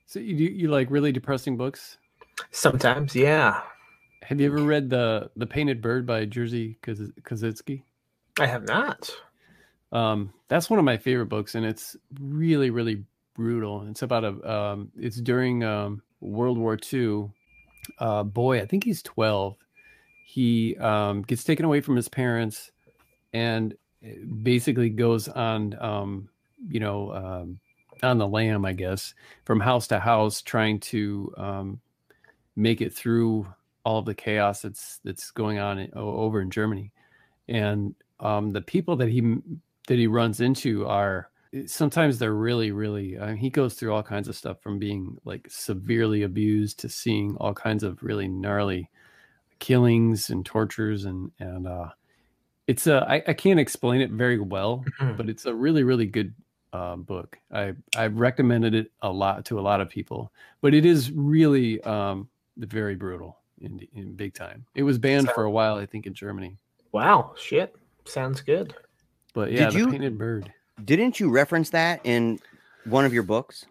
So 0.06 0.20
you 0.20 0.34
you 0.34 0.68
like 0.68 0.90
really 0.90 1.12
depressing 1.12 1.56
books? 1.56 1.98
Sometimes, 2.50 3.14
yeah. 3.14 3.62
Have 4.22 4.40
you 4.40 4.46
ever 4.46 4.62
read 4.62 4.90
the 4.90 5.30
the 5.36 5.46
Painted 5.46 5.80
Bird 5.80 6.06
by 6.06 6.26
Jerzy 6.26 6.76
Koz- 6.80 7.12
Kosinski? 7.22 7.82
I 8.38 8.46
have 8.46 8.64
not. 8.66 9.10
Um, 9.92 10.32
that's 10.48 10.68
one 10.68 10.78
of 10.78 10.84
my 10.84 10.96
favorite 10.96 11.26
books, 11.26 11.54
and 11.54 11.64
it's 11.64 11.96
really, 12.20 12.70
really 12.70 13.04
brutal. 13.34 13.86
It's 13.88 14.02
about 14.02 14.24
a, 14.24 14.52
um, 14.52 14.90
it's 14.98 15.20
during 15.20 15.64
um, 15.64 16.02
World 16.20 16.58
War 16.58 16.78
II. 16.92 17.30
Uh, 17.98 18.24
boy, 18.24 18.60
I 18.60 18.66
think 18.66 18.84
he's 18.84 19.02
twelve. 19.02 19.56
He 20.28 20.76
um, 20.78 21.22
gets 21.22 21.44
taken 21.44 21.64
away 21.64 21.80
from 21.80 21.94
his 21.94 22.08
parents, 22.08 22.72
and 23.32 23.74
uh, 24.04 24.08
basically 24.42 24.90
goes 24.90 25.28
on, 25.28 25.78
um, 25.80 26.28
you 26.68 26.80
know, 26.80 27.12
um, 27.14 27.60
on 28.02 28.18
the 28.18 28.26
lam, 28.26 28.64
I 28.64 28.72
guess, 28.72 29.14
from 29.44 29.60
house 29.60 29.86
to 29.86 30.00
house, 30.00 30.42
trying 30.42 30.80
to 30.80 31.32
um, 31.36 31.80
make 32.56 32.80
it 32.80 32.92
through 32.92 33.46
all 33.84 34.00
of 34.00 34.04
the 34.04 34.16
chaos 34.16 34.62
that's 34.62 34.98
that's 35.04 35.30
going 35.30 35.60
on 35.60 35.78
in, 35.78 35.92
over 35.94 36.40
in 36.40 36.50
Germany, 36.50 36.90
and 37.46 37.94
um, 38.18 38.50
the 38.50 38.62
people 38.62 38.96
that 38.96 39.08
he 39.08 39.38
that 39.86 39.96
he 39.96 40.08
runs 40.08 40.40
into 40.40 40.88
are 40.88 41.30
sometimes 41.66 42.18
they're 42.18 42.34
really 42.34 42.72
really 42.72 43.16
I 43.16 43.28
mean, 43.28 43.36
he 43.36 43.48
goes 43.48 43.74
through 43.74 43.94
all 43.94 44.02
kinds 44.02 44.26
of 44.26 44.34
stuff 44.34 44.60
from 44.60 44.80
being 44.80 45.18
like 45.24 45.46
severely 45.48 46.24
abused 46.24 46.80
to 46.80 46.88
seeing 46.88 47.36
all 47.36 47.54
kinds 47.54 47.84
of 47.84 48.02
really 48.02 48.26
gnarly 48.26 48.90
killings 49.58 50.30
and 50.30 50.44
tortures 50.44 51.04
and 51.04 51.30
and 51.40 51.66
uh 51.66 51.88
it's 52.66 52.86
a 52.86 53.06
I, 53.08 53.22
I 53.28 53.32
can't 53.34 53.60
explain 53.60 54.00
it 54.00 54.10
very 54.10 54.38
well 54.38 54.84
Mhm. 55.00 55.16
but 55.16 55.28
it's 55.28 55.46
a 55.46 55.54
really 55.54 55.82
really 55.82 56.06
good 56.06 56.34
uh, 56.72 56.96
book 56.96 57.38
i 57.52 57.72
i've 57.96 58.18
recommended 58.18 58.74
it 58.74 58.90
a 59.00 59.10
lot 59.10 59.44
to 59.46 59.58
a 59.58 59.62
lot 59.62 59.80
of 59.80 59.88
people 59.88 60.30
but 60.60 60.74
it 60.74 60.84
is 60.84 61.10
really 61.12 61.80
um 61.82 62.28
very 62.58 62.96
brutal 62.96 63.38
in, 63.60 63.80
in 63.94 64.14
big 64.14 64.34
time 64.34 64.66
it 64.74 64.82
was 64.82 64.98
banned 64.98 65.30
for 65.30 65.44
a 65.44 65.50
while 65.50 65.76
i 65.76 65.86
think 65.86 66.06
in 66.06 66.12
germany 66.14 66.56
Wow, 66.92 67.34
shit. 67.36 67.74
Sounds 68.06 68.40
good. 68.40 68.74
but 69.34 69.52
yeah 69.52 69.66
Did 69.66 69.72
the 69.74 69.78
you- 69.78 69.90
painted 69.90 70.16
bird 70.18 70.52
Didn't 70.84 71.18
you 71.20 71.30
reference 71.30 71.70
that 71.70 72.00
in 72.04 72.38
one 72.84 73.04
of 73.04 73.12
your 73.14 73.22
books? 73.22 73.64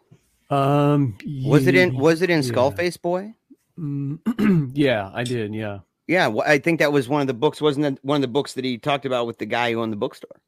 um 0.50 1.18
Was 1.46 1.66
it 1.68 1.76
in 1.76 1.96
Was 1.98 2.22
it 2.22 2.30
in 2.30 2.42
yeah. 2.44 2.50
Skullface 2.52 3.02
Boy? 3.02 3.34
Mm, 3.80 4.72
yeah 4.76 5.12
i 5.14 5.24
did 5.24 5.54
yeah 5.54 5.80
Yeah, 6.08 6.32
wh- 6.32 6.48
I 6.48 6.60
think 6.60 6.80
that 6.80 6.94
was 6.94 7.10
one 7.10 7.22
of 7.22 7.28
the 7.28 7.34
books. 7.34 7.60
Wasn't 7.60 7.84
that 7.84 8.04
one 8.06 8.18
of 8.18 8.22
the 8.22 8.28
books 8.28 8.54
that 8.54 8.64
he 8.64 8.78
talked 8.78 9.06
about 9.06 9.26
with 9.28 9.38
the 9.40 9.46
guy 9.48 9.72
who 9.72 9.82
owned 9.82 9.92
the 9.92 9.98
bookstore? 9.98 10.40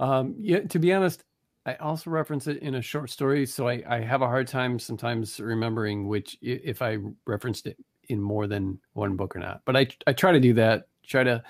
Um, 0.00 0.34
yeah, 0.38 0.60
to 0.60 0.78
be 0.78 0.92
honest, 0.92 1.24
I 1.66 1.74
also 1.74 2.10
reference 2.10 2.46
it 2.46 2.58
in 2.58 2.76
a 2.76 2.82
short 2.82 3.10
story, 3.10 3.44
so 3.46 3.68
I, 3.68 3.82
I 3.86 4.00
have 4.00 4.22
a 4.22 4.26
hard 4.26 4.48
time 4.48 4.78
sometimes 4.78 5.40
remembering 5.40 6.08
which 6.08 6.38
if 6.40 6.80
I 6.82 6.98
referenced 7.26 7.66
it 7.66 7.76
in 8.08 8.20
more 8.20 8.46
than 8.46 8.78
one 8.94 9.16
book 9.16 9.34
or 9.36 9.40
not. 9.40 9.62
But 9.64 9.76
I 9.76 9.88
I 10.06 10.12
try 10.12 10.32
to 10.32 10.40
do 10.40 10.54
that. 10.54 10.88
Try 11.06 11.24
to 11.24 11.42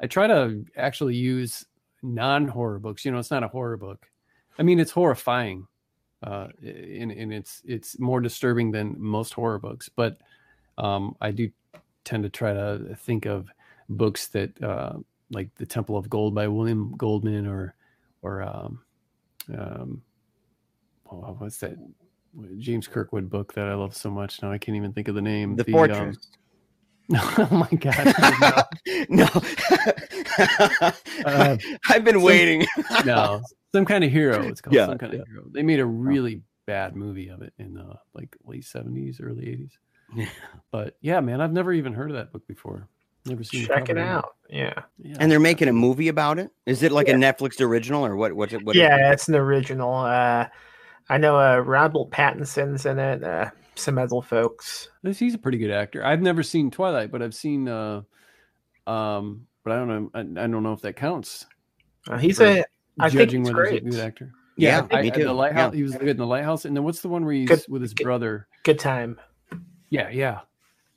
I 0.00 0.06
try 0.06 0.26
to 0.26 0.64
actually 0.76 1.14
use 1.16 1.64
non 2.02 2.48
horror 2.48 2.78
books. 2.78 3.04
You 3.04 3.12
know, 3.12 3.18
it's 3.18 3.30
not 3.30 3.44
a 3.44 3.48
horror 3.48 3.76
book. 3.76 4.06
I 4.58 4.62
mean, 4.62 4.78
it's 4.80 4.90
horrifying, 4.90 5.66
uh, 6.22 6.48
and 6.62 7.10
and 7.10 7.32
it's 7.32 7.62
it's 7.64 7.98
more 7.98 8.20
disturbing 8.20 8.70
than 8.70 8.96
most 8.98 9.34
horror 9.34 9.58
books. 9.58 9.88
But 9.88 10.18
um, 10.78 11.16
I 11.20 11.30
do 11.30 11.50
tend 12.04 12.22
to 12.24 12.30
try 12.30 12.52
to 12.52 12.96
think 12.96 13.26
of 13.26 13.48
books 13.88 14.28
that 14.28 14.62
uh, 14.62 14.94
like 15.30 15.54
the 15.56 15.66
Temple 15.66 15.96
of 15.96 16.08
Gold 16.08 16.34
by 16.34 16.48
William 16.48 16.94
Goldman 16.96 17.46
or 17.46 17.74
or 18.22 18.42
um, 18.42 18.80
um, 19.56 20.02
oh, 21.10 21.36
what's 21.38 21.58
that 21.58 21.76
James 22.58 22.86
Kirkwood 22.86 23.28
book 23.28 23.52
that 23.54 23.68
I 23.68 23.74
love 23.74 23.94
so 23.96 24.10
much? 24.10 24.42
Now 24.42 24.52
I 24.52 24.58
can't 24.58 24.76
even 24.76 24.92
think 24.92 25.08
of 25.08 25.14
the 25.14 25.22
name. 25.22 25.56
The, 25.56 25.66
um, 25.66 25.72
Fortress. 25.72 26.18
oh 27.38 27.48
my 27.50 27.68
god! 27.78 28.66
no. 29.08 29.28
Uh, 31.24 31.56
I've 31.88 32.04
been 32.04 32.14
some- 32.14 32.22
waiting. 32.22 32.66
no, 33.04 33.42
some 33.74 33.84
kind 33.84 34.04
of 34.04 34.10
hero. 34.10 34.42
It's 34.42 34.60
called 34.60 34.74
Yeah, 34.74 34.86
some 34.86 34.98
kind 34.98 35.14
of 35.14 35.26
hero. 35.26 35.44
They 35.50 35.62
made 35.62 35.80
a 35.80 35.86
really 35.86 36.42
bad 36.66 36.96
movie 36.96 37.28
of 37.28 37.42
it 37.42 37.52
in 37.58 37.76
uh, 37.76 37.96
like 38.14 38.36
late 38.44 38.64
seventies, 38.64 39.20
early 39.22 39.48
eighties. 39.48 39.72
Yeah. 40.14 40.26
But 40.70 40.96
yeah, 41.00 41.20
man, 41.20 41.40
I've 41.40 41.52
never 41.52 41.72
even 41.72 41.92
heard 41.92 42.10
of 42.10 42.16
that 42.16 42.32
book 42.32 42.46
before. 42.46 42.88
Never 43.24 43.44
seen. 43.44 43.66
Check 43.66 43.88
it 43.88 43.98
out. 43.98 44.34
Yeah. 44.50 44.74
Yeah. 44.98 45.16
and 45.20 45.30
they're 45.30 45.38
making 45.40 45.68
a 45.68 45.72
movie 45.72 46.08
about 46.08 46.38
it. 46.38 46.50
Is 46.66 46.82
it 46.82 46.90
like 46.92 47.08
a 47.08 47.12
Netflix 47.12 47.60
original 47.60 48.04
or 48.04 48.16
what? 48.16 48.32
What's 48.32 48.52
it? 48.52 48.64
What 48.64 48.74
is 48.74 48.82
it? 48.82 48.84
yeah, 48.84 49.12
it's 49.12 49.28
an 49.28 49.36
original. 49.36 49.94
Uh, 49.94 50.46
I 51.08 51.18
know 51.18 51.38
uh, 51.38 51.58
Robert 51.58 52.10
Pattinson's 52.10 52.84
in 52.84 52.98
it. 52.98 53.22
Uh, 53.22 53.50
some 53.74 53.98
other 53.98 54.20
folks. 54.22 54.88
He's 55.04 55.34
a 55.34 55.38
pretty 55.38 55.58
good 55.58 55.70
actor. 55.70 56.04
I've 56.04 56.22
never 56.22 56.42
seen 56.42 56.70
Twilight, 56.70 57.10
but 57.10 57.22
I've 57.22 57.34
seen. 57.34 57.68
uh 57.68 58.02
um, 58.86 59.46
but 59.64 59.72
I 59.72 59.76
don't 59.76 59.88
know. 59.88 60.10
I, 60.14 60.20
I 60.44 60.46
don't 60.48 60.62
know 60.62 60.72
if 60.72 60.80
that 60.82 60.96
counts. 60.96 61.46
Uh, 62.08 62.18
he's 62.18 62.38
For 62.38 62.44
a. 62.46 62.64
I 62.98 63.08
think 63.08 63.20
judging 63.30 63.44
he's 63.44 63.52
whether 63.54 63.70
he's 63.70 63.80
a 63.80 63.84
good 63.90 64.00
actor. 64.00 64.32
Yeah, 64.56 64.86
I, 64.90 65.02
me 65.02 65.08
I- 65.08 65.10
too. 65.10 65.24
The 65.24 65.32
lighthouse. 65.32 65.72
He 65.74 65.82
was 65.82 65.92
good 65.94 66.08
in 66.08 66.16
the 66.16 66.26
lighthouse, 66.26 66.64
and 66.64 66.76
then 66.76 66.84
what's 66.84 67.00
the 67.00 67.08
one 67.08 67.24
where 67.24 67.34
he's 67.34 67.48
Good- 67.48 67.64
with 67.68 67.80
his 67.82 67.94
good- 67.94 68.04
brother? 68.04 68.48
Good 68.64 68.78
time. 68.78 69.20
Yeah, 69.90 70.08
yeah. 70.10 70.40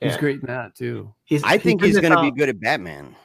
He's 0.02 0.14
Yeah. 0.14 0.20
great 0.20 0.40
in 0.42 0.48
that 0.48 0.76
too. 0.76 1.14
He's, 1.26 1.44
I 1.44 1.58
think 1.58 1.82
good 1.82 1.88
he's 1.88 2.00
going 2.00 2.14
to 2.14 2.22
be 2.22 2.32
good 2.32 2.50
at 2.50 2.60
Batman. 2.60 3.16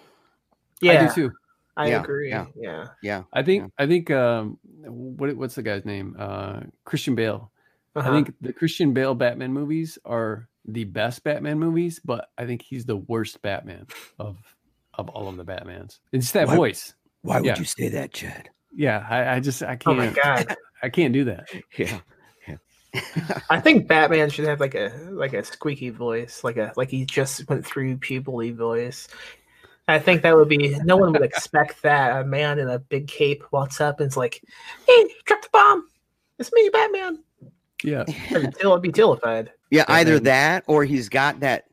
Yeah, 0.80 0.92
I 1.02 1.06
do 1.08 1.14
too. 1.14 1.32
I 1.76 1.88
Yeah, 1.88 2.00
agree. 2.02 2.28
yeah. 2.28 2.46
Yeah. 2.56 2.86
Yeah. 3.02 3.22
I 3.32 3.42
think. 3.42 3.72
I 3.78 3.86
think. 3.86 4.10
Um, 4.10 4.58
what 4.84 5.34
what's 5.36 5.54
the 5.54 5.62
guy's 5.62 5.84
name? 5.84 6.14
Uh, 6.18 6.60
Christian 6.84 7.14
Bale. 7.14 7.50
Uh-huh. 7.96 8.08
I 8.08 8.12
think 8.12 8.34
the 8.40 8.52
Christian 8.52 8.92
Bale 8.92 9.14
Batman 9.14 9.52
movies 9.52 9.98
are 10.04 10.48
the 10.64 10.84
best 10.84 11.24
Batman 11.24 11.58
movies, 11.58 12.00
but 12.04 12.30
I 12.38 12.46
think 12.46 12.62
he's 12.62 12.84
the 12.84 12.96
worst 12.96 13.40
Batman 13.42 13.86
of 14.18 14.36
of 14.94 15.08
all 15.10 15.28
of 15.28 15.36
the 15.36 15.44
Batmans. 15.44 15.98
It's 16.12 16.32
that 16.32 16.48
Why- 16.48 16.56
voice. 16.56 16.94
Why 17.22 17.36
would 17.40 17.46
Yeah. 17.46 17.58
you 17.58 17.64
say 17.64 17.88
that, 17.88 18.12
Chad? 18.12 18.48
Yeah, 18.74 19.04
I, 19.08 19.36
I 19.36 19.40
just 19.40 19.62
I 19.62 19.76
Oh 19.86 19.94
my 19.94 20.08
can't 20.12 20.46
god. 20.48 20.56
I 20.82 20.88
can't 20.88 21.12
do 21.12 21.24
that. 21.24 21.48
Yeah. 21.76 21.98
I 23.48 23.60
think 23.60 23.86
Batman 23.86 24.30
should 24.30 24.46
have 24.46 24.58
like 24.58 24.74
a 24.74 24.90
like 25.10 25.32
a 25.32 25.44
squeaky 25.44 25.90
voice, 25.90 26.42
like 26.42 26.56
a 26.56 26.72
like 26.76 26.90
he 26.90 27.04
just 27.04 27.48
went 27.48 27.64
through 27.64 27.96
puberty 27.98 28.50
voice. 28.50 29.06
I 29.86 29.98
think 30.00 30.22
that 30.22 30.34
would 30.36 30.48
be 30.48 30.76
no 30.84 30.96
one 30.96 31.12
would 31.12 31.22
expect 31.22 31.82
that. 31.82 32.20
A 32.20 32.24
man 32.24 32.58
in 32.58 32.68
a 32.68 32.80
big 32.80 33.06
cape 33.06 33.44
walks 33.52 33.80
up 33.80 34.00
and 34.00 34.08
is 34.08 34.16
like, 34.16 34.42
"Hey, 34.88 35.08
drop 35.24 35.42
the 35.42 35.48
bomb! 35.52 35.86
It's 36.40 36.52
me, 36.52 36.68
Batman." 36.72 37.22
Yeah, 37.84 38.04
I'd 38.30 38.54
be, 38.58 38.64
I'd 38.64 38.82
be 38.82 38.92
terrified. 38.92 39.50
Yeah, 39.70 39.84
either 39.88 40.14
Batman. 40.16 40.22
that 40.24 40.64
or 40.66 40.84
he's 40.84 41.08
got 41.08 41.40
that 41.40 41.64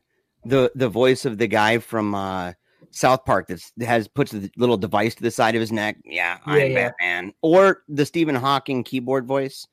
the 0.44 0.70
the 0.74 0.88
voice 0.88 1.24
of 1.24 1.38
the 1.38 1.46
guy 1.46 1.78
from 1.78 2.14
uh 2.14 2.52
South 2.90 3.24
Park 3.24 3.48
that's, 3.48 3.70
that 3.76 3.86
has 3.86 4.08
puts 4.08 4.32
the 4.32 4.50
little 4.56 4.76
device 4.78 5.14
to 5.16 5.22
the 5.22 5.30
side 5.30 5.54
of 5.54 5.60
his 5.60 5.70
neck. 5.72 5.96
Yeah, 6.04 6.38
I'm 6.46 6.58
Yeah, 6.58 6.64
yeah. 6.64 6.74
Batman. 6.88 7.32
Or 7.42 7.82
the 7.88 8.06
Stephen 8.06 8.34
Hawking 8.34 8.82
keyboard 8.84 9.26
voice. 9.26 9.66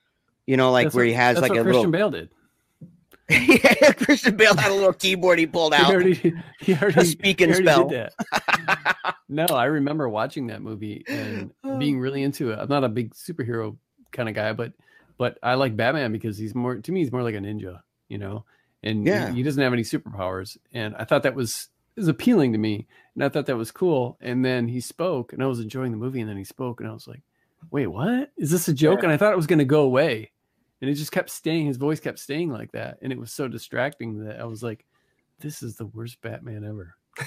You 0.47 0.57
know, 0.57 0.71
like 0.71 0.87
That's 0.87 0.95
where 0.95 1.05
what- 1.05 1.09
he 1.09 1.13
has 1.13 1.35
that's 1.35 1.41
like 1.43 1.51
what 1.51 1.59
a 1.59 1.63
Christian 1.63 1.91
little. 1.91 2.11
Bale 2.11 2.11
did. 2.11 2.29
yeah, 3.29 3.91
Christian 3.93 4.35
Bale 4.35 4.55
had 4.55 4.69
a 4.69 4.73
little 4.75 4.93
keyboard 4.93 5.39
he 5.39 5.47
pulled 5.47 5.73
He 5.75 5.81
out. 5.81 5.91
already, 5.91 6.33
he 6.59 6.75
already, 6.75 6.99
A 7.01 7.05
speak 7.05 7.41
and 7.41 7.55
he 7.55 7.67
already 7.67 8.09
spell. 8.11 8.43
no, 9.29 9.45
I 9.45 9.65
remember 9.65 10.07
watching 10.09 10.47
that 10.47 10.61
movie 10.61 11.03
and 11.07 11.51
being 11.79 11.99
really 11.99 12.21
into 12.21 12.51
it. 12.51 12.59
I'm 12.59 12.69
not 12.69 12.83
a 12.83 12.89
big 12.89 13.13
superhero 13.15 13.77
kind 14.11 14.29
of 14.29 14.35
guy, 14.35 14.53
but 14.53 14.73
but 15.17 15.37
I 15.43 15.55
like 15.55 15.75
Batman 15.75 16.11
because 16.11 16.37
he's 16.37 16.55
more 16.55 16.75
to 16.75 16.91
me 16.91 17.01
he's 17.01 17.11
more 17.11 17.23
like 17.23 17.35
a 17.35 17.39
ninja, 17.39 17.81
you 18.09 18.17
know. 18.17 18.45
And 18.83 19.05
Yeah. 19.05 19.29
he, 19.31 19.37
he 19.37 19.43
doesn't 19.43 19.61
have 19.61 19.73
any 19.73 19.81
superpowers, 19.83 20.57
and 20.71 20.95
I 20.95 21.05
thought 21.05 21.23
that 21.23 21.35
was 21.35 21.69
it 21.95 22.01
was 22.01 22.07
appealing 22.07 22.51
to 22.51 22.57
me, 22.57 22.87
and 23.15 23.23
I 23.23 23.29
thought 23.29 23.45
that 23.45 23.57
was 23.57 23.71
cool. 23.71 24.17
And 24.21 24.43
then 24.43 24.67
he 24.67 24.81
spoke, 24.81 25.31
and 25.33 25.41
I 25.41 25.47
was 25.47 25.59
enjoying 25.59 25.91
the 25.91 25.97
movie, 25.97 26.19
and 26.21 26.29
then 26.29 26.37
he 26.37 26.43
spoke, 26.43 26.81
and 26.81 26.89
I 26.89 26.93
was 26.93 27.07
like, 27.07 27.21
"Wait, 27.71 27.87
what? 27.87 28.31
Is 28.37 28.51
this 28.51 28.67
a 28.67 28.73
joke?" 28.73 28.99
Yeah. 28.99 29.05
And 29.05 29.13
I 29.13 29.17
thought 29.17 29.31
it 29.33 29.37
was 29.37 29.47
going 29.47 29.59
to 29.59 29.65
go 29.65 29.81
away, 29.83 30.31
and 30.81 30.89
it 30.89 30.95
just 30.95 31.11
kept 31.13 31.29
staying. 31.29 31.67
His 31.67 31.77
voice 31.77 31.99
kept 31.99 32.19
staying 32.19 32.51
like 32.51 32.73
that, 32.73 32.97
and 33.01 33.11
it 33.13 33.17
was 33.19 33.31
so 33.31 33.47
distracting 33.47 34.25
that 34.25 34.39
I 34.39 34.43
was 34.45 34.61
like, 34.61 34.85
"This 35.39 35.63
is 35.63 35.77
the 35.77 35.85
worst 35.87 36.21
Batman 36.21 36.63
ever." 36.65 36.95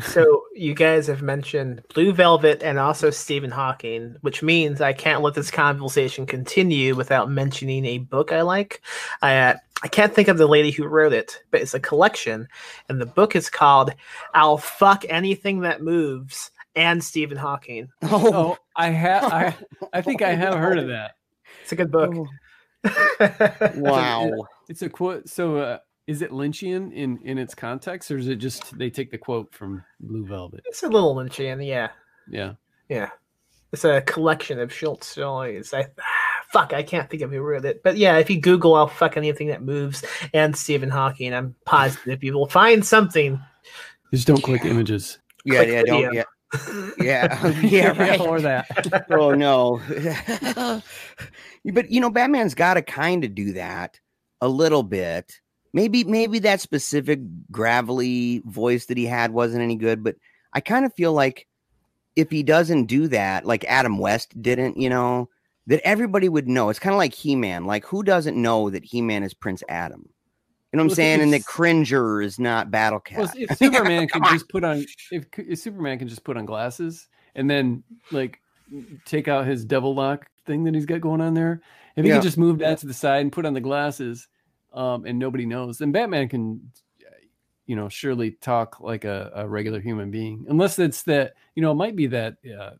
So 0.00 0.44
you 0.54 0.74
guys 0.74 1.06
have 1.06 1.22
mentioned 1.22 1.82
Blue 1.94 2.12
Velvet 2.12 2.62
and 2.62 2.78
also 2.78 3.10
Stephen 3.10 3.50
Hawking, 3.50 4.16
which 4.22 4.42
means 4.42 4.80
I 4.80 4.92
can't 4.92 5.22
let 5.22 5.34
this 5.34 5.50
conversation 5.50 6.26
continue 6.26 6.94
without 6.94 7.30
mentioning 7.30 7.84
a 7.84 7.98
book 7.98 8.32
I 8.32 8.42
like. 8.42 8.82
I 9.20 9.36
uh, 9.36 9.54
I 9.84 9.88
can't 9.88 10.14
think 10.14 10.28
of 10.28 10.38
the 10.38 10.46
lady 10.46 10.70
who 10.70 10.86
wrote 10.86 11.12
it, 11.12 11.42
but 11.50 11.60
it's 11.60 11.74
a 11.74 11.80
collection, 11.80 12.46
and 12.88 13.00
the 13.00 13.06
book 13.06 13.34
is 13.34 13.50
called 13.50 13.92
"I'll 14.34 14.58
Fuck 14.58 15.04
Anything 15.08 15.60
That 15.60 15.82
Moves" 15.82 16.50
and 16.76 17.02
Stephen 17.02 17.36
Hawking. 17.36 17.88
Oh, 18.02 18.32
Oh, 18.34 18.58
I 18.76 18.90
have. 18.90 19.24
I 19.24 19.54
I 19.92 20.00
think 20.02 20.22
I 20.22 20.30
have 20.34 20.54
heard 20.54 20.78
of 20.78 20.88
that. 20.88 21.16
It's 21.62 21.72
a 21.72 21.76
good 21.76 21.90
book. 21.92 22.14
wow. 23.76 24.30
It's 24.68 24.82
a 24.82 24.88
quote. 24.88 25.28
So, 25.28 25.56
uh, 25.56 25.78
is 26.06 26.22
it 26.22 26.30
Lynchian 26.30 26.92
in 26.92 27.18
in 27.24 27.38
its 27.38 27.54
context, 27.54 28.10
or 28.10 28.18
is 28.18 28.28
it 28.28 28.36
just 28.36 28.76
they 28.78 28.90
take 28.90 29.10
the 29.10 29.18
quote 29.18 29.52
from 29.54 29.84
Blue 30.00 30.26
Velvet? 30.26 30.62
it's 30.66 30.82
a 30.82 30.88
little 30.88 31.14
Lynchian, 31.14 31.64
yeah, 31.66 31.90
Yeah. 32.28 32.54
yeah. 32.88 33.10
It's 33.72 33.84
a 33.84 34.02
collection 34.02 34.58
of 34.60 34.72
short 34.72 35.02
stories. 35.04 35.72
I 35.72 35.86
fuck, 36.52 36.72
I 36.74 36.82
can't 36.82 37.08
think 37.08 37.22
of 37.22 37.30
who 37.30 37.40
wrote 37.40 37.64
it, 37.64 37.82
but 37.82 37.96
yeah, 37.96 38.18
if 38.18 38.28
you 38.28 38.40
Google 38.40 38.74
"I'll 38.74 38.86
fuck 38.88 39.16
anything 39.16 39.48
that 39.48 39.62
moves" 39.62 40.04
and 40.34 40.54
Stephen 40.56 40.90
Hawking, 40.90 41.32
I'm 41.32 41.54
positive 41.64 42.22
you 42.22 42.34
will 42.34 42.48
find 42.48 42.84
something. 42.84 43.40
Just 44.12 44.26
don't 44.26 44.42
click 44.42 44.64
images. 44.64 45.18
Yeah, 45.44 45.64
Click 45.64 45.68
yeah, 45.70 45.82
don't, 45.84 46.14
yeah, 46.14 46.24
yeah, 46.98 47.60
yeah, 47.62 47.98
right. 47.98 48.20
or 48.20 48.40
that. 48.42 49.06
oh 49.10 49.32
no 49.32 49.80
but 51.72 51.90
you 51.90 52.00
know 52.00 52.10
batman's 52.10 52.54
got 52.54 52.74
to 52.74 52.82
kind 52.82 53.24
of 53.24 53.34
do 53.34 53.52
that 53.54 53.98
a 54.42 54.48
little 54.48 54.82
bit 54.82 55.40
maybe 55.72 56.04
maybe 56.04 56.38
that 56.38 56.60
specific 56.60 57.20
gravelly 57.50 58.42
voice 58.46 58.86
that 58.86 58.96
he 58.96 59.06
had 59.06 59.32
wasn't 59.32 59.62
any 59.62 59.76
good 59.76 60.02
but 60.04 60.16
i 60.52 60.60
kind 60.60 60.84
of 60.84 60.92
feel 60.94 61.12
like 61.12 61.46
if 62.16 62.30
he 62.30 62.42
doesn't 62.42 62.86
do 62.86 63.08
that 63.08 63.44
like 63.46 63.64
adam 63.64 63.98
west 63.98 64.40
didn't 64.42 64.76
you 64.76 64.88
know 64.88 65.28
that 65.68 65.80
everybody 65.84 66.28
would 66.28 66.48
know. 66.48 66.70
It's 66.70 66.80
kind 66.80 66.92
of 66.92 66.98
like 66.98 67.14
he-man 67.14 67.66
like 67.66 67.84
who 67.86 68.02
doesn't 68.02 68.36
know 68.36 68.68
that 68.70 68.84
he-man 68.84 69.22
is 69.22 69.32
prince 69.32 69.62
adam? 69.68 70.02
You 70.72 70.76
know 70.76 70.82
what 70.82 70.84
i'm 70.84 70.88
Well, 70.88 70.96
saying? 70.96 71.20
And 71.20 71.32
that 71.32 71.44
cringer 71.44 72.20
is 72.20 72.38
not 72.38 72.70
battle 72.70 72.98
cat 73.00 73.20
Well, 73.20 73.30
if 73.36 73.50
Superman 73.56 74.08
can 74.08 74.24
just 74.24 74.48
put 74.48 74.64
on 74.64 74.84
if, 75.10 75.26
if 75.38 75.58
Superman 75.58 75.98
can 75.98 76.08
just 76.08 76.24
put 76.24 76.36
on 76.36 76.46
glasses 76.46 77.08
and 77.34 77.48
then 77.48 77.84
like 78.10 78.40
take 79.04 79.28
out 79.28 79.46
his 79.46 79.64
devil 79.64 79.94
lock 79.94 80.26
thing 80.46 80.64
that 80.64 80.74
he's 80.74 80.86
got 80.86 81.00
going 81.00 81.20
on 81.20 81.34
there, 81.34 81.62
if 81.96 82.04
he 82.04 82.08
Yeah. 82.08 82.16
can 82.16 82.22
just 82.22 82.38
move 82.38 82.58
that 82.58 82.78
to 82.78 82.86
the 82.86 82.94
side 82.94 83.20
and 83.20 83.30
put 83.32 83.46
on 83.46 83.54
the 83.54 83.60
glasses, 83.60 84.28
um, 84.74 85.04
and 85.06 85.18
nobody 85.18 85.46
knows, 85.46 85.78
then 85.78 85.92
Batman 85.92 86.28
can, 86.28 86.70
you 87.66 87.76
know, 87.76 87.88
surely 87.88 88.32
talk 88.32 88.80
like 88.80 89.04
a, 89.04 89.30
a 89.34 89.48
regular 89.48 89.80
human 89.80 90.10
being, 90.10 90.44
unless 90.48 90.78
it's 90.78 91.02
that 91.04 91.34
you 91.54 91.62
know 91.62 91.70
it 91.72 91.76
might 91.76 91.96
be 91.96 92.06
that 92.08 92.36
uh, 92.58 92.70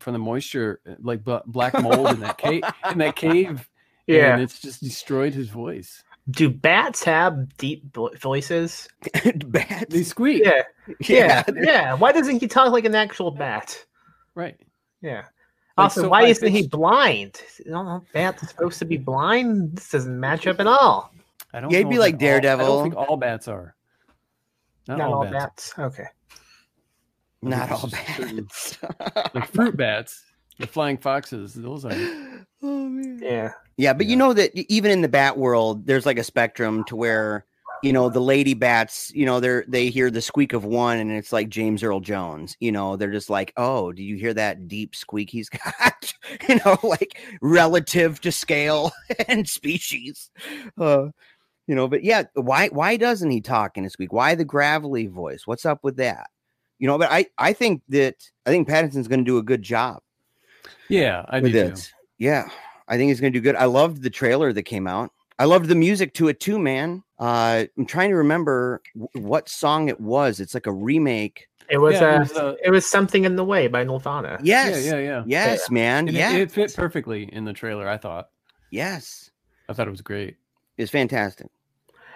from 0.00 0.12
the 0.14 0.18
moisture, 0.18 0.80
like 1.00 1.22
bla- 1.24 1.42
black 1.46 1.74
mold 1.80 2.10
in 2.10 2.20
that 2.20 2.38
cave 2.38 2.62
in 2.90 2.98
that 2.98 3.16
cave. 3.16 3.68
Yeah. 4.06 4.32
and 4.32 4.42
it's 4.42 4.58
just 4.60 4.82
destroyed 4.82 5.34
his 5.34 5.50
voice. 5.50 6.02
Do 6.30 6.50
bats 6.50 7.04
have 7.04 7.56
deep 7.58 7.96
voices? 8.20 8.88
bats 9.46 9.84
They 9.88 10.02
squeak, 10.02 10.42
Yeah, 10.44 10.62
yeah, 11.00 11.42
they're- 11.44 11.62
yeah. 11.64 11.94
Why 11.94 12.10
doesn't 12.10 12.40
he 12.40 12.48
talk 12.48 12.72
like 12.72 12.84
an 12.84 12.96
actual 12.96 13.30
bat? 13.30 13.78
right? 14.34 14.56
Yeah. 15.00 15.16
Like, 15.76 15.84
Also, 15.84 16.02
so 16.02 16.08
why 16.08 16.24
isn't 16.24 16.50
he 16.50 16.66
blind? 16.66 17.40
You 17.64 18.04
bats 18.12 18.42
are 18.42 18.46
supposed 18.48 18.80
to 18.80 18.84
be 18.84 18.96
blind. 18.96 19.76
This 19.76 19.90
doesn't 19.90 20.18
match 20.18 20.48
up 20.48 20.58
at 20.58 20.66
all. 20.66 21.12
I 21.52 21.60
don't. 21.60 21.70
Yeah, 21.70 21.78
he'd 21.78 21.84
know 21.84 21.90
be 21.90 21.96
that 21.96 22.00
like 22.02 22.14
all- 22.14 22.18
I 22.18 22.20
Daredevil. 22.20 22.66
don't 22.66 22.82
think 22.82 22.96
all 22.96 23.16
bats 23.16 23.48
are. 23.48 23.74
Not, 24.88 24.98
Not, 24.98 25.08
all, 25.08 25.14
all 25.14 25.24
bats. 25.24 25.72
bats. 25.74 25.78
Okay. 25.78 26.06
Not 27.42 27.70
all 27.70 27.84
it's 27.84 28.76
just 28.76 28.80
bats 28.80 29.30
Like 29.34 29.48
fruit 29.52 29.76
bats, 29.76 30.22
the 30.58 30.66
flying 30.66 30.98
foxes. 30.98 31.54
Those 31.54 31.84
are. 31.84 31.92
oh 32.62 32.88
man 32.88 33.18
Yeah. 33.22 33.52
Yeah, 33.76 33.92
but 33.94 34.06
Yeah. 34.06 34.10
you 34.10 34.16
know 34.16 34.32
that 34.34 34.50
even 34.70 34.90
in 34.90 35.00
the 35.00 35.08
bat 35.08 35.38
world, 35.38 35.86
there's 35.86 36.04
like 36.06 36.18
a 36.18 36.24
spectrum 36.24 36.84
to 36.84 36.96
where 36.96 37.46
you 37.82 37.94
know 37.94 38.10
the 38.10 38.20
lady 38.20 38.52
bats, 38.52 39.10
you 39.14 39.24
know, 39.24 39.40
they're 39.40 39.64
they 39.66 39.88
hear 39.88 40.10
the 40.10 40.20
squeak 40.20 40.52
of 40.52 40.66
one, 40.66 40.98
and 40.98 41.10
it's 41.10 41.32
like 41.32 41.48
James 41.48 41.82
Earl 41.82 42.00
Jones. 42.00 42.54
You 42.60 42.72
know, 42.72 42.96
they're 42.96 43.10
just 43.10 43.30
like, 43.30 43.54
oh, 43.56 43.90
do 43.90 44.02
you 44.02 44.16
hear 44.16 44.34
that 44.34 44.68
deep 44.68 44.94
squeak 44.94 45.30
he's 45.30 45.48
got? 45.48 46.12
you 46.46 46.60
know, 46.64 46.76
like 46.82 47.18
relative 47.40 48.20
to 48.20 48.32
scale 48.32 48.92
and 49.28 49.48
species. 49.48 50.30
Uh, 50.78 51.06
you 51.70 51.76
know, 51.76 51.86
but 51.86 52.02
yeah, 52.02 52.24
why 52.34 52.66
why 52.70 52.96
doesn't 52.96 53.30
he 53.30 53.40
talk 53.40 53.76
in 53.78 53.84
a 53.84 53.90
squeak? 53.90 54.12
Why 54.12 54.34
the 54.34 54.44
gravelly 54.44 55.06
voice? 55.06 55.46
What's 55.46 55.64
up 55.64 55.84
with 55.84 55.98
that? 55.98 56.28
You 56.80 56.88
know, 56.88 56.98
but 56.98 57.12
I 57.12 57.26
I 57.38 57.52
think 57.52 57.82
that 57.90 58.16
I 58.44 58.50
think 58.50 58.66
Pattinson's 58.66 59.06
going 59.06 59.20
to 59.20 59.24
do 59.24 59.38
a 59.38 59.42
good 59.44 59.62
job 59.62 60.02
Yeah, 60.88 61.24
I 61.28 61.38
do 61.38 61.52
too. 61.52 61.74
Yeah, 62.18 62.48
I 62.88 62.96
think 62.96 63.08
he's 63.10 63.20
going 63.20 63.32
to 63.32 63.38
do 63.38 63.42
good. 63.42 63.54
I 63.54 63.66
loved 63.66 64.02
the 64.02 64.10
trailer 64.10 64.52
that 64.52 64.64
came 64.64 64.88
out. 64.88 65.12
I 65.38 65.44
loved 65.44 65.66
the 65.68 65.76
music 65.76 66.12
to 66.14 66.26
it 66.26 66.40
too, 66.40 66.58
man. 66.58 67.04
Uh, 67.20 67.66
I'm 67.78 67.86
trying 67.86 68.10
to 68.10 68.16
remember 68.16 68.82
w- 68.98 69.28
what 69.28 69.48
song 69.48 69.88
it 69.88 70.00
was. 70.00 70.40
It's 70.40 70.54
like 70.54 70.66
a 70.66 70.72
remake. 70.72 71.46
It 71.68 71.78
was, 71.78 71.94
Yeah, 71.94 72.14
it 72.14 72.16
uh, 72.16 72.18
was, 72.18 72.32
uh, 72.32 72.54
it 72.64 72.70
was 72.70 72.84
something 72.90 73.24
in 73.24 73.36
the 73.36 73.44
way 73.44 73.68
by 73.68 73.84
Nirvana. 73.84 74.40
Yes, 74.42 74.84
Yeah, 74.84 74.96
yeah, 74.96 75.00
yeah. 75.00 75.22
yes, 75.24 75.70
man. 75.70 76.08
And 76.08 76.16
it- 76.16 76.18
yeah, 76.20 76.36
it, 76.36 76.50
fit 76.50 76.74
perfectly 76.74 77.32
in 77.32 77.44
the 77.44 77.52
trailer. 77.52 77.88
I 77.88 77.96
thought. 77.96 78.30
yes, 78.70 79.30
I 79.68 79.72
thought 79.72 79.86
it 79.86 79.92
was 79.92 80.02
great. 80.02 80.36
it's 80.76 80.90
fantastic. 80.90 81.46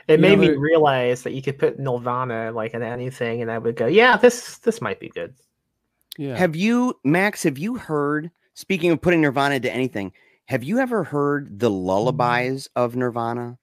It 0.07 0.15
You 0.15 0.23
made 0.23 0.39
know, 0.39 0.49
me 0.49 0.57
realize 0.57 1.23
that 1.23 1.33
you 1.33 1.41
could 1.43 1.59
put 1.59 1.79
Nirvana 1.79 2.53
like 2.53 2.75
in 2.75 2.83
anything, 2.83 3.41
and 3.43 3.51
I 3.51 3.59
would 3.59 3.77
go, 3.77 3.87
"Yeah, 3.87 4.17
this 4.17 4.59
this 4.59 4.81
might 4.81 5.01
be 5.01 5.09
good." 5.09 5.35
Yeah. 6.19 6.37
Have 6.37 6.55
you, 6.55 6.99
Max? 7.05 7.43
Have 7.43 7.59
you 7.59 7.77
heard? 7.77 8.31
Speaking 8.55 8.91
of 8.93 9.01
putting 9.01 9.21
Nirvana 9.23 9.57
into 9.57 9.73
anything, 9.73 10.13
have 10.47 10.63
you 10.63 10.79
ever 10.79 11.03
heard 11.05 11.59
the 11.59 11.71
lullabies 11.71 12.69
of 12.77 12.95
Nirvana? 12.97 13.59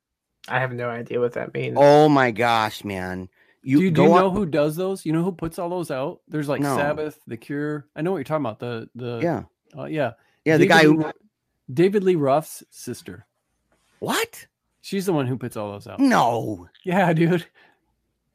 I 0.47 0.59
have 0.59 0.73
no 0.73 0.89
idea 0.89 1.19
what 1.19 1.33
that 1.33 1.53
means. 1.53 1.77
Oh 1.79 2.09
my 2.09 2.31
gosh, 2.31 2.83
man! 2.83 3.29
You 3.63 3.77
do 3.77 3.83
you, 3.85 3.91
do 3.91 4.01
you 4.03 4.11
on- 4.13 4.19
know 4.19 4.29
who 4.31 4.45
does 4.47 4.75
those? 4.75 5.05
You 5.05 5.13
know 5.13 5.23
who 5.23 5.31
puts 5.31 5.59
all 5.59 5.69
those 5.69 5.91
out? 5.91 6.21
There's 6.27 6.49
like 6.49 6.61
No. 6.61 6.75
Sabbath, 6.75 7.19
The 7.27 7.37
Cure. 7.37 7.87
I 7.95 8.01
know 8.01 8.11
what 8.11 8.17
you're 8.17 8.23
talking 8.23 8.45
about. 8.45 8.59
The 8.59 8.89
the 8.95 9.19
Yeah, 9.21 9.43
uh, 9.79 9.85
yeah 9.85 10.13
yeah. 10.43 10.57
The 10.57 10.65
guy 10.65 10.83
who 10.83 11.11
David 11.71 12.03
Lee 12.03 12.15
Roth's 12.15 12.63
sister. 12.71 13.27
What? 13.99 14.47
She's 14.81 15.05
the 15.05 15.13
one 15.13 15.27
who 15.27 15.37
puts 15.37 15.55
all 15.55 15.71
those 15.71 15.87
out. 15.87 15.99
No. 15.99 16.67
Yeah, 16.83 17.13
dude. 17.13 17.45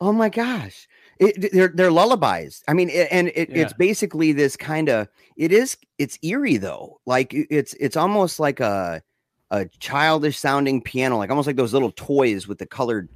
Oh 0.00 0.12
my 0.12 0.28
gosh. 0.28 0.88
It, 1.18 1.52
they're 1.52 1.68
they're 1.68 1.90
lullabies. 1.90 2.62
I 2.68 2.74
mean, 2.74 2.90
it, 2.90 3.08
and 3.10 3.28
it, 3.28 3.48
it's 3.50 3.72
basically 3.72 4.32
this 4.32 4.56
kind 4.56 4.88
of. 4.88 5.08
It 5.36 5.50
is. 5.50 5.76
It's 5.98 6.18
eerie 6.22 6.58
though. 6.58 7.00
Like 7.06 7.32
it's 7.32 7.74
it's 7.74 7.96
almost 7.96 8.38
like 8.38 8.60
a 8.60 9.02
a 9.50 9.66
childish 9.78 10.38
sounding 10.38 10.82
piano, 10.82 11.16
like 11.16 11.30
almost 11.30 11.46
like 11.46 11.56
those 11.56 11.72
little 11.72 11.92
toys 11.92 12.46
with 12.46 12.58
the 12.58 12.66
colored 12.66 13.08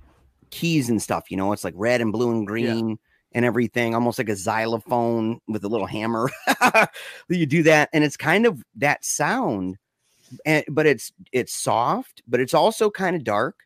keys 0.50 0.88
and 0.88 1.02
stuff. 1.02 1.30
You 1.30 1.36
know, 1.36 1.52
it's 1.52 1.64
like 1.64 1.74
red 1.76 2.00
and 2.00 2.12
blue 2.12 2.30
and 2.30 2.46
green 2.46 2.98
and 3.32 3.44
everything, 3.44 3.94
almost 3.94 4.18
like 4.18 4.28
a 4.28 4.36
xylophone 4.36 5.40
with 5.46 5.64
a 5.64 5.68
little 5.68 5.86
hammer. 5.86 6.30
you 7.28 7.46
do 7.46 7.62
that, 7.64 7.90
and 7.92 8.02
it's 8.02 8.16
kind 8.16 8.46
of 8.46 8.62
that 8.76 9.04
sound, 9.04 9.76
and 10.44 10.64
but 10.68 10.86
it's 10.86 11.12
it's 11.32 11.52
soft, 11.52 12.22
but 12.28 12.40
it's 12.40 12.54
also 12.54 12.90
kind 12.90 13.16
of 13.16 13.24
dark. 13.24 13.60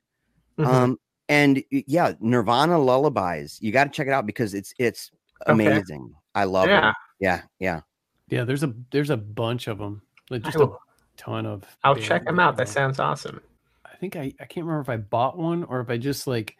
Mhm. 0.58 0.66
Um, 0.66 0.98
and 1.28 1.62
yeah, 1.70 2.12
Nirvana 2.20 2.78
lullabies. 2.78 3.58
You 3.60 3.72
got 3.72 3.84
to 3.84 3.90
check 3.90 4.06
it 4.06 4.12
out 4.12 4.26
because 4.26 4.54
it's 4.54 4.72
it's 4.78 5.10
Okay. 5.48 5.52
amazing. 5.66 6.14
I 6.34 6.44
love 6.44 6.68
yeah, 6.68 6.90
it. 6.90 6.94
Yeah, 7.20 7.42
yeah. 7.58 7.80
Yeah, 8.28 8.44
there's 8.44 8.62
a 8.62 8.72
there's 8.90 9.10
a 9.10 9.16
bunch 9.16 9.66
of 9.68 9.78
them. 9.78 10.02
Like 10.30 10.42
just 10.42 10.56
I 10.56 10.60
a 10.60 10.66
will- 10.66 10.78
ton 11.16 11.46
of. 11.46 11.64
I'll 11.84 11.94
check 11.96 12.24
them 12.24 12.38
out. 12.40 12.56
That 12.56 12.68
sounds 12.68 12.98
awesome. 12.98 13.40
I 13.84 13.96
think 13.96 14.16
I 14.16 14.32
I 14.40 14.44
can't 14.44 14.66
remember 14.66 14.80
if 14.80 14.88
I 14.88 14.96
bought 14.96 15.36
one 15.38 15.64
or 15.64 15.80
if 15.80 15.90
I 15.90 15.96
just 15.98 16.26
like 16.26 16.56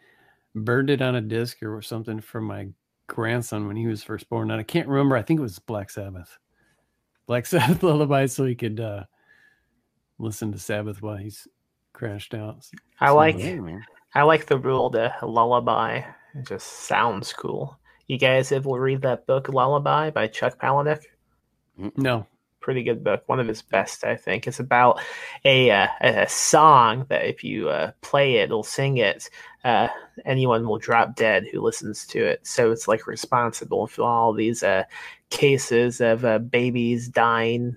burned 0.55 0.89
it 0.89 1.01
on 1.01 1.15
a 1.15 1.21
disc 1.21 1.61
or 1.63 1.81
something 1.81 2.21
from 2.21 2.45
my 2.45 2.67
grandson 3.07 3.67
when 3.67 3.75
he 3.75 3.87
was 3.87 4.03
first 4.03 4.29
born. 4.29 4.49
And 4.51 4.59
I 4.59 4.63
can't 4.63 4.87
remember. 4.87 5.15
I 5.15 5.21
think 5.21 5.39
it 5.39 5.43
was 5.43 5.59
Black 5.59 5.89
Sabbath. 5.89 6.37
Black 7.27 7.45
Sabbath 7.47 7.81
lullaby, 7.83 8.25
so 8.27 8.45
he 8.45 8.55
could 8.55 8.79
uh 8.79 9.03
listen 10.19 10.51
to 10.51 10.59
Sabbath 10.59 11.01
while 11.01 11.17
he's 11.17 11.47
crashed 11.93 12.33
out. 12.33 12.65
I 12.99 13.11
like 13.11 13.37
Hey. 13.37 13.59
I 14.13 14.23
like 14.23 14.45
the 14.45 14.57
rule 14.57 14.89
the 14.89 15.13
lullaby. 15.21 16.01
It 16.35 16.47
just 16.47 16.67
sounds 16.67 17.33
cool. 17.33 17.77
You 18.07 18.17
guys 18.17 18.51
ever 18.51 18.69
read 18.69 19.01
that 19.01 19.25
book 19.25 19.49
Lullaby 19.49 20.11
by 20.11 20.27
Chuck 20.27 20.59
Palahniuk? 20.59 21.03
No. 21.97 22.27
Pretty 22.59 22.83
good 22.83 23.03
book. 23.03 23.23
One 23.27 23.39
of 23.39 23.47
his 23.47 23.61
best, 23.61 24.03
I 24.03 24.15
think. 24.15 24.47
It's 24.47 24.59
about 24.59 24.99
a 25.43 25.71
uh, 25.71 25.87
a 26.01 26.23
a 26.23 26.29
song 26.29 27.05
that 27.09 27.25
if 27.25 27.43
you 27.43 27.69
uh, 27.69 27.91
play 28.01 28.37
it 28.37 28.51
or 28.51 28.63
sing 28.63 28.97
it, 28.97 29.29
uh, 29.63 29.87
anyone 30.25 30.67
will 30.67 30.77
drop 30.77 31.15
dead 31.15 31.45
who 31.51 31.61
listens 31.61 32.05
to 32.07 32.23
it. 32.23 32.45
So 32.45 32.71
it's 32.71 32.87
like 32.87 33.07
responsible 33.07 33.87
for 33.87 34.03
all 34.03 34.33
these 34.33 34.63
uh, 34.63 34.83
cases 35.29 36.01
of 36.01 36.25
uh, 36.25 36.39
babies 36.39 37.07
dying. 37.07 37.75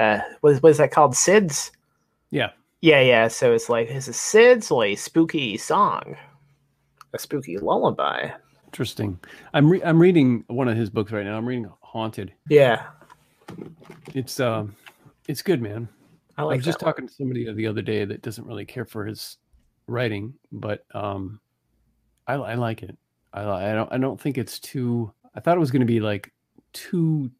Uh, 0.00 0.20
what, 0.40 0.54
is, 0.54 0.62
what 0.62 0.70
is 0.70 0.78
that 0.78 0.90
called? 0.90 1.12
SIDS? 1.12 1.70
Yeah. 2.30 2.50
Yeah, 2.80 3.00
yeah. 3.02 3.28
So 3.28 3.52
it's 3.52 3.68
like 3.68 3.88
it's 3.90 4.08
a 4.08 4.12
SIDS 4.12 4.70
or 4.72 4.84
a 4.86 4.96
spooky 4.96 5.58
song, 5.58 6.16
a 7.12 7.18
spooky 7.18 7.58
lullaby. 7.58 8.30
Interesting. 8.66 9.18
I'm 9.52 9.68
re- 9.68 9.82
I'm 9.84 10.00
reading 10.00 10.44
one 10.46 10.68
of 10.68 10.76
his 10.76 10.88
books 10.88 11.12
right 11.12 11.24
now. 11.26 11.36
I'm 11.36 11.46
reading 11.46 11.70
Haunted. 11.82 12.32
Yeah, 12.48 12.86
It's 14.14 14.40
um 14.40 14.74
it's 15.28 15.42
good, 15.42 15.60
man. 15.60 15.88
I 16.38 16.42
I 16.42 16.44
like 16.44 16.56
was 16.58 16.64
just 16.64 16.80
one. 16.80 16.88
talking 16.92 17.06
to 17.06 17.12
somebody 17.12 17.52
the 17.52 17.66
other 17.66 17.82
day 17.82 18.04
that 18.06 18.22
doesn't 18.22 18.46
really 18.46 18.64
care 18.64 18.84
for 18.86 19.04
his 19.04 19.36
writing, 19.86 20.32
but 20.52 20.84
um, 20.94 21.40
I, 22.26 22.34
I 22.34 22.54
like 22.54 22.82
it. 22.82 22.96
I 23.32 23.42
I 23.42 23.72
don't 23.74 23.92
I 23.92 23.98
don't 23.98 24.20
think 24.20 24.38
it's 24.38 24.58
too. 24.58 25.12
I 25.34 25.40
thought 25.40 25.56
it 25.56 25.60
was 25.60 25.70
going 25.70 25.80
to 25.80 25.86
be 25.86 26.00
like 26.00 26.32
too 26.72 27.30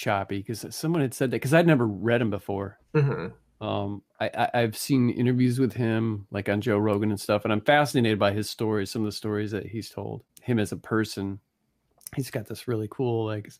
choppy 0.00 0.38
because 0.38 0.66
someone 0.74 1.02
had 1.02 1.14
said 1.14 1.30
that 1.30 1.36
because 1.36 1.54
I'd 1.54 1.66
never 1.66 1.86
read 1.86 2.22
him 2.22 2.30
before. 2.30 2.78
Mhm. 2.94 3.32
Um, 3.60 4.02
I, 4.18 4.30
I 4.34 4.50
I've 4.54 4.76
seen 4.76 5.10
interviews 5.10 5.60
with 5.60 5.74
him 5.74 6.26
like 6.30 6.48
on 6.48 6.60
Joe 6.60 6.78
Rogan 6.78 7.10
and 7.10 7.20
stuff, 7.20 7.44
and 7.44 7.52
I'm 7.52 7.60
fascinated 7.60 8.18
by 8.18 8.32
his 8.32 8.48
stories. 8.48 8.90
Some 8.90 9.02
of 9.02 9.06
the 9.06 9.12
stories 9.12 9.50
that 9.52 9.66
he's 9.66 9.90
told. 9.90 10.24
Him 10.42 10.58
as 10.58 10.72
a 10.72 10.76
person, 10.76 11.38
he's 12.16 12.30
got 12.30 12.46
this 12.46 12.66
really 12.66 12.88
cool 12.90 13.26
like 13.26 13.52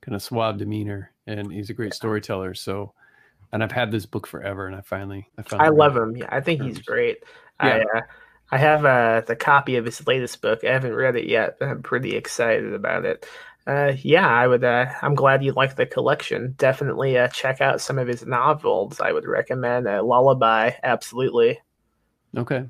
kind 0.00 0.16
of 0.16 0.22
suave 0.22 0.56
demeanor, 0.56 1.12
and 1.26 1.52
he's 1.52 1.70
a 1.70 1.74
great 1.74 1.92
storyteller. 1.92 2.54
So, 2.54 2.94
and 3.52 3.62
I've 3.62 3.72
had 3.72 3.90
this 3.90 4.06
book 4.06 4.26
forever, 4.26 4.66
and 4.66 4.74
I 4.74 4.80
finally 4.80 5.28
I 5.38 5.42
finally 5.42 5.68
I 5.68 5.70
love 5.70 5.96
him. 5.96 6.16
Yeah, 6.16 6.28
I 6.30 6.40
think 6.40 6.62
he's 6.62 6.78
great. 6.80 7.18
Yeah. 7.62 7.84
I 7.94 7.98
uh, 7.98 8.02
I 8.50 8.58
have 8.58 8.84
uh, 8.84 9.22
the 9.26 9.36
copy 9.36 9.76
of 9.76 9.84
his 9.84 10.06
latest 10.06 10.40
book. 10.40 10.64
I 10.64 10.72
haven't 10.72 10.94
read 10.94 11.16
it 11.16 11.26
yet, 11.26 11.58
but 11.58 11.68
I'm 11.68 11.82
pretty 11.82 12.16
excited 12.16 12.72
about 12.72 13.04
it. 13.04 13.26
Uh, 13.66 13.94
yeah, 14.02 14.28
I 14.28 14.46
would. 14.46 14.62
Uh, 14.62 14.86
I'm 15.00 15.14
glad 15.14 15.42
you 15.42 15.52
like 15.52 15.76
the 15.76 15.86
collection. 15.86 16.54
Definitely 16.58 17.16
uh, 17.16 17.28
check 17.28 17.60
out 17.60 17.80
some 17.80 17.98
of 17.98 18.06
his 18.06 18.26
novels. 18.26 19.00
I 19.00 19.12
would 19.12 19.24
recommend 19.26 19.88
uh, 19.88 20.02
Lullaby. 20.02 20.72
Absolutely. 20.82 21.58
Okay. 22.36 22.66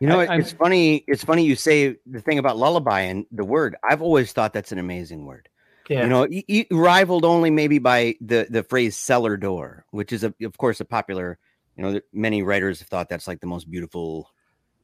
You 0.00 0.08
know, 0.08 0.18
I- 0.20 0.24
it- 0.24 0.30
I'm- 0.30 0.40
it's 0.40 0.52
funny. 0.52 1.04
It's 1.06 1.22
funny 1.22 1.44
you 1.44 1.54
say 1.54 1.96
the 2.06 2.20
thing 2.20 2.38
about 2.38 2.56
lullaby 2.56 3.00
and 3.02 3.24
the 3.30 3.44
word. 3.44 3.76
I've 3.88 4.02
always 4.02 4.32
thought 4.32 4.52
that's 4.52 4.72
an 4.72 4.78
amazing 4.78 5.26
word. 5.26 5.48
Yeah. 5.88 6.04
You 6.04 6.08
know, 6.08 6.26
y- 6.30 6.44
y- 6.48 6.66
rivaled 6.70 7.24
only 7.24 7.50
maybe 7.50 7.78
by 7.78 8.14
the 8.20 8.46
the 8.50 8.62
phrase 8.62 8.96
cellar 8.96 9.36
door, 9.36 9.84
which 9.90 10.12
is 10.12 10.24
a, 10.24 10.34
of 10.42 10.56
course 10.58 10.80
a 10.80 10.84
popular. 10.84 11.38
You 11.76 11.84
know, 11.84 12.00
many 12.12 12.42
writers 12.42 12.80
have 12.80 12.88
thought 12.88 13.08
that's 13.08 13.28
like 13.28 13.40
the 13.40 13.46
most 13.46 13.70
beautiful 13.70 14.28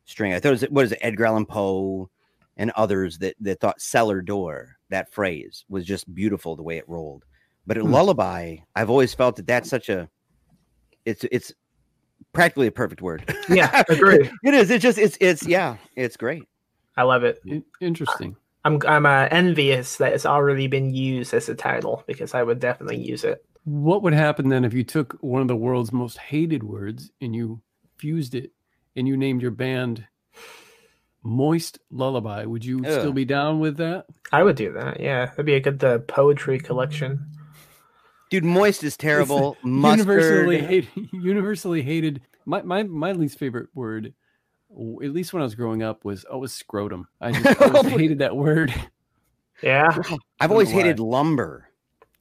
string. 0.05 0.33
I 0.35 0.39
thought 0.41 0.49
it 0.49 0.53
was 0.53 0.63
what 0.71 0.85
is 0.85 0.93
it, 0.93 0.99
Edgar 1.03 1.27
Allan 1.27 1.47
Poe 1.47 2.11
and 2.57 2.71
others 2.73 3.19
that 3.19 3.35
that 3.41 3.61
thought 3.61 3.81
cellar 3.81 4.21
door 4.23 4.76
that 4.91 5.13
phrase 5.13 5.65
was 5.69 5.85
just 5.85 6.13
beautiful 6.15 6.57
the 6.57 6.63
way 6.63 6.79
it 6.79 6.89
rolled. 6.89 7.25
But 7.67 7.77
at 7.79 7.83
Hmm. 7.85 7.93
lullaby, 7.93 8.57
I've 8.75 8.91
always 8.91 9.13
felt 9.15 9.37
that 9.37 9.47
that's 9.47 9.69
such 9.69 9.89
a 9.89 10.09
it's 11.05 11.25
it's 11.31 11.53
practically 12.33 12.67
a 12.67 12.73
perfect 12.73 13.03
word. 13.03 13.35
yeah. 13.49 13.83
Agree. 13.89 14.31
it 14.45 14.55
is. 14.55 14.71
It's 14.71 14.83
just 14.83 14.99
it's 14.99 15.17
it's 15.21 15.47
yeah, 15.47 15.77
it's 15.97 16.17
great. 16.17 16.45
I 16.97 17.03
love 17.03 17.25
it. 17.25 17.41
Interesting. 17.81 18.37
I'm 18.65 18.81
I'm 18.87 19.07
uh, 19.07 19.29
envious 19.31 19.97
that 19.97 20.13
it's 20.13 20.27
already 20.27 20.67
been 20.67 20.93
used 20.95 21.35
as 21.35 21.49
a 21.49 21.55
title 21.55 22.03
because 22.07 22.35
I 22.35 22.43
would 22.43 22.59
definitely 22.59 22.97
use 22.99 23.23
it. 23.25 23.45
What 23.65 24.03
would 24.03 24.13
happen 24.15 24.49
then 24.49 24.65
if 24.65 24.73
you 24.75 24.85
took 24.85 25.17
one 25.21 25.43
of 25.43 25.49
the 25.49 25.57
world's 25.57 25.93
most 25.93 26.19
hated 26.19 26.63
words 26.63 27.11
and 27.21 27.35
you 27.35 27.61
fused 27.97 28.35
it 28.35 28.53
and 28.97 29.07
you 29.07 29.17
named 29.17 29.43
your 29.43 29.51
band 29.51 30.07
Moist 31.27 31.81
Lullaby? 31.91 32.45
Would 32.45 32.65
you 32.65 32.79
still 32.85 33.13
be 33.13 33.25
down 33.25 33.59
with 33.59 33.79
that? 33.79 34.07
I 34.31 34.45
would 34.45 34.55
do 34.55 34.73
that. 34.75 35.01
Yeah, 35.01 35.27
that'd 35.27 35.45
be 35.45 35.55
a 35.55 35.61
good 35.61 35.83
uh, 35.83 35.99
poetry 35.99 36.61
collection. 36.61 37.27
Dude, 38.31 38.45
moist 38.45 38.85
is 38.85 38.97
terrible. 38.97 39.57
Universally 39.65 40.61
hated. 40.61 40.89
Universally 41.13 41.83
hated. 41.83 42.23
My, 42.45 42.63
my 42.63 42.85
my 42.85 43.11
least 43.11 43.41
favorite 43.41 43.69
word, 43.75 44.15
at 44.71 45.13
least 45.13 45.33
when 45.33 45.43
I 45.43 45.45
was 45.45 45.57
growing 45.57 45.83
up, 45.83 46.05
was 46.05 46.25
always 46.25 46.53
scrotum. 46.53 47.09
I 47.21 47.33
just 47.33 47.61
always 47.75 47.93
hated 47.93 48.21
that 48.21 48.37
word. 48.37 48.73
Yeah. 49.63 49.97
I've 50.41 50.53
always 50.53 50.71
hated 50.71 51.01
lumber. 51.01 51.69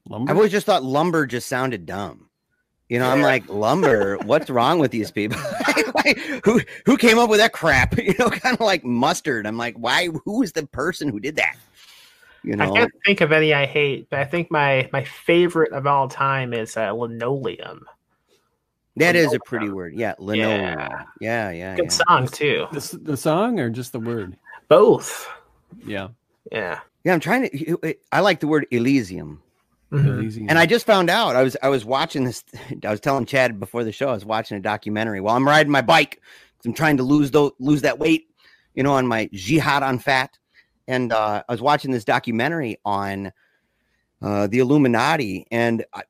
Lumber. 0.09 0.31
I've 0.31 0.37
always 0.37 0.51
just 0.51 0.65
thought 0.65 0.83
lumber 0.83 1.27
just 1.27 1.47
sounded 1.47 1.85
dumb. 1.85 2.29
You 2.89 2.99
know, 2.99 3.09
I'm 3.09 3.21
like, 3.21 3.49
lumber, 3.49 4.17
what's 4.17 4.49
wrong 4.49 4.79
with 4.79 4.91
these 4.91 5.11
people? 5.11 5.39
Like, 6.05 6.17
who 6.45 6.61
who 6.85 6.97
came 6.97 7.17
up 7.17 7.29
with 7.29 7.39
that 7.39 7.53
crap? 7.53 7.95
You 8.05 8.13
know, 8.19 8.29
kind 8.29 8.53
of 8.55 8.61
like 8.61 8.85
mustard. 8.85 9.47
I'm 9.47 9.57
like, 9.57 9.75
why 9.75 10.07
who 10.25 10.43
is 10.43 10.51
the 10.51 10.65
person 10.67 11.09
who 11.09 11.19
did 11.19 11.35
that? 11.37 11.55
You 12.43 12.55
know, 12.55 12.65
I 12.65 12.77
can't 12.77 12.91
think 13.03 13.21
of 13.21 13.31
any 13.31 13.53
I 13.53 13.65
hate, 13.65 14.07
but 14.11 14.19
I 14.19 14.25
think 14.25 14.51
my 14.51 14.87
my 14.93 15.03
favorite 15.03 15.71
of 15.73 15.87
all 15.87 16.07
time 16.07 16.53
is 16.53 16.77
uh, 16.77 16.91
linoleum. 16.91 17.85
that 18.97 19.15
is 19.15 19.33
a 19.33 19.39
pretty 19.39 19.69
word. 19.69 19.95
Yeah, 19.95 20.13
linoleum. 20.19 20.77
Yeah, 21.19 21.49
yeah, 21.49 21.75
Good 21.75 21.85
yeah. 21.85 22.03
song 22.07 22.27
too. 22.27 22.67
the, 22.71 22.99
the 23.01 23.17
song 23.17 23.59
or 23.59 23.69
just 23.71 23.91
the 23.93 23.99
word? 23.99 24.37
Both. 24.67 25.27
Yeah. 25.85 26.09
Yeah. 26.51 26.81
Yeah, 27.03 27.13
I'm 27.13 27.19
trying 27.19 27.49
to 27.49 27.95
I 28.11 28.19
like 28.19 28.39
the 28.39 28.47
word 28.47 28.67
Elysium. 28.71 29.41
Mhm. 29.95 30.45
And 30.49 30.59
I 30.59 30.65
just 30.65 30.85
found 30.85 31.09
out 31.09 31.35
I 31.35 31.43
was 31.43 31.55
I 31.61 31.69
was 31.69 31.85
watching 31.85 32.23
this. 32.23 32.43
I 32.85 32.91
was 32.91 32.99
telling 32.99 33.25
Chad 33.25 33.59
before 33.59 33.83
the 33.83 33.91
show. 33.91 34.09
I 34.09 34.13
was 34.13 34.25
watching 34.25 34.57
a 34.57 34.61
documentary 34.61 35.21
while 35.21 35.35
I'm 35.35 35.47
riding 35.47 35.71
my 35.71 35.81
bike. 35.81 36.21
I'm 36.65 36.73
trying 36.73 36.97
to 36.97 37.03
lose 37.03 37.31
those 37.31 37.51
lose 37.59 37.81
that 37.83 37.99
weight, 37.99 38.27
you 38.73 38.83
know, 38.83 38.93
on 38.93 39.07
my 39.07 39.29
jihad 39.33 39.83
on 39.83 39.99
fat. 39.99 40.37
And 40.87 41.13
uh, 41.13 41.43
I 41.47 41.51
was 41.51 41.61
watching 41.61 41.91
this 41.91 42.05
documentary 42.05 42.77
on 42.85 43.31
uh, 44.21 44.47
the 44.47 44.59
Illuminati, 44.59 45.45
and 45.51 45.85
I, 45.93 46.03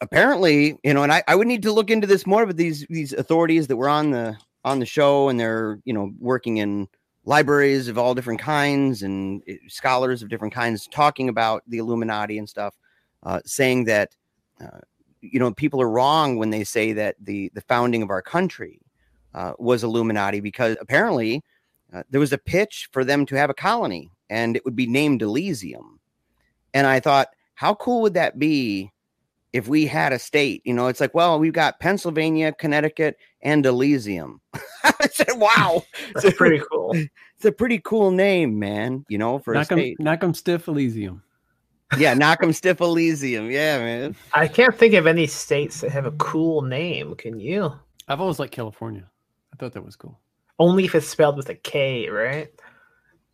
apparently, 0.00 0.78
you 0.84 0.94
know, 0.94 1.02
and 1.02 1.12
I, 1.12 1.22
I 1.28 1.34
would 1.34 1.46
need 1.46 1.62
to 1.62 1.72
look 1.72 1.90
into 1.90 2.06
this 2.06 2.26
more. 2.26 2.46
But 2.46 2.56
these 2.56 2.86
these 2.88 3.12
authorities 3.12 3.66
that 3.68 3.76
were 3.76 3.88
on 3.88 4.10
the 4.10 4.36
on 4.64 4.78
the 4.78 4.86
show, 4.86 5.28
and 5.28 5.38
they're 5.38 5.80
you 5.84 5.92
know 5.92 6.12
working 6.18 6.58
in 6.58 6.88
libraries 7.24 7.88
of 7.88 7.98
all 7.98 8.14
different 8.14 8.40
kinds 8.40 9.02
and 9.02 9.42
uh, 9.48 9.54
scholars 9.68 10.22
of 10.22 10.28
different 10.28 10.52
kinds 10.54 10.88
talking 10.88 11.28
about 11.28 11.62
the 11.68 11.78
Illuminati 11.78 12.38
and 12.38 12.48
stuff 12.48 12.74
uh, 13.22 13.40
saying 13.44 13.84
that 13.84 14.14
uh, 14.60 14.80
you 15.20 15.38
know 15.38 15.52
people 15.52 15.80
are 15.80 15.90
wrong 15.90 16.36
when 16.36 16.50
they 16.50 16.64
say 16.64 16.92
that 16.92 17.16
the 17.20 17.50
the 17.54 17.60
founding 17.62 18.02
of 18.02 18.10
our 18.10 18.22
country 18.22 18.80
uh, 19.34 19.52
was 19.58 19.84
Illuminati 19.84 20.40
because 20.40 20.76
apparently 20.80 21.42
uh, 21.92 22.02
there 22.10 22.20
was 22.20 22.32
a 22.32 22.38
pitch 22.38 22.88
for 22.92 23.04
them 23.04 23.24
to 23.26 23.36
have 23.36 23.50
a 23.50 23.54
colony 23.54 24.10
and 24.30 24.56
it 24.56 24.64
would 24.64 24.76
be 24.76 24.86
named 24.86 25.22
Elysium, 25.22 26.00
and 26.74 26.86
I 26.86 27.00
thought, 27.00 27.28
how 27.54 27.74
cool 27.74 28.00
would 28.02 28.14
that 28.14 28.38
be 28.38 28.90
if 29.52 29.68
we 29.68 29.86
had 29.86 30.12
a 30.12 30.18
state. 30.18 30.62
You 30.64 30.74
know, 30.74 30.86
it's 30.86 31.00
like, 31.00 31.14
well, 31.14 31.38
we've 31.38 31.52
got 31.52 31.80
Pennsylvania, 31.80 32.52
Connecticut, 32.52 33.16
and 33.42 33.64
Elysium. 33.64 34.40
I 34.84 35.08
said, 35.12 35.32
wow, 35.36 35.84
That's 36.14 36.34
pretty 36.36 36.62
cool. 36.70 36.92
it's 37.36 37.44
a 37.44 37.52
pretty 37.52 37.78
cool 37.84 38.10
name, 38.10 38.58
man. 38.58 39.04
You 39.08 39.18
know, 39.18 39.38
for 39.38 39.52
a 39.52 39.58
Knock 39.58 39.72
'em, 39.72 39.78
state. 39.78 40.00
knock 40.00 40.22
'em 40.24 40.34
stiff 40.34 40.68
Elysium. 40.68 41.22
Yeah, 41.98 42.14
knock 42.14 42.42
'em 42.42 42.52
stiff 42.52 42.80
Elysium. 42.80 43.50
Yeah, 43.50 43.78
man. 43.78 44.16
I 44.32 44.48
can't 44.48 44.76
think 44.76 44.94
of 44.94 45.06
any 45.06 45.26
states 45.26 45.80
that 45.82 45.90
have 45.90 46.06
a 46.06 46.12
cool 46.12 46.62
name. 46.62 47.14
Can 47.16 47.38
you? 47.38 47.72
I've 48.08 48.20
always 48.20 48.38
liked 48.38 48.52
California. 48.52 49.08
I 49.52 49.56
thought 49.56 49.72
that 49.74 49.84
was 49.84 49.96
cool. 49.96 50.18
Only 50.58 50.84
if 50.84 50.94
it's 50.94 51.06
spelled 51.06 51.36
with 51.36 51.48
a 51.48 51.54
K, 51.54 52.08
right? 52.08 52.48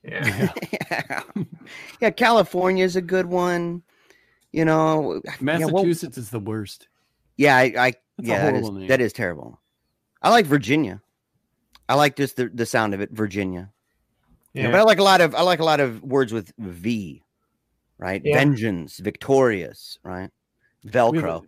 Yeah. 0.03 0.53
yeah. 0.91 1.23
yeah, 2.01 2.11
California's 2.11 2.97
a 2.97 3.03
good 3.03 3.27
one. 3.27 3.83
You 4.53 4.65
know, 4.65 5.21
yeah, 5.25 5.31
well- 5.59 5.59
Massachusetts 5.85 6.19
is 6.19 6.31
the 6.31 6.41
worst. 6.41 6.89
Yeah, 7.37 7.57
I, 7.57 7.63
I 7.63 7.71
That's 7.71 7.95
yeah, 8.19 8.51
that 8.51 8.55
is, 8.57 8.71
name. 8.71 8.89
that 8.89 9.01
is 9.01 9.13
terrible. 9.13 9.61
I 10.23 10.31
like 10.31 10.47
Virginia. 10.47 11.01
I 11.89 11.95
like 11.95 12.17
just 12.17 12.37
the, 12.37 12.49
the 12.53 12.67
sound 12.67 12.95
of 12.95 13.01
it, 13.01 13.11
Virginia. 13.13 13.71
You 14.55 14.63
know, 14.65 14.69
Yeah. 14.71 14.73
but 14.73 14.81
I 14.81 14.83
like 14.83 14.99
a 14.99 15.05
lot 15.05 15.21
of 15.21 15.35
I 15.35 15.43
like 15.43 15.61
a 15.61 15.65
lot 15.65 15.79
of 15.81 16.03
words 16.03 16.33
with 16.33 16.53
V, 16.59 17.23
right? 17.99 18.23
Yeah. 18.25 18.37
Vengeance, 18.39 18.99
victorious, 18.99 19.99
right? 20.03 20.31
Velcro. 20.87 21.45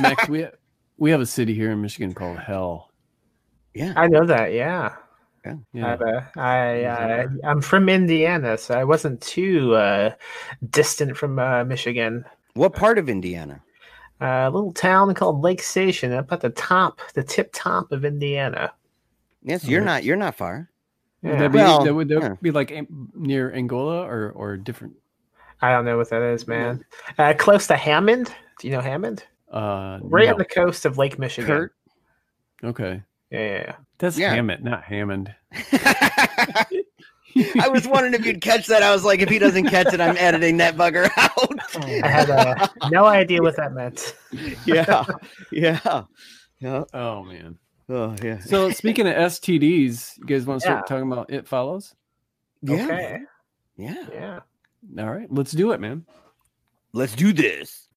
Max, 0.00 0.28
we 0.28 0.46
we 0.98 1.10
have 1.10 1.20
a 1.20 1.26
city 1.26 1.54
here 1.54 1.70
in 1.70 1.80
Michigan 1.82 2.12
called 2.14 2.38
Hell. 2.38 2.90
yeah. 3.74 3.92
I 3.96 4.06
know 4.08 4.24
that. 4.26 4.52
Yeah. 4.52 4.94
Yeah. 5.72 5.92
I've, 5.94 6.02
uh, 6.02 6.20
I 6.36 6.82
uh, 6.84 7.26
I'm 7.44 7.62
from 7.62 7.88
Indiana, 7.88 8.58
so 8.58 8.78
I 8.78 8.84
wasn't 8.84 9.20
too 9.22 9.74
uh, 9.74 10.10
distant 10.70 11.16
from 11.16 11.38
uh, 11.38 11.64
Michigan. 11.64 12.24
What 12.54 12.74
part 12.74 12.98
of 12.98 13.08
Indiana? 13.08 13.62
a 14.20 14.50
little 14.50 14.72
town 14.72 15.14
called 15.14 15.42
Lake 15.42 15.62
Station, 15.62 16.12
up 16.12 16.32
at 16.32 16.40
the 16.40 16.50
top, 16.50 17.00
the 17.14 17.22
tip 17.22 17.50
top 17.52 17.92
of 17.92 18.04
Indiana. 18.04 18.72
Yes, 19.42 19.64
Oh, 19.64 19.68
you're 19.68 19.80
not 19.84 20.04
you're 20.04 20.16
not 20.16 20.34
far. 20.34 20.70
Would 21.22 21.38
that 21.38 21.52
be, 21.52 21.58
Well, 21.58 21.84
that 21.84 21.94
would 21.94 22.08
that 22.08 22.22
yeah. 22.22 22.34
be 22.42 22.50
like 22.50 22.72
near 23.14 23.52
Angola 23.52 24.02
or 24.02 24.30
or 24.32 24.56
different? 24.56 24.94
I 25.60 25.72
don't 25.72 25.84
know 25.84 25.96
what 25.96 26.10
that 26.10 26.22
is, 26.22 26.46
man. 26.46 26.84
Uh, 27.18 27.34
close 27.36 27.66
to 27.68 27.76
Hammond. 27.76 28.32
Do 28.60 28.68
you 28.68 28.72
know 28.74 28.80
Hammond? 28.80 29.24
Uh, 29.52 29.98
Right 30.02 30.26
no. 30.26 30.32
on 30.34 30.38
the 30.38 30.44
coast 30.44 30.84
of 30.86 30.98
Lake 30.98 31.18
Michigan. 31.18 31.46
Kurt? 31.48 31.74
Okay, 32.64 33.02
Yeah, 33.30 33.38
yeah, 33.38 33.56
yeah. 33.66 33.76
that's 33.98 34.18
Yeah. 34.18 34.34
Hammett, 34.34 34.62
not 34.62 34.82
Hammond. 34.84 35.34
I 37.60 37.68
was 37.68 37.86
wondering 37.86 38.14
if 38.14 38.26
you'd 38.26 38.40
catch 38.40 38.66
that. 38.66 38.82
I 38.82 38.90
was 38.92 39.04
like, 39.04 39.20
if 39.20 39.28
he 39.28 39.38
doesn't 39.38 39.68
catch 39.68 39.92
it, 39.94 40.00
I'm 40.00 40.16
editing 40.16 40.56
that 40.56 40.76
bugger 40.76 41.08
out. 41.16 42.02
I 42.02 42.08
had 42.08 42.30
uh, 42.30 42.66
no 42.90 43.04
idea 43.04 43.40
what 43.42 43.54
that 43.56 43.72
meant. 43.74 44.16
yeah, 44.66 45.04
yeah, 45.52 46.02
yeah. 46.58 46.84
Oh 46.92 47.22
man. 47.22 47.58
Oh 47.88 48.16
yeah. 48.22 48.38
So 48.40 48.70
speaking 48.70 49.06
of 49.06 49.14
STDs, 49.14 50.18
you 50.18 50.24
guys 50.26 50.46
want 50.46 50.60
to 50.62 50.66
start 50.66 50.84
Yeah. 50.84 50.96
talking 50.96 51.12
about 51.12 51.30
it 51.30 51.46
follows? 51.46 51.94
yeah, 52.62 52.84
Okay. 52.84 53.18
yeah. 53.76 54.04
Yeah. 54.12 54.40
All 54.96 55.10
right, 55.10 55.26
let's 55.30 55.52
do 55.52 55.72
it, 55.72 55.80
man. 55.80 56.06
Let's 56.92 57.14
do 57.14 57.32
this. 57.32 57.88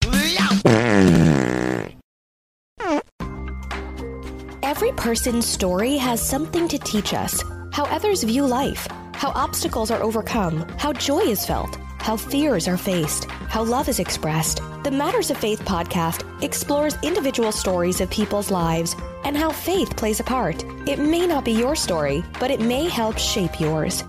Every 4.63 4.91
person's 4.93 5.45
story 5.45 5.97
has 5.97 6.21
something 6.21 6.67
to 6.67 6.77
teach 6.79 7.13
us 7.13 7.43
how 7.71 7.85
others 7.85 8.23
view 8.23 8.45
life, 8.45 8.87
how 9.13 9.29
obstacles 9.35 9.91
are 9.91 10.01
overcome, 10.01 10.67
how 10.77 10.91
joy 10.91 11.19
is 11.19 11.45
felt, 11.45 11.77
how 11.99 12.17
fears 12.17 12.67
are 12.67 12.77
faced, 12.77 13.25
how 13.25 13.63
love 13.63 13.87
is 13.87 13.99
expressed. 13.99 14.61
The 14.83 14.91
Matters 14.91 15.29
of 15.31 15.37
Faith 15.37 15.61
podcast 15.61 16.25
explores 16.43 16.97
individual 17.03 17.51
stories 17.51 18.01
of 18.01 18.09
people's 18.09 18.51
lives 18.51 18.95
and 19.23 19.37
how 19.37 19.51
faith 19.51 19.95
plays 19.95 20.19
a 20.19 20.23
part. 20.23 20.63
It 20.87 20.99
may 20.99 21.27
not 21.27 21.45
be 21.45 21.51
your 21.51 21.75
story, 21.75 22.23
but 22.39 22.51
it 22.51 22.59
may 22.59 22.89
help 22.89 23.17
shape 23.17 23.59
yours. 23.59 24.03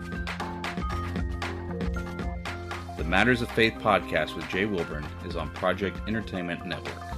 Matters 3.12 3.42
of 3.42 3.50
Faith 3.50 3.74
podcast 3.74 4.34
with 4.34 4.48
Jay 4.48 4.64
Wilburn 4.64 5.06
is 5.26 5.36
on 5.36 5.50
Project 5.50 5.98
Entertainment 6.08 6.64
Network. 6.64 7.11